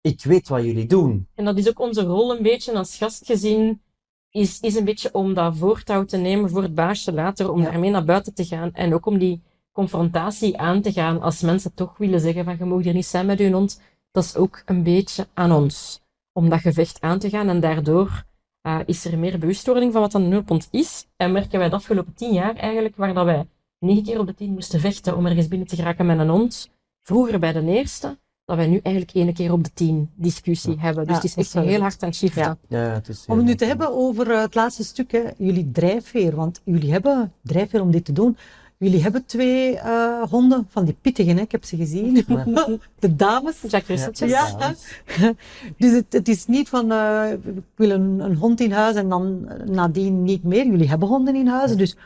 ik 0.00 0.24
weet 0.24 0.48
wat 0.48 0.62
jullie 0.64 0.86
doen. 0.86 1.28
En 1.34 1.44
dat 1.44 1.58
is 1.58 1.68
ook 1.68 1.80
onze 1.80 2.02
rol 2.02 2.36
een 2.36 2.42
beetje 2.42 2.74
als 2.74 2.96
gastgezin, 2.96 3.82
is, 4.30 4.60
is 4.60 4.74
een 4.74 4.84
beetje 4.84 5.12
om 5.14 5.34
dat 5.34 5.56
voortouw 5.56 6.04
te 6.04 6.16
nemen 6.16 6.50
voor 6.50 6.62
het 6.62 6.74
baasje 6.74 7.12
later, 7.12 7.50
om 7.52 7.62
Ja. 7.62 7.70
daarmee 7.70 7.90
naar 7.90 8.04
buiten 8.04 8.34
te 8.34 8.44
gaan 8.44 8.72
en 8.72 8.94
ook 8.94 9.06
om 9.06 9.18
die 9.18 9.42
confrontatie 9.72 10.58
aan 10.58 10.82
te 10.82 10.92
gaan 10.92 11.20
als 11.20 11.40
mensen 11.40 11.74
toch 11.74 11.96
willen 11.96 12.20
zeggen 12.20 12.44
van 12.44 12.56
je 12.58 12.64
mag 12.64 12.82
hier 12.82 12.94
niet 12.94 13.06
zijn 13.06 13.26
met 13.26 13.38
je 13.38 13.52
hond. 13.52 13.80
Dat 14.10 14.24
is 14.24 14.36
ook 14.36 14.62
een 14.66 14.82
beetje 14.82 15.26
aan 15.34 15.52
ons 15.52 16.00
om 16.32 16.48
dat 16.48 16.60
gevecht 16.60 17.00
aan 17.00 17.18
te 17.18 17.28
gaan 17.30 17.48
en 17.48 17.60
daardoor 17.60 18.24
eh, 18.66 18.78
is 18.86 19.04
er 19.04 19.18
meer 19.18 19.38
bewustwording 19.38 19.92
van 19.92 20.00
wat 20.00 20.14
een 20.14 20.28
nulpunt 20.28 20.68
is. 20.70 21.06
En 21.16 21.32
merken 21.32 21.58
wij 21.58 21.68
de 21.68 21.74
afgelopen 21.74 22.14
tien 22.14 22.32
jaar 22.32 22.56
eigenlijk, 22.56 22.96
waar 22.96 23.14
dat 23.14 23.24
wij 23.24 23.46
negen 23.78 24.02
keer 24.02 24.18
op 24.20 24.26
de 24.26 24.34
tien 24.34 24.52
moesten 24.52 24.80
vechten 24.80 25.16
om 25.16 25.26
ergens 25.26 25.48
binnen 25.48 25.68
te 25.68 25.76
geraken 25.76 26.06
met 26.06 26.18
een 26.18 26.28
hond, 26.28 26.70
vroeger 27.02 27.38
bij 27.38 27.52
de 27.52 27.62
eerste, 27.66 28.18
dat 28.44 28.56
wij 28.56 28.66
nu 28.66 28.80
eigenlijk 28.82 29.16
één 29.16 29.34
keer 29.34 29.52
op 29.52 29.64
de 29.64 29.72
tien 29.74 30.10
discussie 30.14 30.76
hebben. 30.78 31.06
Dus 31.06 31.16
Ja, 31.16 31.22
het 31.22 31.24
is 31.24 31.34
echt 31.34 31.64
heel 31.64 31.80
hard 31.80 32.02
aan 32.02 32.08
het 32.08 32.18
shiften. 32.18 32.42
Ja. 32.42 32.58
Ja, 32.68 32.92
het 32.92 33.08
is 33.08 33.24
Om 33.28 33.36
het 33.36 33.46
nu 33.46 33.54
te 33.54 33.64
hebben 33.64 33.92
over 33.92 34.30
eh, 34.30 34.40
het 34.40 34.54
laatste 34.54 34.84
stuk, 34.84 35.12
hè, 35.12 35.22
jullie 35.38 35.70
drijfveer. 35.70 36.36
Want 36.36 36.60
jullie 36.64 36.92
hebben 36.92 37.32
drijfveer 37.42 37.80
om 37.80 37.90
dit 37.90 38.04
te 38.04 38.12
doen. 38.12 38.36
Jullie 38.78 39.02
hebben 39.02 39.24
twee 39.26 39.78
eh, 39.78 40.22
honden 40.22 40.66
van 40.68 40.84
die 40.84 40.96
pittigen, 41.00 41.36
hè? 41.36 41.42
ik 41.42 41.52
heb 41.52 41.64
ze 41.64 41.76
gezien. 41.76 42.14
de 42.98 43.16
dames. 43.16 43.62
Jack 43.68 43.84
Russeltjes. 43.84 44.30
Ja. 44.30 44.74
Dus 45.78 45.92
het, 45.92 46.12
het 46.12 46.28
is 46.28 46.46
niet 46.46 46.68
van, 46.68 46.92
eh, 46.92 47.32
ik 47.32 47.64
wil 47.74 47.90
een, 47.90 48.20
een 48.20 48.36
hond 48.36 48.60
in 48.60 48.72
huis 48.72 48.96
en 48.96 49.08
dan 49.08 49.48
eh, 49.48 49.66
nadien 49.66 50.22
niet 50.22 50.42
meer. 50.42 50.66
Jullie 50.66 50.88
hebben 50.88 51.08
honden 51.08 51.34
in 51.36 51.46
huis. 51.46 51.76
Dus 51.76 51.96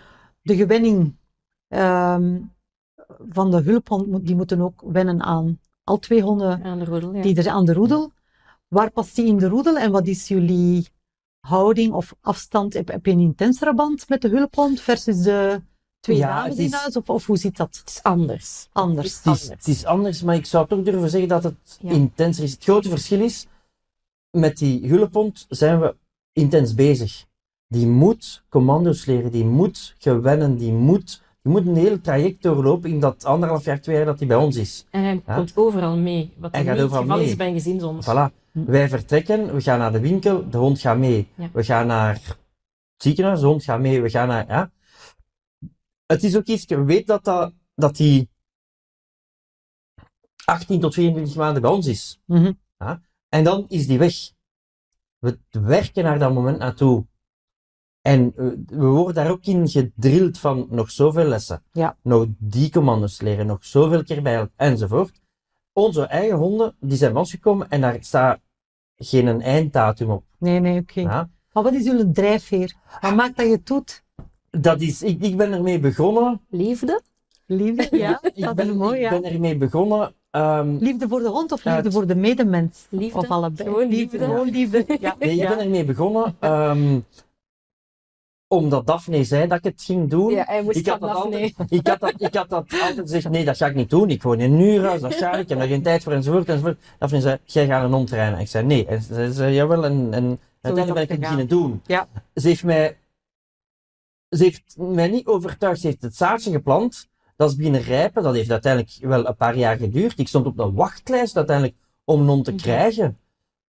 de 0.43 0.57
gewenning 0.57 1.17
ehm, 1.69 2.39
van 3.29 3.51
de 3.51 3.61
hulphond, 3.61 4.07
moet- 4.07 4.27
die 4.27 4.37
moeten 4.37 4.61
ook 4.61 4.83
wennen 4.87 5.23
aan 5.23 5.59
al 5.85 5.99
twee 5.99 6.23
honden 6.23 6.63
Aan 6.65 6.79
de 6.79 6.85
roedel, 6.85 7.13
die 7.23 7.37
er 7.37 7.49
aan 7.49 7.65
de 7.65 7.73
roedel. 7.73 8.13
Waar 8.69 8.91
past 8.91 9.17
die 9.17 9.27
in 9.27 9.39
de 9.39 9.49
roedel 9.49 9.77
en 9.79 9.91
wat 9.91 10.07
is 10.07 10.29
jullie 10.29 10.89
houding 11.41 11.93
of 11.93 12.15
afstand? 12.21 12.75
Heb, 12.75 12.89
heb 12.89 13.07
je 13.07 13.13
een 13.13 13.21
intensere 13.21 13.75
band 13.75 14.09
met 14.09 14.23
de 14.23 14.29
hulphond 14.29 14.81
versus 14.81 15.23
de 15.23 15.61
twee 16.01 16.17
Ja, 16.17 16.43
dames 16.43 16.57
in 16.57 16.65
is- 16.65 16.73
huis? 16.73 16.97
Of, 16.97 17.09
of 17.11 17.27
hoe 17.27 17.37
zit 17.37 17.57
dat 17.57 17.77
Het 17.79 17.89
is 17.89 18.03
anders. 18.03 18.69
anders? 18.73 19.17
Het 19.25 19.35
is, 19.37 19.49
het 19.49 19.67
is 19.69 19.85
anders, 19.85 20.23
maar 20.23 20.35
ik 20.35 20.47
zou 20.47 20.67
toch 20.69 20.83
durven 20.83 21.11
zeggen 21.11 21.29
dat 21.29 21.43
het 21.43 21.79
Ja. 21.81 21.91
intenser 21.91 22.45
is. 22.45 22.53
Het 22.53 22.63
grote 22.63 22.89
verschil 22.89 23.21
is, 23.21 23.47
met 24.31 24.59
die 24.59 24.89
hulphond 24.89 25.47
zijn 25.49 25.81
we 25.81 25.97
intens 26.33 26.75
bezig. 26.75 27.25
Die 27.69 27.87
moet 27.87 28.43
commando's 28.49 29.05
leren, 29.05 29.31
die 29.31 29.45
moet 29.45 29.95
gewennen, 29.99 30.57
die 30.57 30.73
moet, 30.73 31.23
die 31.43 31.53
moet 31.53 31.67
een 31.67 31.77
heel 31.77 32.01
traject 32.01 32.43
doorlopen 32.43 32.91
in 32.91 33.01
dat 33.01 33.25
anderhalf 33.25 33.65
jaar, 33.65 33.81
twee 33.81 33.97
jaar 33.97 34.05
dat 34.05 34.19
hij 34.19 34.29
bij 34.29 34.37
ons 34.37 34.57
is. 34.57 34.87
En 34.91 35.03
hij 35.03 35.23
Ja. 35.27 35.35
komt 35.35 35.53
overal 35.57 35.97
mee. 35.97 36.33
Wat 36.39 36.51
Hij 36.51 36.61
niet 36.61 36.69
gaat 36.69 36.77
het 36.79 36.87
overal 36.87 37.03
geval 37.03 37.19
mee. 37.19 37.27
is 37.27 37.37
bij 37.37 37.47
een 37.49 37.53
gezinshond. 37.55 38.05
Voilà. 38.05 38.35
Wij 38.53 38.89
vertrekken, 38.89 39.55
we 39.55 39.61
gaan 39.61 39.79
naar 39.79 39.93
de 39.93 40.01
winkel, 40.01 40.51
de 40.51 40.59
hond 40.59 40.81
gaat 40.81 40.99
mee. 40.99 41.29
Ja. 41.35 41.49
We 41.53 41.65
gaan 41.65 41.87
naar 41.87 42.15
het 42.15 42.37
ziekenhuis, 42.97 43.41
de 43.41 43.47
hond 43.47 43.65
gaat 43.65 43.81
mee. 43.81 44.03
We 44.03 44.11
gaan 44.11 44.29
naar, 44.29 44.47
ja. 44.49 44.71
Het 46.11 46.25
is 46.25 46.37
ook 46.37 46.47
iets, 46.47 46.65
je 46.67 46.85
weet 46.85 47.07
dat, 47.07 47.25
dat, 47.25 47.53
dat 47.75 47.97
die 47.97 48.29
18 50.45 50.81
tot 50.81 50.95
24 50.95 51.37
maanden 51.37 51.63
bij 51.63 51.71
ons 51.71 51.87
is. 51.87 52.21
Mhm. 52.25 52.53
En 53.29 53.45
dan 53.45 53.65
is 53.69 53.87
die 53.87 53.99
weg. 53.99 54.15
We 55.19 55.39
werken 55.51 56.05
naar 56.05 56.19
dat 56.19 56.35
moment 56.35 56.59
naartoe. 56.59 57.07
En 58.01 58.33
eh, 58.37 58.47
we 58.67 58.87
worden 58.87 59.15
daar 59.15 59.31
ook 59.31 59.45
in 59.45 59.69
gedrild 59.69 60.39
van 60.39 60.67
nog 60.71 60.91
zoveel 60.91 61.25
lessen. 61.25 61.63
Ja. 61.73 61.97
Nog 62.03 62.27
die 62.39 62.71
commando's 62.71 63.21
leren, 63.21 63.47
nog 63.47 63.65
zoveel 63.65 64.03
keer 64.03 64.23
bij 64.23 64.35
elkaar, 64.35 64.69
enzovoort. 64.69 65.21
Onze 65.73 66.05
eigen 66.05 66.37
honden, 66.37 66.77
die 66.81 66.97
zijn 66.97 67.13
bij 67.13 67.21
ons 67.21 67.31
gekomen 67.31 67.69
en 67.69 67.81
daar 67.81 67.97
staat 68.01 68.41
geen 68.97 69.27
een 69.27 69.43
einddatum 69.43 70.11
op. 70.11 70.25
Nee, 70.39 70.61
nee, 70.61 70.81
oké. 70.81 71.01
Ja. 71.01 71.31
Maar 71.53 71.63
wat 71.63 71.73
is 71.73 71.85
jullie 71.85 72.11
drijfveer? 72.11 72.75
Wat 73.01 73.15
maakt 73.15 73.37
dat 73.37 73.47
je 73.47 73.53
het 73.53 73.67
doet? 73.67 74.05
Dat 74.51 74.81
is, 74.81 75.03
ik, 75.03 75.23
ik 75.23 75.37
ben 75.37 75.53
ermee 75.53 75.79
begonnen. 75.79 76.41
Liefde? 76.51 77.01
Liefde? 77.47 77.89
Ja, 77.99 78.21
ik 78.35 78.45
dat 78.45 78.55
ben, 78.55 78.69
is 78.69 78.75
mooi, 78.75 78.97
ik 78.97 79.03
ja. 79.03 79.21
ben 79.21 79.25
ermee 79.33 79.57
begonnen. 79.57 80.13
ehm, 80.31 80.77
Liefde 80.81 81.09
voor 81.09 81.21
de 81.21 81.29
hond 81.29 81.53
of 81.53 81.65
liefde 81.65 81.93
voor 81.93 82.07
de 82.07 82.15
medemens? 82.15 82.87
Liefde. 82.91 83.19
Of 83.19 83.31
allebei? 83.31 83.69
Gewoon 83.69 83.89
liefde. 83.89 84.19
Gewoon 84.19 84.51
liefde. 84.51 84.85
Ja. 85.01 85.17
nee, 85.19 85.31
ik 85.31 85.37
ja. 85.37 85.49
ben 85.49 85.59
ermee 85.59 85.85
begonnen. 85.85 86.37
ehm, 86.41 87.01
omdat 88.49 88.87
Daphne 88.87 89.25
zei 89.25 89.47
dat 89.47 89.59
ik 89.59 89.65
het 89.65 89.83
ging 89.83 90.11
doen. 90.11 90.31
Ja, 90.33 90.45
hij 90.47 90.63
moest 90.63 90.77
ik, 90.77 90.87
had 90.87 91.01
dat 91.01 91.11
altijd, 91.15 91.55
ik, 91.69 91.87
had 91.87 92.01
dat, 92.01 92.13
ik 92.17 92.35
had 92.35 92.49
dat 92.49 92.73
altijd 92.73 92.99
gezegd, 92.99 93.29
nee, 93.29 93.45
dat 93.45 93.57
ga 93.57 93.67
ik 93.67 93.75
niet 93.75 93.91
doen. 93.91 94.11
Ik 94.11 94.23
woon 94.23 94.41
in 94.41 94.53
huurhuis, 94.55 95.01
dat 95.01 95.15
ga 95.15 95.33
ik, 95.33 95.41
ik 95.41 95.49
heb 95.49 95.59
daar 95.59 95.69
geen 95.69 95.83
tijd 95.83 96.03
voor, 96.03 96.13
enzovoort, 96.13 96.49
enzovoort. 96.49 96.79
Daphne 96.99 97.21
zei, 97.21 97.39
jij 97.45 97.67
gaat 97.67 97.85
een 97.85 97.93
hond 97.93 98.09
trainen. 98.09 98.39
Ik 98.41 98.49
zei, 98.49 98.67
nee. 98.67 98.87
En 98.87 99.03
ze 99.03 99.33
zei, 99.33 99.55
jawel, 99.55 99.85
en, 99.85 100.09
en 100.13 100.41
uiteindelijk 100.61 100.95
ben 100.95 101.03
ik 101.03 101.09
het 101.09 101.21
beginnen 101.21 101.49
doen. 101.49 101.81
Ja. 101.87 102.09
Ze 102.35 102.49
heeft 102.49 102.65
mij, 102.65 102.97
ze 104.31 104.43
heeft 104.43 104.77
mij 104.77 105.09
niet 105.09 105.27
overtuigd, 105.27 105.81
ze 105.81 105.87
heeft 105.87 106.03
het 106.03 106.17
zaadje 106.17 106.51
geplant. 106.51 107.09
Dat 107.37 107.51
is 107.51 107.57
beginnen 107.57 107.81
rijpen, 107.83 108.23
dat 108.23 108.35
heeft 108.35 108.51
uiteindelijk 108.51 108.97
wel 109.01 109.27
een 109.27 109.37
paar 109.37 109.57
jaar 109.57 109.77
geduurd. 109.77 110.19
Ik 110.19 110.29
stond 110.29 110.47
op 110.47 110.57
de 110.57 110.73
wachtlijst 110.73 111.37
uiteindelijk 111.37 111.77
om 112.05 112.21
een 112.21 112.27
hond 112.29 112.45
te 112.45 112.53
Oké. 112.53 112.63
krijgen. 112.63 113.19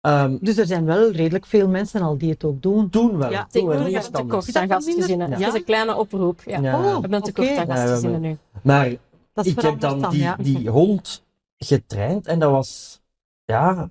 Ehm, 0.01 0.37
Dus 0.41 0.57
er 0.57 0.67
zijn 0.67 0.85
wel 0.85 1.11
redelijk 1.11 1.47
veel 1.47 1.69
mensen 1.69 2.03
al 2.03 2.19
die 2.19 2.31
het 2.31 2.45
ook 2.45 2.63
doen. 2.63 2.91
toen 2.91 3.17
wel. 3.19 3.31
Ja, 3.31 3.47
toen 3.47 3.67
wel, 3.67 3.79
anders. 3.85 4.09
tekort 4.11 4.57
aan 4.57 4.69
dat 4.69 4.77
gastgezinnen. 4.77 5.19
minder? 5.19 5.39
Het 5.39 5.49
is 5.55 5.61
een 5.61 5.65
kleine 5.65 5.97
oproep. 5.97 6.41
Ja. 6.47 6.61
Ja. 6.61 6.81
We 6.83 7.01
hebben 7.01 7.23
tekort 7.23 7.49
aan 7.49 7.55
Ja, 7.67 7.75
gastgezinnen 7.77 8.21
nu. 8.21 8.37
Maar 8.63 8.91
Dat 9.33 9.47
is 9.47 9.53
ik 9.53 9.61
heb 9.61 9.81
dan 9.81 10.11
die, 10.11 10.21
ja. 10.23 10.37
die 10.37 10.69
hond 10.71 11.25
getraind 11.59 12.27
en 12.27 12.39
dat 12.39 12.51
was, 12.51 13.01
ja, 13.45 13.91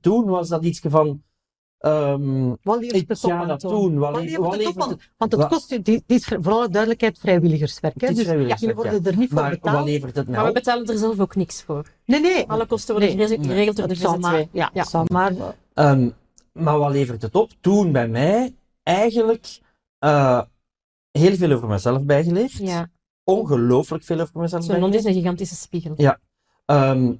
toen 0.00 0.24
was 0.24 0.48
dat 0.48 0.64
iets 0.64 0.80
van, 0.84 1.22
ehm, 1.78 2.54
Wat 2.62 2.80
levert 2.80 3.00
ik 3.02 3.08
het 3.08 3.24
op, 3.24 4.54
levert 4.56 4.74
want, 4.74 4.96
want 5.16 5.32
het 5.32 5.40
wat- 5.40 5.48
kost, 5.50 5.68
dit, 5.68 5.84
dit 5.84 6.02
is 6.06 6.24
voor 6.24 6.50
alle 6.52 6.68
duidelijkheid 6.68 7.18
vrijwilligerswerk. 7.18 8.00
Hè? 8.00 8.06
Is 8.08 8.14
Dus 8.14 8.24
vrijwilligerswerk, 8.24 8.76
jullie 8.76 8.90
worden 8.92 9.12
er 9.12 9.18
niet 9.18 9.28
voor 9.30 9.40
maar 9.40 9.50
wat 9.50 9.60
betaald. 9.60 9.86
levert 9.86 10.16
het 10.16 10.26
Maar 10.26 10.36
we 10.36 10.42
nou? 10.42 10.52
betalen 10.52 10.86
er 10.86 10.98
zelf 10.98 11.20
ook 11.20 11.36
niks 11.36 11.62
voor. 11.62 11.86
Nee, 12.04 12.20
nee. 12.20 12.44
Alle 12.48 12.66
kosten 12.66 12.94
worden 12.94 13.16
Nee. 13.16 13.38
geregeld 13.40 13.76
door 13.76 13.88
de 13.88 13.96
VZW. 13.96 14.44
ja, 14.52 14.70
Ja. 14.74 15.04
maar. 15.06 15.32
Ehm, 15.74 16.08
maar 16.52 16.78
wat 16.78 16.92
levert 16.92 17.22
het 17.22 17.34
op? 17.34 17.50
Toen 17.60 17.92
bij 17.92 18.08
mij 18.08 18.54
eigenlijk 18.82 19.60
eh, 19.98 20.42
heel 21.10 21.36
veel 21.36 21.52
over 21.52 21.68
mezelf 21.68 22.04
bijgeleerd. 22.04 22.52
Ja, 22.52 22.88
Ongelooflijk 23.24 24.04
veel 24.04 24.20
over 24.20 24.40
mezelf 24.40 24.64
zo'n 24.64 24.72
bijgeleerd. 24.72 25.00
is 25.00 25.04
een 25.04 25.20
gigantische 25.20 25.54
spiegel. 25.54 25.92
Ja. 25.96 26.18
Ehm, 26.64 27.12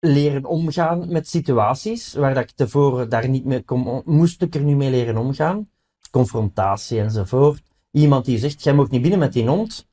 leren 0.00 0.44
omgaan 0.44 1.12
met 1.12 1.28
situaties 1.28 2.14
waar 2.14 2.34
dat 2.34 2.42
ik 2.42 2.50
tevoren 2.50 3.08
daar 3.08 3.28
niet 3.28 3.44
mee 3.44 3.62
kon, 3.62 4.02
moest 4.04 4.42
ik 4.42 4.54
er 4.54 4.62
nu 4.62 4.76
mee 4.76 4.90
leren 4.90 5.16
omgaan. 5.16 5.68
Confrontatie 6.10 7.00
enzovoort. 7.00 7.62
Iemand 7.90 8.24
die 8.24 8.38
zegt, 8.38 8.62
jij 8.62 8.74
mag 8.74 8.90
niet 8.90 9.00
binnen 9.02 9.18
met 9.18 9.32
die 9.32 9.48
hond. 9.48 9.86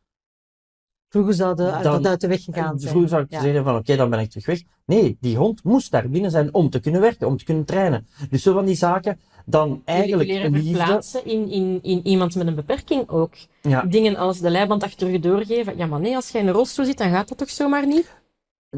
Vroeger 1.10 1.34
zou 1.34 1.56
de, 1.56 1.64
Dan- 1.64 1.82
dat 1.84 2.06
uit 2.08 2.22
de 2.22 2.28
weg 2.28 2.44
gegaan 2.44 2.80
zijn. 2.80 2.90
Vroeger 2.90 3.10
zou 3.10 3.24
ik 3.24 3.32
Ja. 3.32 3.42
zeggen 3.42 3.64
van, 3.64 3.76
oké, 3.76 3.96
dan 3.96 4.10
ben 4.10 4.20
ik 4.20 4.30
terug 4.30 4.46
weg. 4.46 4.62
Nee, 4.86 5.18
die 5.20 5.38
hond 5.38 5.64
moest 5.64 5.92
daar 5.92 6.10
binnen 6.10 6.32
zijn 6.32 6.54
om 6.54 6.70
te 6.70 6.80
kunnen 6.80 7.02
werken, 7.02 7.28
om 7.28 7.38
te 7.38 7.44
kunnen 7.44 7.66
trainen. 7.66 8.08
Dus 8.30 8.44
zo 8.44 8.54
van 8.54 8.66
die 8.66 8.76
zaken. 8.76 9.20
dan 9.46 9.82
eigenlijk 9.86 10.30
leren 10.30 10.64
verplaatsen 10.64 11.26
in, 11.26 11.50
in, 11.50 11.80
in 11.82 12.08
iemand 12.08 12.36
met 12.36 12.48
een 12.48 12.56
beperking 12.56 13.10
ook. 13.10 13.34
Ja. 13.62 13.82
Dingen 13.82 14.16
als 14.16 14.40
de 14.40 14.50
leiband 14.50 14.84
achter 14.84 15.10
je 15.10 15.20
doorgeven. 15.20 15.78
Ja, 15.78 15.86
maar 15.86 16.00
nee, 16.00 16.16
als 16.16 16.30
jij 16.30 16.42
in 16.42 16.48
een 16.48 16.54
rolstoel 16.54 16.86
zit, 16.86 16.98
dan 16.98 17.10
gaat 17.10 17.28
dat 17.28 17.38
toch 17.38 17.50
zomaar 17.50 17.88
niet? 17.88 18.22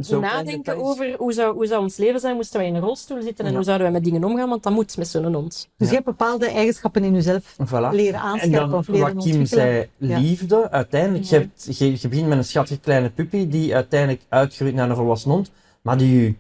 Zo 0.02 0.20
Nadenken 0.20 0.78
over 0.78 1.16
hoe 1.18 1.34
zou, 1.34 1.54
hoe 1.56 1.66
zou 1.66 1.82
ons 1.84 1.98
leven 1.98 2.20
zijn 2.20 2.36
moesten 2.36 2.60
wij 2.60 2.68
in 2.68 2.76
een 2.76 2.82
rolstoel 2.82 3.22
zitten 3.22 3.46
en 3.46 3.50
Ja. 3.52 3.56
hoe 3.56 3.66
zouden 3.66 3.86
wij 3.92 3.96
met 4.02 4.04
dingen 4.12 4.24
omgaan, 4.24 4.50
want 4.50 4.64
dat 4.64 4.74
moet 4.74 4.98
met 4.98 5.08
zo'n 5.08 5.34
hond. 5.34 5.52
Dus 5.52 5.70
Ja. 5.78 5.86
je 5.88 5.94
hebt 5.94 6.06
bepaalde 6.06 6.46
eigenschappen 6.50 7.04
in 7.04 7.14
jezelf 7.14 7.56
Voilà. 7.66 7.90
leren 7.92 8.14
En 8.14 8.20
aanscherpen 8.20 8.70
dan 8.70 8.74
of 8.80 8.88
leren 8.88 9.16
wat 9.16 9.24
Kim 9.24 9.46
zei, 9.46 9.90
Ja. 9.98 10.20
liefde. 10.20 10.70
Uiteindelijk, 10.72 11.24
Ja. 11.24 11.38
je, 11.38 11.44
hebt, 11.44 11.78
je, 11.78 12.02
je 12.02 12.08
begint 12.08 12.28
met 12.28 12.38
een 12.38 12.44
schattige 12.46 12.80
kleine 12.80 13.10
puppy 13.10 13.48
die 13.48 13.76
uiteindelijk 13.76 14.22
uitgroeit 14.30 14.74
naar 14.74 14.90
een 14.90 14.96
volwassen 14.96 15.32
hond, 15.32 15.52
maar 15.82 15.98
die 15.98 16.22
je 16.22 16.34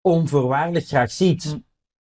onvoorwaardelijk 0.00 0.86
graag 0.86 1.10
ziet. 1.10 1.42
Hm. 1.44 1.58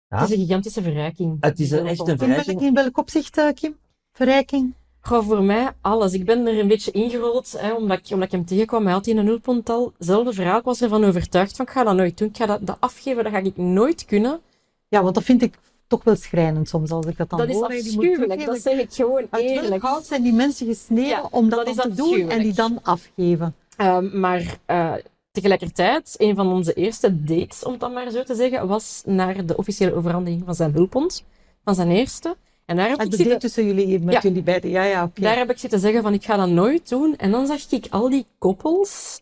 Ja? 0.08 0.18
Het 0.20 0.28
is 0.30 0.34
een 0.36 0.42
gigantische 0.46 0.82
verrijking. 0.82 1.36
Het 1.40 1.60
is 1.60 1.70
een, 1.70 1.86
echt 1.86 1.98
een 2.00 2.06
In 2.08 2.16
welk, 2.18 2.30
verrijking. 2.30 2.60
in 2.60 2.74
welk 2.74 2.98
opzicht, 2.98 3.38
eh, 3.38 3.48
Kim? 3.54 3.76
Verrijking? 4.12 4.74
Goh, 5.08 5.26
voor 5.26 5.42
mij 5.42 5.70
alles. 5.80 6.12
Ik 6.12 6.24
ben 6.24 6.46
er 6.46 6.58
een 6.58 6.68
beetje 6.68 6.90
ingerold, 6.90 7.54
hè, 7.58 7.72
omdat, 7.72 7.98
ik, 7.98 8.06
omdat 8.10 8.26
ik 8.26 8.32
hem 8.32 8.44
tegenkwam. 8.46 8.84
Hij 8.84 8.92
had 8.92 9.06
in 9.06 9.16
een 9.16 9.24
nulpuntal. 9.24 9.92
Zelfde 9.98 10.32
verhaal. 10.32 10.58
Ik 10.58 10.64
was 10.64 10.82
ervan 10.82 11.04
overtuigd 11.04 11.56
van, 11.56 11.64
ik 11.66 11.70
ga 11.70 11.84
dat 11.84 11.94
nooit 11.96 12.18
doen. 12.18 12.28
Ik 12.28 12.36
ga 12.36 12.46
dat, 12.46 12.66
dat 12.66 12.76
afgeven, 12.80 13.24
dat 13.24 13.32
ga 13.32 13.38
ik 13.38 13.56
nooit 13.56 14.04
kunnen. 14.04 14.40
Ja, 14.88 15.02
want 15.02 15.14
dat 15.14 15.24
vind 15.24 15.42
ik 15.42 15.58
toch 15.86 16.04
wel 16.04 16.16
schrijnend 16.16 16.68
soms, 16.68 16.90
als 16.90 17.06
ik 17.06 17.16
dat 17.16 17.30
dan 17.30 17.38
Dat 17.38 17.48
is 17.48 17.54
hoor. 17.54 17.68
Die 17.68 17.76
moet 17.76 18.04
afschuwelijk. 18.04 18.46
Dat 18.46 18.60
zeg 18.60 18.78
ik 18.78 18.92
gewoon 18.92 19.26
Uit 19.30 19.42
eerlijk. 19.44 19.82
hout 19.82 20.06
zijn 20.06 20.22
die 20.22 20.32
mensen 20.32 20.66
gesneden 20.66 21.08
Ja, 21.08 21.28
om 21.30 21.48
dat, 21.48 21.58
dat 21.58 21.68
is 21.68 21.76
dan 21.76 21.90
te 21.90 21.96
doen 21.96 22.30
en 22.30 22.42
die 22.42 22.54
dan 22.54 22.78
afgeven? 22.82 23.54
Ehm, 23.76 24.20
maar 24.20 24.58
eh, 24.66 24.92
tegelijkertijd, 25.30 26.14
een 26.18 26.34
van 26.34 26.52
onze 26.52 26.72
eerste 26.72 27.24
dates, 27.24 27.64
om 27.64 27.70
het 27.70 27.80
dan 27.80 27.92
maar 27.92 28.10
zo 28.10 28.22
te 28.22 28.34
zeggen, 28.34 28.66
was 28.66 29.02
naar 29.06 29.46
de 29.46 29.56
officiële 29.56 29.94
overhandiging 29.94 30.42
van 30.44 30.54
zijn 30.54 30.72
hulphond. 30.72 31.24
Van 31.64 31.74
zijn 31.74 31.90
eerste. 31.90 32.36
En 32.68 32.76
daar 32.76 32.88
heb, 32.88 32.98
Ah, 32.98 33.06
ik 33.06 33.14
zitten, 33.14 33.38
tussen 33.38 33.66
jullie, 33.66 34.00
met 34.00 34.14
Ja. 34.14 34.20
jullie 34.20 34.42
beiden. 34.42 34.70
Ja, 34.70 34.82
ja, 34.84 35.10
daar 35.14 35.36
heb 35.36 35.50
ik 35.50 35.58
zitten 35.58 35.80
zeggen 35.80 36.02
van, 36.02 36.12
ik 36.12 36.24
ga 36.24 36.36
dat 36.36 36.48
nooit 36.48 36.88
doen. 36.88 37.16
En 37.16 37.30
dan 37.30 37.46
zag 37.46 37.70
ik 37.70 37.86
al 37.90 38.08
die 38.10 38.26
koppels 38.38 39.20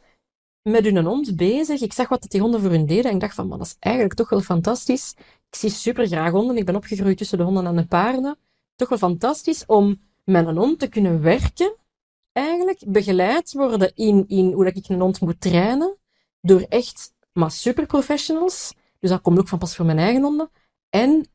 met 0.63 0.85
hun 0.85 1.05
hond 1.05 1.37
bezig. 1.37 1.81
Ik 1.81 1.93
zag 1.93 2.09
wat 2.09 2.27
die 2.29 2.41
honden 2.41 2.61
voor 2.61 2.71
hun 2.71 2.87
deden 2.87 3.05
en 3.05 3.15
ik 3.15 3.21
dacht 3.21 3.35
van, 3.35 3.49
maar 3.49 3.59
dat 3.59 3.67
is 3.67 3.77
eigenlijk 3.79 4.15
toch 4.15 4.29
wel 4.29 4.41
fantastisch. 4.41 5.15
Ik 5.51 5.55
zie 5.59 5.71
super 5.71 6.07
graag 6.07 6.31
honden. 6.31 6.57
Ik 6.57 6.65
ben 6.65 6.77
opgegroeid 6.77 7.17
tussen 7.19 7.39
de 7.39 7.45
honden 7.45 7.67
en 7.67 7.77
de 7.77 7.87
paarden. 7.87 8.39
Toch 8.77 8.89
wel 8.89 8.99
fantastisch 8.99 9.67
om 9.67 10.01
met 10.25 10.47
een 10.47 10.57
hond 10.57 10.79
te 10.79 10.89
kunnen 10.89 11.23
werken. 11.23 11.75
Eigenlijk 12.33 12.83
begeleid 12.87 13.53
worden 13.53 13.93
in, 13.95 14.25
in 14.29 14.53
hoe 14.53 14.65
dat 14.65 14.77
ik 14.77 14.89
een 14.89 15.01
hond 15.01 15.21
moet 15.21 15.41
trainen. 15.41 15.97
Door 16.41 16.61
echt, 16.69 17.13
maar 17.33 17.51
super 17.51 17.87
professionals. 17.87 18.75
Dus 18.99 19.11
dat 19.11 19.21
komt 19.21 19.39
ook 19.39 19.49
van 19.49 19.59
pas 19.59 19.77
voor 19.77 19.87
mijn 19.87 19.99
eigen 19.99 20.23
honden. 20.23 20.51
En 20.91 21.27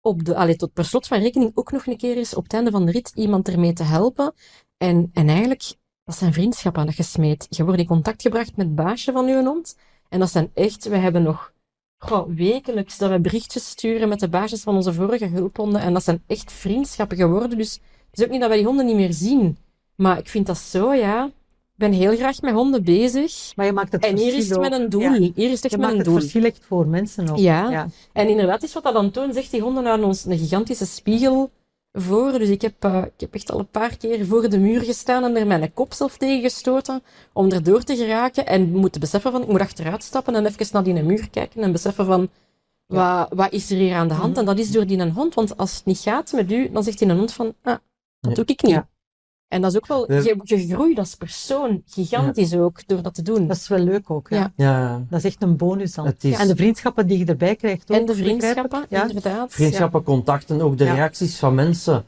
op 0.00 0.24
de, 0.24 0.36
allee, 0.36 0.56
tot 0.56 0.72
per 0.72 0.84
slot 0.84 1.06
van 1.06 1.18
rekening 1.18 1.50
ook 1.54 1.72
nog 1.72 1.86
een 1.86 1.96
keer 1.96 2.16
eens 2.16 2.34
op 2.34 2.42
het 2.42 2.52
einde 2.52 2.70
van 2.70 2.86
de 2.86 2.92
rit 2.92 3.12
iemand 3.14 3.48
ermee 3.48 3.72
te 3.72 3.82
helpen. 3.82 4.34
En, 4.76 5.10
en 5.12 5.28
eigenlijk, 5.28 5.74
dat 6.04 6.16
zijn 6.16 6.32
vriendschappen 6.32 6.86
dat 6.86 6.96
je 6.96 7.02
smeet. 7.02 7.46
Je 7.50 7.64
wordt 7.64 7.80
in 7.80 7.86
contact 7.86 8.22
gebracht 8.22 8.56
met 8.56 8.66
het 8.66 8.74
baasje 8.74 9.12
van 9.12 9.26
je 9.26 9.44
hond. 9.44 9.76
En 10.08 10.18
dat 10.18 10.30
zijn 10.30 10.50
echt, 10.54 10.88
we 10.88 10.96
hebben 10.96 11.22
nog 11.22 11.52
wekelijks 12.28 12.98
dat 12.98 13.10
we 13.10 13.20
berichtjes 13.20 13.68
sturen 13.68 14.08
met 14.08 14.20
de 14.20 14.28
baasjes 14.28 14.62
van 14.62 14.74
onze 14.74 14.92
vorige 14.92 15.26
hulphonden. 15.26 15.80
En 15.80 15.92
dat 15.92 16.04
zijn 16.04 16.22
echt 16.26 16.52
vriendschappen 16.52 17.16
geworden. 17.16 17.58
Dus 17.58 17.74
het 18.10 18.18
is 18.18 18.24
ook 18.24 18.30
niet 18.30 18.40
dat 18.40 18.48
wij 18.48 18.58
die 18.58 18.66
honden 18.66 18.86
niet 18.86 18.96
meer 18.96 19.12
zien. 19.12 19.58
Maar 19.94 20.18
ik 20.18 20.28
vind 20.28 20.46
dat 20.46 20.58
zo, 20.58 20.94
ja. 20.94 21.30
Ik 21.80 21.88
ben 21.90 21.98
heel 21.98 22.16
graag 22.16 22.40
met 22.40 22.54
honden 22.54 22.84
bezig. 22.84 23.52
Maar 23.56 23.66
je 23.66 23.72
maakt 23.72 23.92
het 23.92 24.04
En 24.04 24.16
hier 24.16 24.34
is 24.34 24.48
het 24.48 24.60
met 24.60 24.72
een 24.72 24.88
doel. 24.88 25.00
Ja. 25.00 25.12
Hier 25.12 25.50
is 25.50 25.50
het 25.50 25.64
echt 25.64 25.70
Je 25.70 25.78
met 25.78 25.78
maakt 25.78 25.92
een 25.92 25.96
het 25.96 26.06
doel. 26.06 26.18
verschil 26.18 26.44
echt 26.44 26.64
voor 26.64 26.86
mensen 26.86 27.30
ook. 27.30 27.38
Ja. 27.38 27.70
ja. 27.70 27.88
En 28.12 28.28
inderdaad 28.28 28.62
is 28.62 28.72
wat 28.72 28.82
dat 28.82 28.92
dan 28.92 29.10
toont, 29.10 29.34
zegt 29.34 29.50
die 29.50 29.60
honden 29.60 29.86
aan 29.86 30.04
ons 30.04 30.24
een 30.24 30.38
gigantische 30.38 30.86
spiegel 30.86 31.50
voor. 31.92 32.38
Dus 32.38 32.48
ik 32.48 32.62
heb, 32.62 32.74
eh, 32.78 33.02
ik 33.04 33.20
heb 33.20 33.34
echt 33.34 33.50
al 33.50 33.58
een 33.58 33.68
paar 33.68 33.96
keer 33.96 34.26
voor 34.26 34.48
de 34.50 34.58
muur 34.58 34.80
gestaan 34.80 35.24
en 35.24 35.36
er 35.36 35.46
mijn 35.46 35.72
kop 35.72 35.92
zelf 35.92 36.16
tegen 36.16 36.40
gestoten 36.40 37.02
om 37.32 37.50
erdoor 37.50 37.82
te 37.82 37.96
geraken 37.96 38.46
en 38.46 38.70
moeten 38.70 39.00
beseffen 39.00 39.32
van, 39.32 39.42
ik 39.42 39.48
moet 39.48 39.60
achteruit 39.60 40.02
stappen 40.02 40.34
en 40.34 40.46
even 40.46 40.68
naar 40.72 40.82
die 40.82 41.02
muur 41.02 41.30
kijken 41.30 41.62
en 41.62 41.72
beseffen 41.72 42.06
van, 42.06 42.28
wat, 42.86 43.28
wat 43.34 43.52
is 43.52 43.70
er 43.70 43.76
hier 43.76 43.94
aan 43.94 44.08
de 44.08 44.14
hand? 44.14 44.30
Mhm. 44.30 44.38
En 44.38 44.44
dat 44.44 44.58
is 44.58 44.70
door 44.70 44.86
die 44.86 44.98
een 44.98 45.12
hond, 45.12 45.34
want 45.34 45.56
als 45.56 45.76
het 45.76 45.84
niet 45.84 45.98
gaat 45.98 46.32
met 46.32 46.52
u, 46.52 46.70
dan 46.72 46.84
zegt 46.84 46.98
die 46.98 47.08
een 47.08 47.16
hond 47.16 47.32
van, 47.32 47.54
ah, 47.62 47.76
dat 48.20 48.34
doe 48.34 48.44
ik 48.44 48.62
niet. 48.62 48.82
En 49.50 49.60
dat 49.60 49.70
is 49.70 49.76
ook 49.76 49.86
wel, 49.86 50.06
Dus- 50.06 50.24
je, 50.24 50.66
je 50.68 50.74
groeit 50.74 50.98
als 50.98 51.14
persoon 51.14 51.82
gigantisch 51.86 52.54
ook 52.54 52.86
door 52.88 53.02
dat 53.02 53.14
te 53.14 53.22
doen. 53.22 53.46
Dat 53.46 53.56
is 53.56 53.68
wel 53.68 53.78
leuk 53.78 54.10
ook. 54.10 54.28
Ja. 54.28 54.52
Ja. 54.56 54.78
Ja, 54.80 55.02
Dat 55.10 55.18
is 55.18 55.24
echt 55.24 55.42
een 55.42 55.56
bonus 55.56 55.94
dan. 55.94 56.12
is 56.20 56.38
En 56.38 56.48
de 56.48 56.56
vriendschappen 56.56 57.06
die 57.06 57.18
je 57.18 57.24
erbij 57.24 57.56
krijgt 57.56 57.90
ook. 57.90 57.96
en 57.98 58.06
de 58.06 58.14
vriendschappen, 58.14 58.84
Ja. 58.88 59.08
inderdaad. 59.08 59.52
vriendschappen, 59.52 60.02
contacten, 60.02 60.60
ook 60.60 60.78
de 60.78 60.84
Ja. 60.84 60.94
reacties 60.94 61.38
van 61.38 61.54
mensen. 61.54 62.04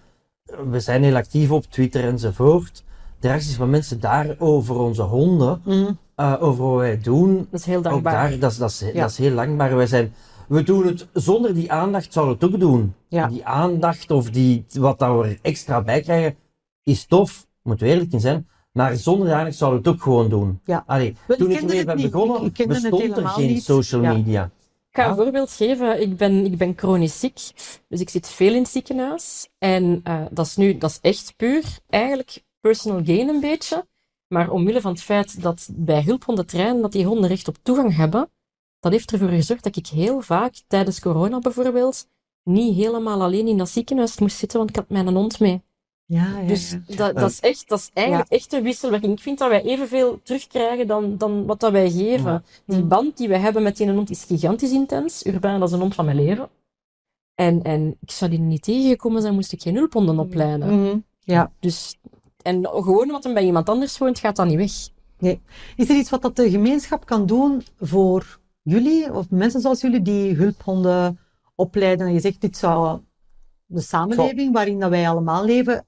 We 0.70 0.80
zijn 0.80 1.03
heel 1.03 1.16
actief 1.16 1.51
op 1.51 1.64
Twitter 1.64 2.05
enzovoort. 2.05 2.82
De 3.20 3.28
reacties 3.28 3.55
van 3.55 3.70
mensen 3.70 4.01
daar 4.01 4.34
over 4.38 4.78
onze 4.78 5.03
honden, 5.03 5.61
Mm. 5.64 5.99
eh, 6.14 6.34
over 6.40 6.64
wat 6.64 6.78
wij 6.78 7.01
doen, 7.01 7.47
Dat 7.51 7.61
is 7.61 7.66
heel 7.66 7.76
ook 7.76 7.82
dankbaar. 7.84 8.12
daar, 8.30 8.38
dat 8.38 8.51
is, 8.51 8.57
dat, 8.59 8.70
is, 8.70 8.80
Ja. 8.93 9.01
dat 9.01 9.11
is 9.11 9.18
heel 9.18 9.34
dankbaar. 9.34 9.76
Wij 9.76 9.86
zijn, 9.86 10.12
we 10.49 10.62
doen 10.62 10.86
het 10.86 11.07
zonder 11.12 11.55
die 11.55 11.72
aandacht, 11.72 12.12
zouden 12.12 12.38
we 12.38 12.45
het 12.45 12.55
ook 12.55 12.61
doen. 12.61 12.95
Ja. 13.09 13.26
Die 13.26 13.45
aandacht 13.47 14.11
of 14.11 14.30
die, 14.30 14.64
wat 14.72 14.99
dat 14.99 15.18
we 15.20 15.28
er 15.28 15.38
extra 15.43 15.82
bij 15.82 16.01
krijgen, 16.01 16.34
is 16.83 17.07
tof, 17.07 17.47
moeten 17.62 17.87
we 17.87 17.93
eerlijk 17.93 18.12
in 18.12 18.20
zijn. 18.20 18.49
Maar 18.72 18.97
zonder 18.97 19.33
aandacht 19.33 19.57
zouden 19.57 19.83
we 19.83 19.89
het 19.89 19.97
ook 19.97 20.03
gewoon 20.03 20.28
doen. 20.28 20.61
Ja. 20.64 20.83
Allee, 20.87 21.16
Wel, 21.26 21.37
toen 21.37 21.51
ik 21.51 21.61
ermee 21.61 21.85
ben 21.85 21.97
niet. 21.97 22.11
begonnen, 22.11 22.45
Ik- 22.45 22.66
bestond 22.68 22.93
er 23.03 23.09
helemaal 23.09 23.33
geen 23.33 23.49
niet. 23.49 23.62
social 23.64 24.03
Ja. 24.03 24.12
media. 24.12 24.45
Ik 24.91 24.99
ga 24.99 25.03
Ja. 25.03 25.09
een 25.11 25.16
voorbeeld 25.16 25.51
geven. 25.53 26.01
Ik 26.03 26.16
ben, 26.16 26.45
ik 26.45 26.57
ben 26.59 26.72
chronisch 26.76 27.20
ziek, 27.20 27.41
dus 27.89 28.01
ik 28.01 28.09
zit 28.11 28.28
veel 28.28 28.53
in 28.55 28.62
het 28.62 28.68
ziekenhuis. 28.70 29.49
En 29.59 30.01
eh, 30.05 30.20
dat 30.30 30.47
is 30.47 30.57
nu, 30.57 30.78
dat 30.78 30.91
is 30.91 30.99
echt 31.01 31.35
puur 31.37 31.64
eigenlijk 31.89 32.43
personal 32.61 33.01
gain 33.05 33.28
een 33.28 33.41
beetje. 33.41 33.87
Maar 34.28 34.51
omwille 34.51 34.80
van 34.80 34.93
het 34.93 35.03
feit 35.03 35.43
dat 35.43 35.68
bij 35.72 36.03
hulphonden 36.03 36.47
trainen, 36.47 36.83
dat 36.83 36.93
die 36.93 37.05
honden 37.07 37.28
recht 37.28 37.49
op 37.49 37.57
toegang 37.62 37.97
hebben, 37.97 38.30
dat 38.80 38.93
heeft 38.93 39.12
ervoor 39.12 39.28
gezorgd 39.28 39.64
dat 39.64 39.76
ik 39.76 39.87
heel 39.87 40.20
vaak, 40.20 40.55
tijdens 40.66 41.01
corona 41.01 41.39
bijvoorbeeld, 41.39 42.09
niet 42.45 42.74
helemaal 42.76 43.22
alleen 43.22 43.47
in 43.47 43.59
dat 43.59 43.68
ziekenhuis 43.68 44.18
moest 44.18 44.37
zitten, 44.37 44.59
want 44.59 44.70
ik 44.70 44.76
had 44.76 44.89
mijn 44.89 45.09
hond 45.14 45.41
mee. 45.41 45.62
Ja, 46.13 46.39
ja, 46.41 46.47
Dus 46.47 46.71
ja. 46.71 46.97
dat, 46.97 47.15
dat 47.15 47.31
is 47.31 47.41
echt, 47.41 47.69
dat 47.69 47.79
is 47.79 47.91
eigenlijk 47.93 48.29
echt 48.29 48.53
een 48.53 48.63
wisselwerking. 48.63 49.13
Ik 49.13 49.23
vind 49.23 49.39
dat 49.39 49.49
wij 49.49 49.63
evenveel 49.63 50.21
terugkrijgen 50.23 50.87
dan, 50.87 51.19
dan 51.19 51.47
wat 51.47 51.61
dat 51.61 51.73
wij 51.73 51.91
geven. 51.91 52.33
Ja. 52.33 52.43
Die 52.67 52.83
band 52.83 53.17
die 53.17 53.29
we 53.29 53.37
hebben 53.37 53.63
met 53.63 53.77
die 53.77 53.91
hond 53.91 54.11
is 54.11 54.25
gigantisch 54.25 54.73
intens. 54.73 55.27
Urbain, 55.27 55.59
dat 55.59 55.69
is 55.69 55.75
een 55.75 55.81
hond 55.81 55.95
van 55.95 56.05
mijn 56.05 56.17
leven. 56.17 56.49
En, 57.35 57.63
en 57.63 57.97
ik 58.01 58.11
zou 58.11 58.31
die 58.31 58.41
niet 58.41 58.63
tegengekomen 58.63 59.23
zijn, 59.23 59.35
moest 59.35 59.53
ik 59.53 59.63
geen 59.63 59.77
hulphonden 59.77 60.19
opleiden. 60.19 60.81
Mhm. 60.81 60.99
Ja. 61.21 61.53
Dus, 61.61 61.99
en 62.43 62.67
gewoon 62.67 63.03
omdat 63.03 63.25
hem 63.25 63.35
bij 63.35 63.45
iemand 63.45 63.69
anders 63.69 63.99
woont, 63.99 64.19
gaat 64.19 64.37
dat 64.37 64.47
niet 64.47 64.91
weg. 65.19 65.39
Is 65.77 65.89
er 65.89 65.97
iets 65.97 66.11
wat 66.11 66.23
dat 66.23 66.37
de 66.37 66.51
gemeenschap 66.51 67.07
kan 67.07 67.27
doen 67.27 67.63
voor 67.81 68.39
jullie, 68.63 69.13
of 69.13 69.31
mensen 69.31 69.61
zoals 69.61 69.81
jullie, 69.81 70.03
die 70.03 70.35
hulphonden 70.35 71.19
opleiden? 71.55 72.07
En 72.07 72.13
je 72.13 72.21
zegt, 72.21 72.41
dit 72.41 72.57
zou 72.57 73.01
de 73.67 73.81
samenleving 73.81 74.53
waarin 74.53 74.81
dat 74.81 74.91
wij 74.91 75.09
allemaal 75.09 75.45
leven, 75.45 75.87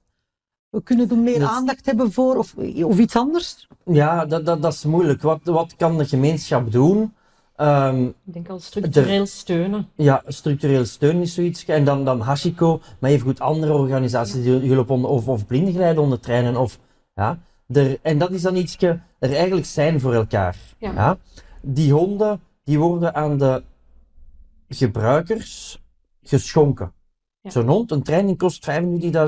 we 0.75 0.83
kunnen 0.83 1.07
doen 1.07 1.23
meer 1.23 1.39
Dat- 1.39 1.49
aandacht 1.49 1.85
hebben 1.85 2.11
voor, 2.11 2.35
of, 2.37 2.55
of 2.83 2.97
iets 2.99 3.15
anders? 3.15 3.67
Ja, 3.85 4.25
dat, 4.25 4.45
dat, 4.45 4.61
dat 4.61 4.73
is 4.73 4.83
moeilijk. 4.85 5.21
Wat, 5.21 5.39
wat 5.43 5.75
kan 5.75 5.97
de 5.97 6.05
gemeenschap 6.05 6.71
doen? 6.71 7.13
Ehm, 7.55 8.03
Ik 8.05 8.33
denk 8.33 8.49
al 8.49 8.59
structureel 8.59 9.25
steunen. 9.25 9.87
ja, 9.95 10.23
structureel 10.27 10.85
steun 10.85 11.21
is 11.21 11.33
zoiets. 11.33 11.65
En 11.65 11.85
dan, 11.85 12.05
dan 12.05 12.19
Hashiko, 12.21 12.81
maar 12.99 13.09
even 13.09 13.25
goed 13.25 13.39
andere 13.39 13.73
organisaties 13.73 14.43
die 14.43 14.73
hulphonden 14.73 15.09
of, 15.09 15.27
of 15.27 15.45
blindengeleidhonden 15.45 16.19
trainen. 16.19 16.57
Of, 16.57 16.79
ja, 17.13 17.39
er, 17.67 17.97
en 18.01 18.17
dat 18.17 18.31
is 18.31 18.41
dan 18.41 18.55
iets 18.55 18.77
er 18.77 19.01
eigenlijk 19.19 19.65
zijn 19.65 19.99
voor 19.99 20.13
elkaar. 20.13 20.55
Ja. 20.79 21.17
Die 21.61 21.93
honden 21.93 22.41
die 22.63 22.79
worden 22.79 23.15
aan 23.15 23.37
de 23.37 23.63
gebruikers 24.69 25.81
geschonken. 26.23 26.93
Ja. 27.41 27.49
Zo'n 27.49 27.67
hond, 27.67 27.91
een 27.91 28.03
training 28.03 28.37
kost 28.37 28.69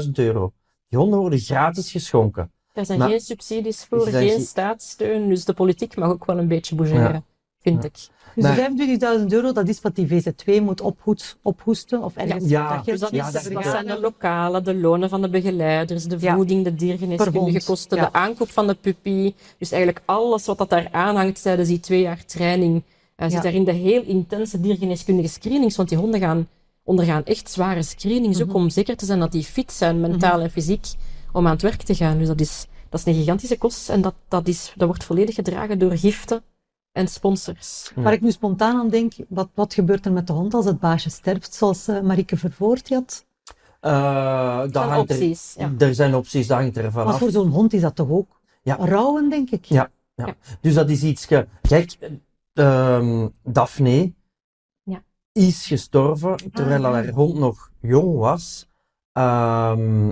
25.000 0.06 0.12
euro. 0.14 0.54
Die 0.89 0.99
honden 0.99 1.19
worden 1.19 1.39
gratis 1.39 1.91
geschonken. 1.91 2.51
Er 2.73 2.85
zijn 2.85 2.99
Maar- 2.99 3.09
geen 3.09 3.19
subsidies 3.21 3.83
voor, 3.89 4.07
Er 4.07 4.13
geen 4.13 4.41
staatssteun. 4.41 5.29
Dus 5.29 5.45
de 5.45 5.53
politiek 5.53 5.95
mag 5.95 6.09
ook 6.09 6.25
wel 6.25 6.38
een 6.38 6.47
beetje 6.47 6.75
bougeren, 6.75 7.11
Ja. 7.11 7.23
vind 7.61 7.81
Ja. 7.83 7.88
ik. 7.89 7.93
Dus 8.35 8.43
Maar- 8.43 8.55
de 8.55 8.61
25.000 8.61 9.33
euro, 9.33 9.51
dat 9.51 9.67
is 9.67 9.81
wat 9.81 9.95
die 9.95 10.07
VZ2 10.07 10.61
moet 10.61 10.81
ophoed, 10.81 11.38
ophoesten, 11.41 12.03
of 12.03 12.15
ergens 12.15 12.49
Ja, 12.49 12.75
dat 12.75 12.85
Dus 12.85 12.99
dat, 12.99 13.11
Ja, 13.11 13.27
is, 13.27 13.33
dat- 13.33 13.43
dat 13.43 13.53
dat- 13.53 13.63
zijn 13.63 13.85
de 13.85 13.99
lokale, 13.99 14.61
de 14.61 14.75
lonen 14.75 15.09
van 15.09 15.21
de 15.21 15.29
begeleiders, 15.29 16.03
de 16.03 16.17
Ja. 16.19 16.35
voeding, 16.35 16.63
de 16.63 16.75
diergeneeskundige 16.75 17.65
kosten, 17.65 17.97
ja. 17.97 18.03
de 18.05 18.13
aankoop 18.13 18.49
van 18.49 18.67
de 18.67 18.73
puppy. 18.75 19.33
Dus 19.57 19.71
eigenlijk 19.71 20.03
alles 20.05 20.45
wat 20.45 20.57
dat 20.57 20.69
daar 20.69 20.88
aanhangt 20.91 21.41
tijdens 21.41 21.67
die 21.69 21.79
twee 21.79 22.01
jaar 22.01 22.25
training, 22.25 22.83
eh, 23.15 23.25
zit 23.25 23.35
Ja. 23.35 23.41
daarin 23.41 23.63
de 23.63 23.71
heel 23.71 24.03
intense 24.03 24.59
diergeneeskundige 24.59 25.27
screenings. 25.29 25.75
Want 25.75 25.89
die 25.89 25.97
honden 25.97 26.19
gaan, 26.19 26.47
ondergaan 26.88 27.23
echt 27.25 27.49
zware 27.51 27.83
screenings, 27.83 28.41
ook 28.41 28.47
Mhm. 28.47 28.55
om 28.57 28.69
zeker 28.69 28.95
te 28.97 29.05
zijn 29.05 29.19
dat 29.19 29.31
die 29.31 29.43
fit 29.43 29.71
zijn, 29.71 29.99
mentaal 30.01 30.39
en 30.41 30.51
fysiek, 30.51 30.85
om 31.31 31.45
aan 31.45 31.51
het 31.53 31.61
werk 31.61 31.81
te 31.81 31.95
gaan. 31.95 32.17
Dus 32.17 32.27
dat 32.27 32.39
is, 32.39 32.67
dat 32.89 32.99
is 32.99 33.05
een 33.05 33.13
gigantische 33.13 33.57
kost 33.57 33.89
en 33.89 34.01
dat, 34.01 34.13
dat, 34.27 34.47
is, 34.47 34.73
dat 34.75 34.88
wordt 34.88 35.03
volledig 35.03 35.35
gedragen 35.35 35.79
door 35.79 35.97
giften 35.97 36.43
en 36.91 37.07
sponsors. 37.07 37.91
Ja. 37.95 38.01
Waar 38.01 38.13
ik 38.13 38.21
nu 38.21 38.31
spontaan 38.31 38.75
aan 38.79 38.89
denk, 38.89 39.13
wat, 39.29 39.49
wat 39.53 39.73
gebeurt 39.73 40.05
er 40.05 40.11
met 40.11 40.27
de 40.27 40.33
hond 40.33 40.53
als 40.53 40.65
het 40.65 40.79
baasje 40.79 41.09
sterft, 41.09 41.53
zoals 41.53 41.88
eh 41.88 42.01
Marieke 42.01 42.38
Vervoort 42.38 42.89
had 42.89 43.25
Uh, 43.81 44.59
dat 44.59 44.71
zijn 44.73 44.89
hangt 44.89 45.11
opties, 45.11 45.53
er, 45.57 45.61
ja. 45.79 45.85
Er 45.88 45.95
zijn 45.95 46.15
opties, 46.15 46.47
dat 46.47 46.57
hangt 46.57 46.77
er 46.77 46.83
Maar 46.83 46.91
vanaf. 46.91 47.19
voor 47.19 47.31
zo'n 47.31 47.49
hond 47.49 47.73
is 47.73 47.81
dat 47.81 47.95
toch 47.95 48.09
ook 48.09 48.39
Ja. 48.63 48.75
rouwen, 48.79 49.29
denk 49.29 49.49
ik? 49.49 49.65
Ja. 49.65 49.89
Ja. 50.15 50.35
Dus 50.61 50.73
dat 50.73 50.89
is 50.89 51.03
iets... 51.03 51.25
Ge... 51.25 51.47
Kijk, 51.61 51.97
ehm 52.53 53.27
Daphne. 53.43 54.13
Is 55.38 55.67
gestorven 55.67 56.51
terwijl 56.51 56.85
Ah, 56.85 56.91
haar 56.93 57.09
hond 57.09 57.38
nog 57.38 57.71
jong 57.81 58.17
was. 58.17 58.69
Ehm 59.11 60.11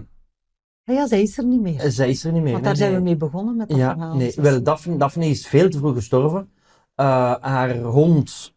Ja, 0.84 1.07
zij 1.07 1.21
is 1.21 1.38
er 1.38 1.45
niet 1.45 1.61
meer. 1.61 1.91
zij 1.91 2.09
is 2.09 2.23
er 2.23 2.32
niet 2.32 2.41
meer. 2.43 2.51
Want 2.51 2.63
daar 2.63 2.73
nee, 2.73 2.82
zijn 2.82 2.95
we 2.95 3.01
mee 3.03 3.15
begonnen 3.17 3.55
met 3.55 3.69
dat 3.69 3.78
Ja, 3.78 3.91
verhaal. 3.93 4.15
nee. 4.15 4.26
Dus- 4.26 4.36
Wel, 4.36 4.63
Daphne, 4.63 4.97
Daphne 4.97 5.26
is 5.26 5.47
veel 5.47 5.69
te 5.69 5.78
vroeg 5.78 5.95
gestorven. 5.95 6.51
Eh, 6.95 7.36
haar 7.39 7.78
hond 7.80 8.53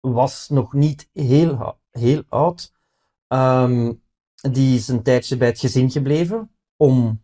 was 0.00 0.48
nog 0.48 0.72
niet 0.72 1.08
heel, 1.12 1.78
heel 1.90 2.22
oud. 2.28 2.72
Ehm, 3.28 3.92
die 4.52 4.76
is 4.76 4.88
een 4.88 5.02
tijdje 5.02 5.36
bij 5.36 5.48
het 5.48 5.58
gezin 5.58 5.90
gebleven 5.90 6.50
om 6.76 7.22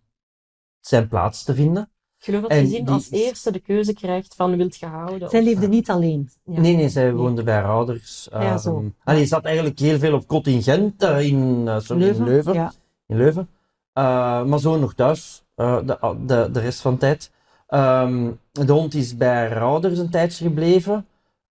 zijn 0.80 1.08
plaats 1.08 1.42
te 1.44 1.54
vinden. 1.54 1.92
Ik 2.20 2.26
geloof 2.26 2.40
dat 2.42 2.52
gezin 2.52 2.84
die 2.84 2.94
als 2.94 3.10
eerste 3.10 3.52
de 3.52 3.58
keuze 3.60 3.92
krijgt 3.92 4.34
van 4.34 4.56
wilt 4.56 4.76
gehouden. 4.76 5.28
Zij 5.30 5.38
of- 5.40 5.46
leefde 5.46 5.68
niet 5.68 5.90
alleen. 5.90 6.30
Ja. 6.44 6.60
Nee, 6.60 6.76
nee, 6.76 6.88
zij 6.88 7.12
woonde 7.12 7.42
bij 7.42 7.54
haar 7.54 7.68
ouders. 7.70 8.28
Ja, 8.32 8.58
zo. 8.58 8.76
Ehm, 8.76 8.86
Allee, 9.04 9.26
zat 9.26 9.44
eigenlijk 9.44 9.78
heel 9.78 9.98
veel 9.98 10.14
op 10.14 10.26
contingent 10.26 11.02
eh, 11.02 11.20
in, 11.20 11.64
eh, 11.68 11.78
sorry, 11.80 12.08
in 12.08 12.24
Leuven. 12.24 12.52
Ja. 12.54 12.72
in 13.06 13.16
Leuven. 13.16 13.48
Eh, 13.92 14.44
maar 14.44 14.58
zo 14.58 14.78
nog 14.78 14.94
thuis, 14.94 15.42
eh, 15.54 15.78
de, 15.86 16.16
de, 16.26 16.48
de 16.52 16.60
rest 16.60 16.80
van 16.80 16.92
de 16.92 16.98
tijd. 16.98 17.30
Ehm, 17.66 18.30
de 18.52 18.72
hond 18.72 18.94
is 18.94 19.16
bij 19.16 19.48
haar 19.48 19.60
ouders 19.62 19.98
een 19.98 20.10
tijdje 20.10 20.44
gebleven. 20.44 21.06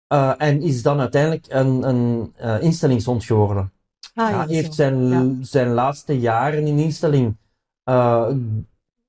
eh, 0.08 0.34
en 0.38 0.62
is 0.62 0.82
dan 0.82 1.00
uiteindelijk 1.00 1.46
een, 1.50 1.88
een 1.90 2.34
eh, 2.36 2.62
instellingshond 2.62 3.24
geworden. 3.24 3.72
Ah, 4.14 4.30
Ja, 4.30 4.42
ja, 4.42 4.48
heeft 4.48 4.66
zo. 4.68 4.72
zijn, 4.74 5.08
Ja. 5.08 5.28
zijn 5.42 5.68
laatste 5.74 6.20
jaren 6.20 6.68
in 6.68 6.78
instelling 6.80 7.36
eh, 7.84 8.30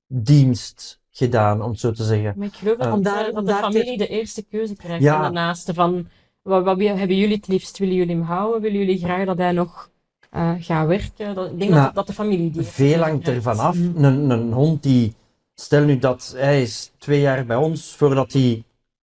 dienst 0.07 1.00
gedaan, 1.25 1.63
om 1.63 1.71
het 1.71 1.81
zo 1.81 1.91
te 1.93 2.05
zeggen. 2.05 2.35
Maar 2.37 2.47
ik 2.47 2.55
geloof 2.55 2.77
dat, 2.77 2.87
Eh, 2.87 2.93
Om 2.93 3.03
daar- 3.03 3.25
dat 3.25 3.35
om 3.35 3.45
de 3.45 3.51
daar 3.51 3.61
familie 3.63 3.99
de 3.99 4.07
eerste 4.09 4.43
keuze 4.43 4.77
krijgt 4.77 5.03
Ja. 5.03 5.17
van 5.17 5.25
de 5.25 5.31
naaste. 5.39 5.75
Van, 5.75 6.09
wat, 6.43 6.65
wat 6.65 6.79
hebben 6.79 7.17
jullie 7.17 7.37
het 7.37 7.49
liefst? 7.49 7.79
Willen 7.79 7.95
jullie 7.95 8.15
hem 8.17 8.25
houden? 8.25 8.61
Willen 8.61 8.79
jullie 8.79 8.99
graag 8.99 9.27
dat 9.27 9.39
hij 9.39 9.53
nog 9.53 9.91
eh, 10.31 10.53
gaat 10.59 10.87
werken? 10.87 11.35
Dat, 11.35 11.51
ik 11.51 11.59
denk 11.59 11.71
Nou, 11.71 11.85
dat, 11.85 11.95
dat 11.95 12.07
de 12.07 12.13
familie 12.13 12.51
die 12.51 12.63
Veel 12.63 13.01
hangt 13.01 13.29
ervan 13.29 13.59
af. 13.59 13.77
Mhm. 13.77 14.05
Een, 14.05 14.31
een 14.31 14.53
hond 14.53 14.83
die, 14.83 15.15
stel 15.55 15.85
nu 15.85 15.99
dat 15.99 16.35
hij 16.37 16.63
is 16.63 16.93
twee 16.99 17.21
jaar 17.21 17.47
bij 17.47 17.57
ons 17.57 17.95
voordat 17.97 18.33
hij 18.33 18.65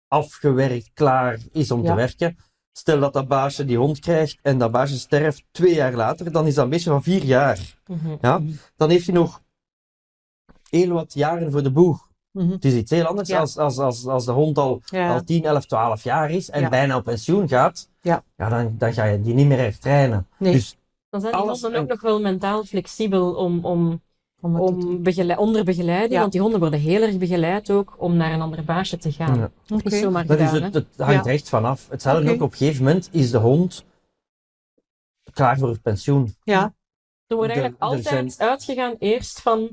afgewerkt 0.07 0.89
klaar 0.93 1.38
is 1.51 1.72
om 1.72 1.82
Ja. 1.84 1.89
te 1.89 1.95
werken. 1.95 2.38
Stel 2.72 2.99
dat 2.99 3.14
dat 3.14 3.28
baasje 3.28 3.66
die 3.66 3.78
hond 3.78 3.99
krijgt 3.99 4.38
en 4.41 4.57
dat 4.57 4.72
baasje 4.72 4.97
sterft 4.97 5.43
twee 5.51 5.74
jaar 5.76 5.93
later, 5.93 6.32
dan 6.32 6.47
is 6.47 6.53
dat 6.55 6.64
een 6.64 6.70
beetje 6.70 6.89
van 6.89 7.03
vier 7.03 7.24
jaar. 7.24 7.59
Mhm. 7.88 8.16
Ja? 8.22 8.41
Dan 8.76 8.89
heeft 8.89 9.05
hij 9.05 9.16
nog 9.16 9.41
heel 10.78 10.89
wat 10.93 11.13
jaren 11.13 11.51
voor 11.51 11.63
de 11.63 11.71
boeg. 11.71 12.11
Mhm. 12.32 12.49
Het 12.49 12.65
is 12.65 12.74
iets 12.74 12.91
heel 12.91 13.05
anders 13.05 13.30
Ja. 13.30 13.39
als, 13.39 13.57
als, 13.57 13.78
als, 13.78 14.05
als 14.07 14.26
de 14.26 14.32
hond 14.32 14.57
al, 14.57 14.82
Ja. 14.86 15.13
al 15.13 15.24
10, 15.24 15.43
11, 15.45 15.65
12 15.65 16.03
jaar 16.03 16.32
is 16.32 16.49
en 16.49 16.61
Ja. 16.61 16.69
bijna 16.69 16.95
op 16.97 17.03
pensioen 17.03 17.47
gaat. 17.47 17.89
Ja. 18.01 18.24
dan, 18.36 18.76
dan 18.78 18.93
ga 18.93 19.03
je 19.03 19.21
die 19.21 19.34
niet 19.34 19.47
meer 19.47 19.59
echt 19.59 19.82
trainen. 19.82 20.28
Nee. 20.38 20.51
Dus 20.51 20.78
Dan 21.09 21.21
zijn 21.21 21.34
die 21.34 21.41
honden 21.41 21.76
ook 21.76 21.88
nog 21.88 22.01
wel 22.01 22.21
mentaal 22.21 22.63
flexibel 22.63 23.34
om, 23.36 23.65
om, 23.65 24.01
Om 24.41 24.59
om 24.59 25.03
begele- 25.03 25.38
onder 25.38 25.63
begeleiding, 25.63 26.11
Ja. 26.13 26.19
want 26.19 26.32
die 26.32 26.41
honden 26.41 26.59
worden 26.59 26.80
heel 26.80 27.01
erg 27.01 27.17
begeleid 27.17 27.69
ook 27.71 27.95
om 27.97 28.15
naar 28.15 28.34
een 28.34 28.41
ander 28.41 28.63
baasje 28.63 28.97
te 28.97 29.11
gaan. 29.11 29.36
Ja. 29.39 29.51
Dat 29.65 29.80
Oké. 29.86 29.95
is 29.95 30.01
zomaar 30.01 30.26
Dat 30.26 30.39
is 30.39 30.49
gedaan, 30.49 30.71
het, 30.71 30.86
hangt 30.97 31.26
Ja. 31.26 31.32
echt 31.32 31.49
vanaf. 31.49 31.89
Hetzelfde 31.89 32.32
ook 32.32 32.41
op 32.41 32.51
een 32.51 32.57
gegeven 32.57 32.84
moment 32.84 33.09
is 33.11 33.32
de 33.32 33.38
hond 33.38 33.86
klaar 35.34 35.57
voor 35.57 35.69
het 35.69 35.82
pensioen. 35.82 36.36
Ja, 36.43 36.74
Er 37.28 37.36
wordt 37.36 37.51
eigenlijk 37.51 37.82
er 37.82 37.88
altijd 37.88 38.05
zijn- 38.05 38.49
uitgegaan 38.49 38.95
eerst 38.99 39.41
van 39.41 39.69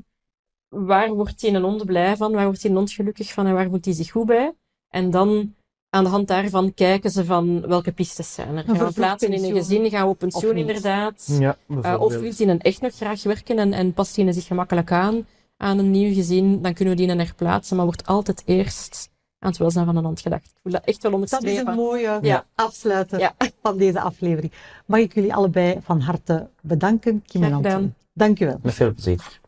waar 0.75 1.13
wordt 1.13 1.39
die 1.39 1.51
een 1.51 1.61
hond 1.63 1.85
blij 1.85 2.17
van, 2.17 2.31
waar 2.31 2.45
wordt 2.45 2.61
die 2.61 2.69
een 2.71 2.77
hond 2.77 2.91
gelukkig 2.91 3.33
van 3.33 3.47
en 3.47 3.53
waar 3.53 3.69
voelt 3.69 3.85
hij 3.85 3.93
zich 3.93 4.11
goed 4.11 4.25
bij. 4.25 4.53
En 4.89 5.09
dan 5.11 5.55
aan 5.89 6.03
de 6.03 6.09
hand 6.09 6.27
daarvan 6.27 6.73
kijken 6.73 7.11
ze 7.11 7.25
van 7.25 7.67
welke 7.67 7.91
pistes 7.91 8.33
zijn 8.33 8.57
er. 8.57 8.63
Gaan 8.63 8.77
we 8.77 8.93
plaatsen 8.93 9.33
in 9.33 9.43
een 9.43 9.53
gezin, 9.53 9.89
gaan 9.89 10.03
we 10.05 10.09
op 10.11 10.17
pensioen 10.17 10.57
inderdaad. 10.57 11.35
Ja, 11.39 11.57
Uh, 11.67 11.95
of 11.99 12.15
wil 12.17 12.31
hij 12.37 12.57
echt 12.57 12.81
nog 12.81 12.95
graag 12.95 13.23
werken 13.23 13.57
en, 13.59 13.73
en 13.73 13.93
past 13.93 14.15
hij 14.15 14.31
zich 14.31 14.45
gemakkelijk 14.45 14.91
aan 14.91 15.25
aan 15.57 15.77
een 15.77 15.91
nieuw 15.91 16.13
gezin, 16.13 16.61
dan 16.61 16.73
kunnen 16.73 16.95
we 16.97 17.05
die 17.05 17.15
herplaatsen, 17.15 17.75
maar 17.75 17.85
wordt 17.85 18.05
altijd 18.05 18.41
eerst 18.45 19.09
aan 19.39 19.49
het 19.49 19.57
welzijn 19.59 19.85
van 19.85 19.95
een 19.95 20.03
hond 20.05 20.21
gedacht. 20.21 20.45
Ik 20.45 20.59
wil 20.61 20.71
dat 20.71 20.83
echt 20.85 21.01
wel 21.03 21.11
dat 21.11 21.21
is 21.23 21.33
onderstrepen. 21.33 21.71
een 21.73 21.79
mooie 21.79 22.19
Ja. 22.21 22.45
afsluiten 22.55 23.19
Ja. 23.19 23.35
van 23.61 23.77
deze 23.77 24.01
aflevering. 24.01 24.51
Mag 24.85 24.99
ik 24.99 25.13
jullie 25.13 25.33
allebei 25.33 25.79
van 25.81 25.99
harte 25.99 26.49
bedanken, 26.61 27.23
Kim 27.27 27.43
en. 27.43 27.53
Anton. 27.53 27.95
Dank 28.13 28.37
je 28.37 28.45
wel. 28.45 28.59
Met 28.61 28.73
veel 28.73 28.93
plezier. 28.93 29.39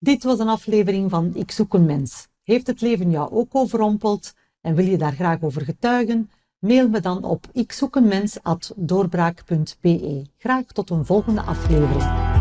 Dit 0.00 0.22
was 0.22 0.38
een 0.38 0.48
aflevering 0.48 1.10
van 1.10 1.30
Ik 1.34 1.50
zoek 1.50 1.74
een 1.74 1.86
mens. 1.86 2.28
Heeft 2.42 2.66
het 2.66 2.80
leven 2.80 3.10
jou 3.10 3.30
ook 3.30 3.54
overrompeld 3.54 4.32
en 4.60 4.74
wil 4.74 4.86
je 4.86 4.98
daar 4.98 5.12
graag 5.12 5.42
over 5.42 5.62
getuigen? 5.62 6.30
Mail 6.58 6.88
me 6.88 7.00
dan 7.00 7.24
op 7.24 7.46
ikzoekenmens.doorbraak.be. 7.52 10.26
Graag 10.38 10.64
tot 10.64 10.90
een 10.90 11.06
volgende 11.06 11.40
aflevering. 11.40 12.37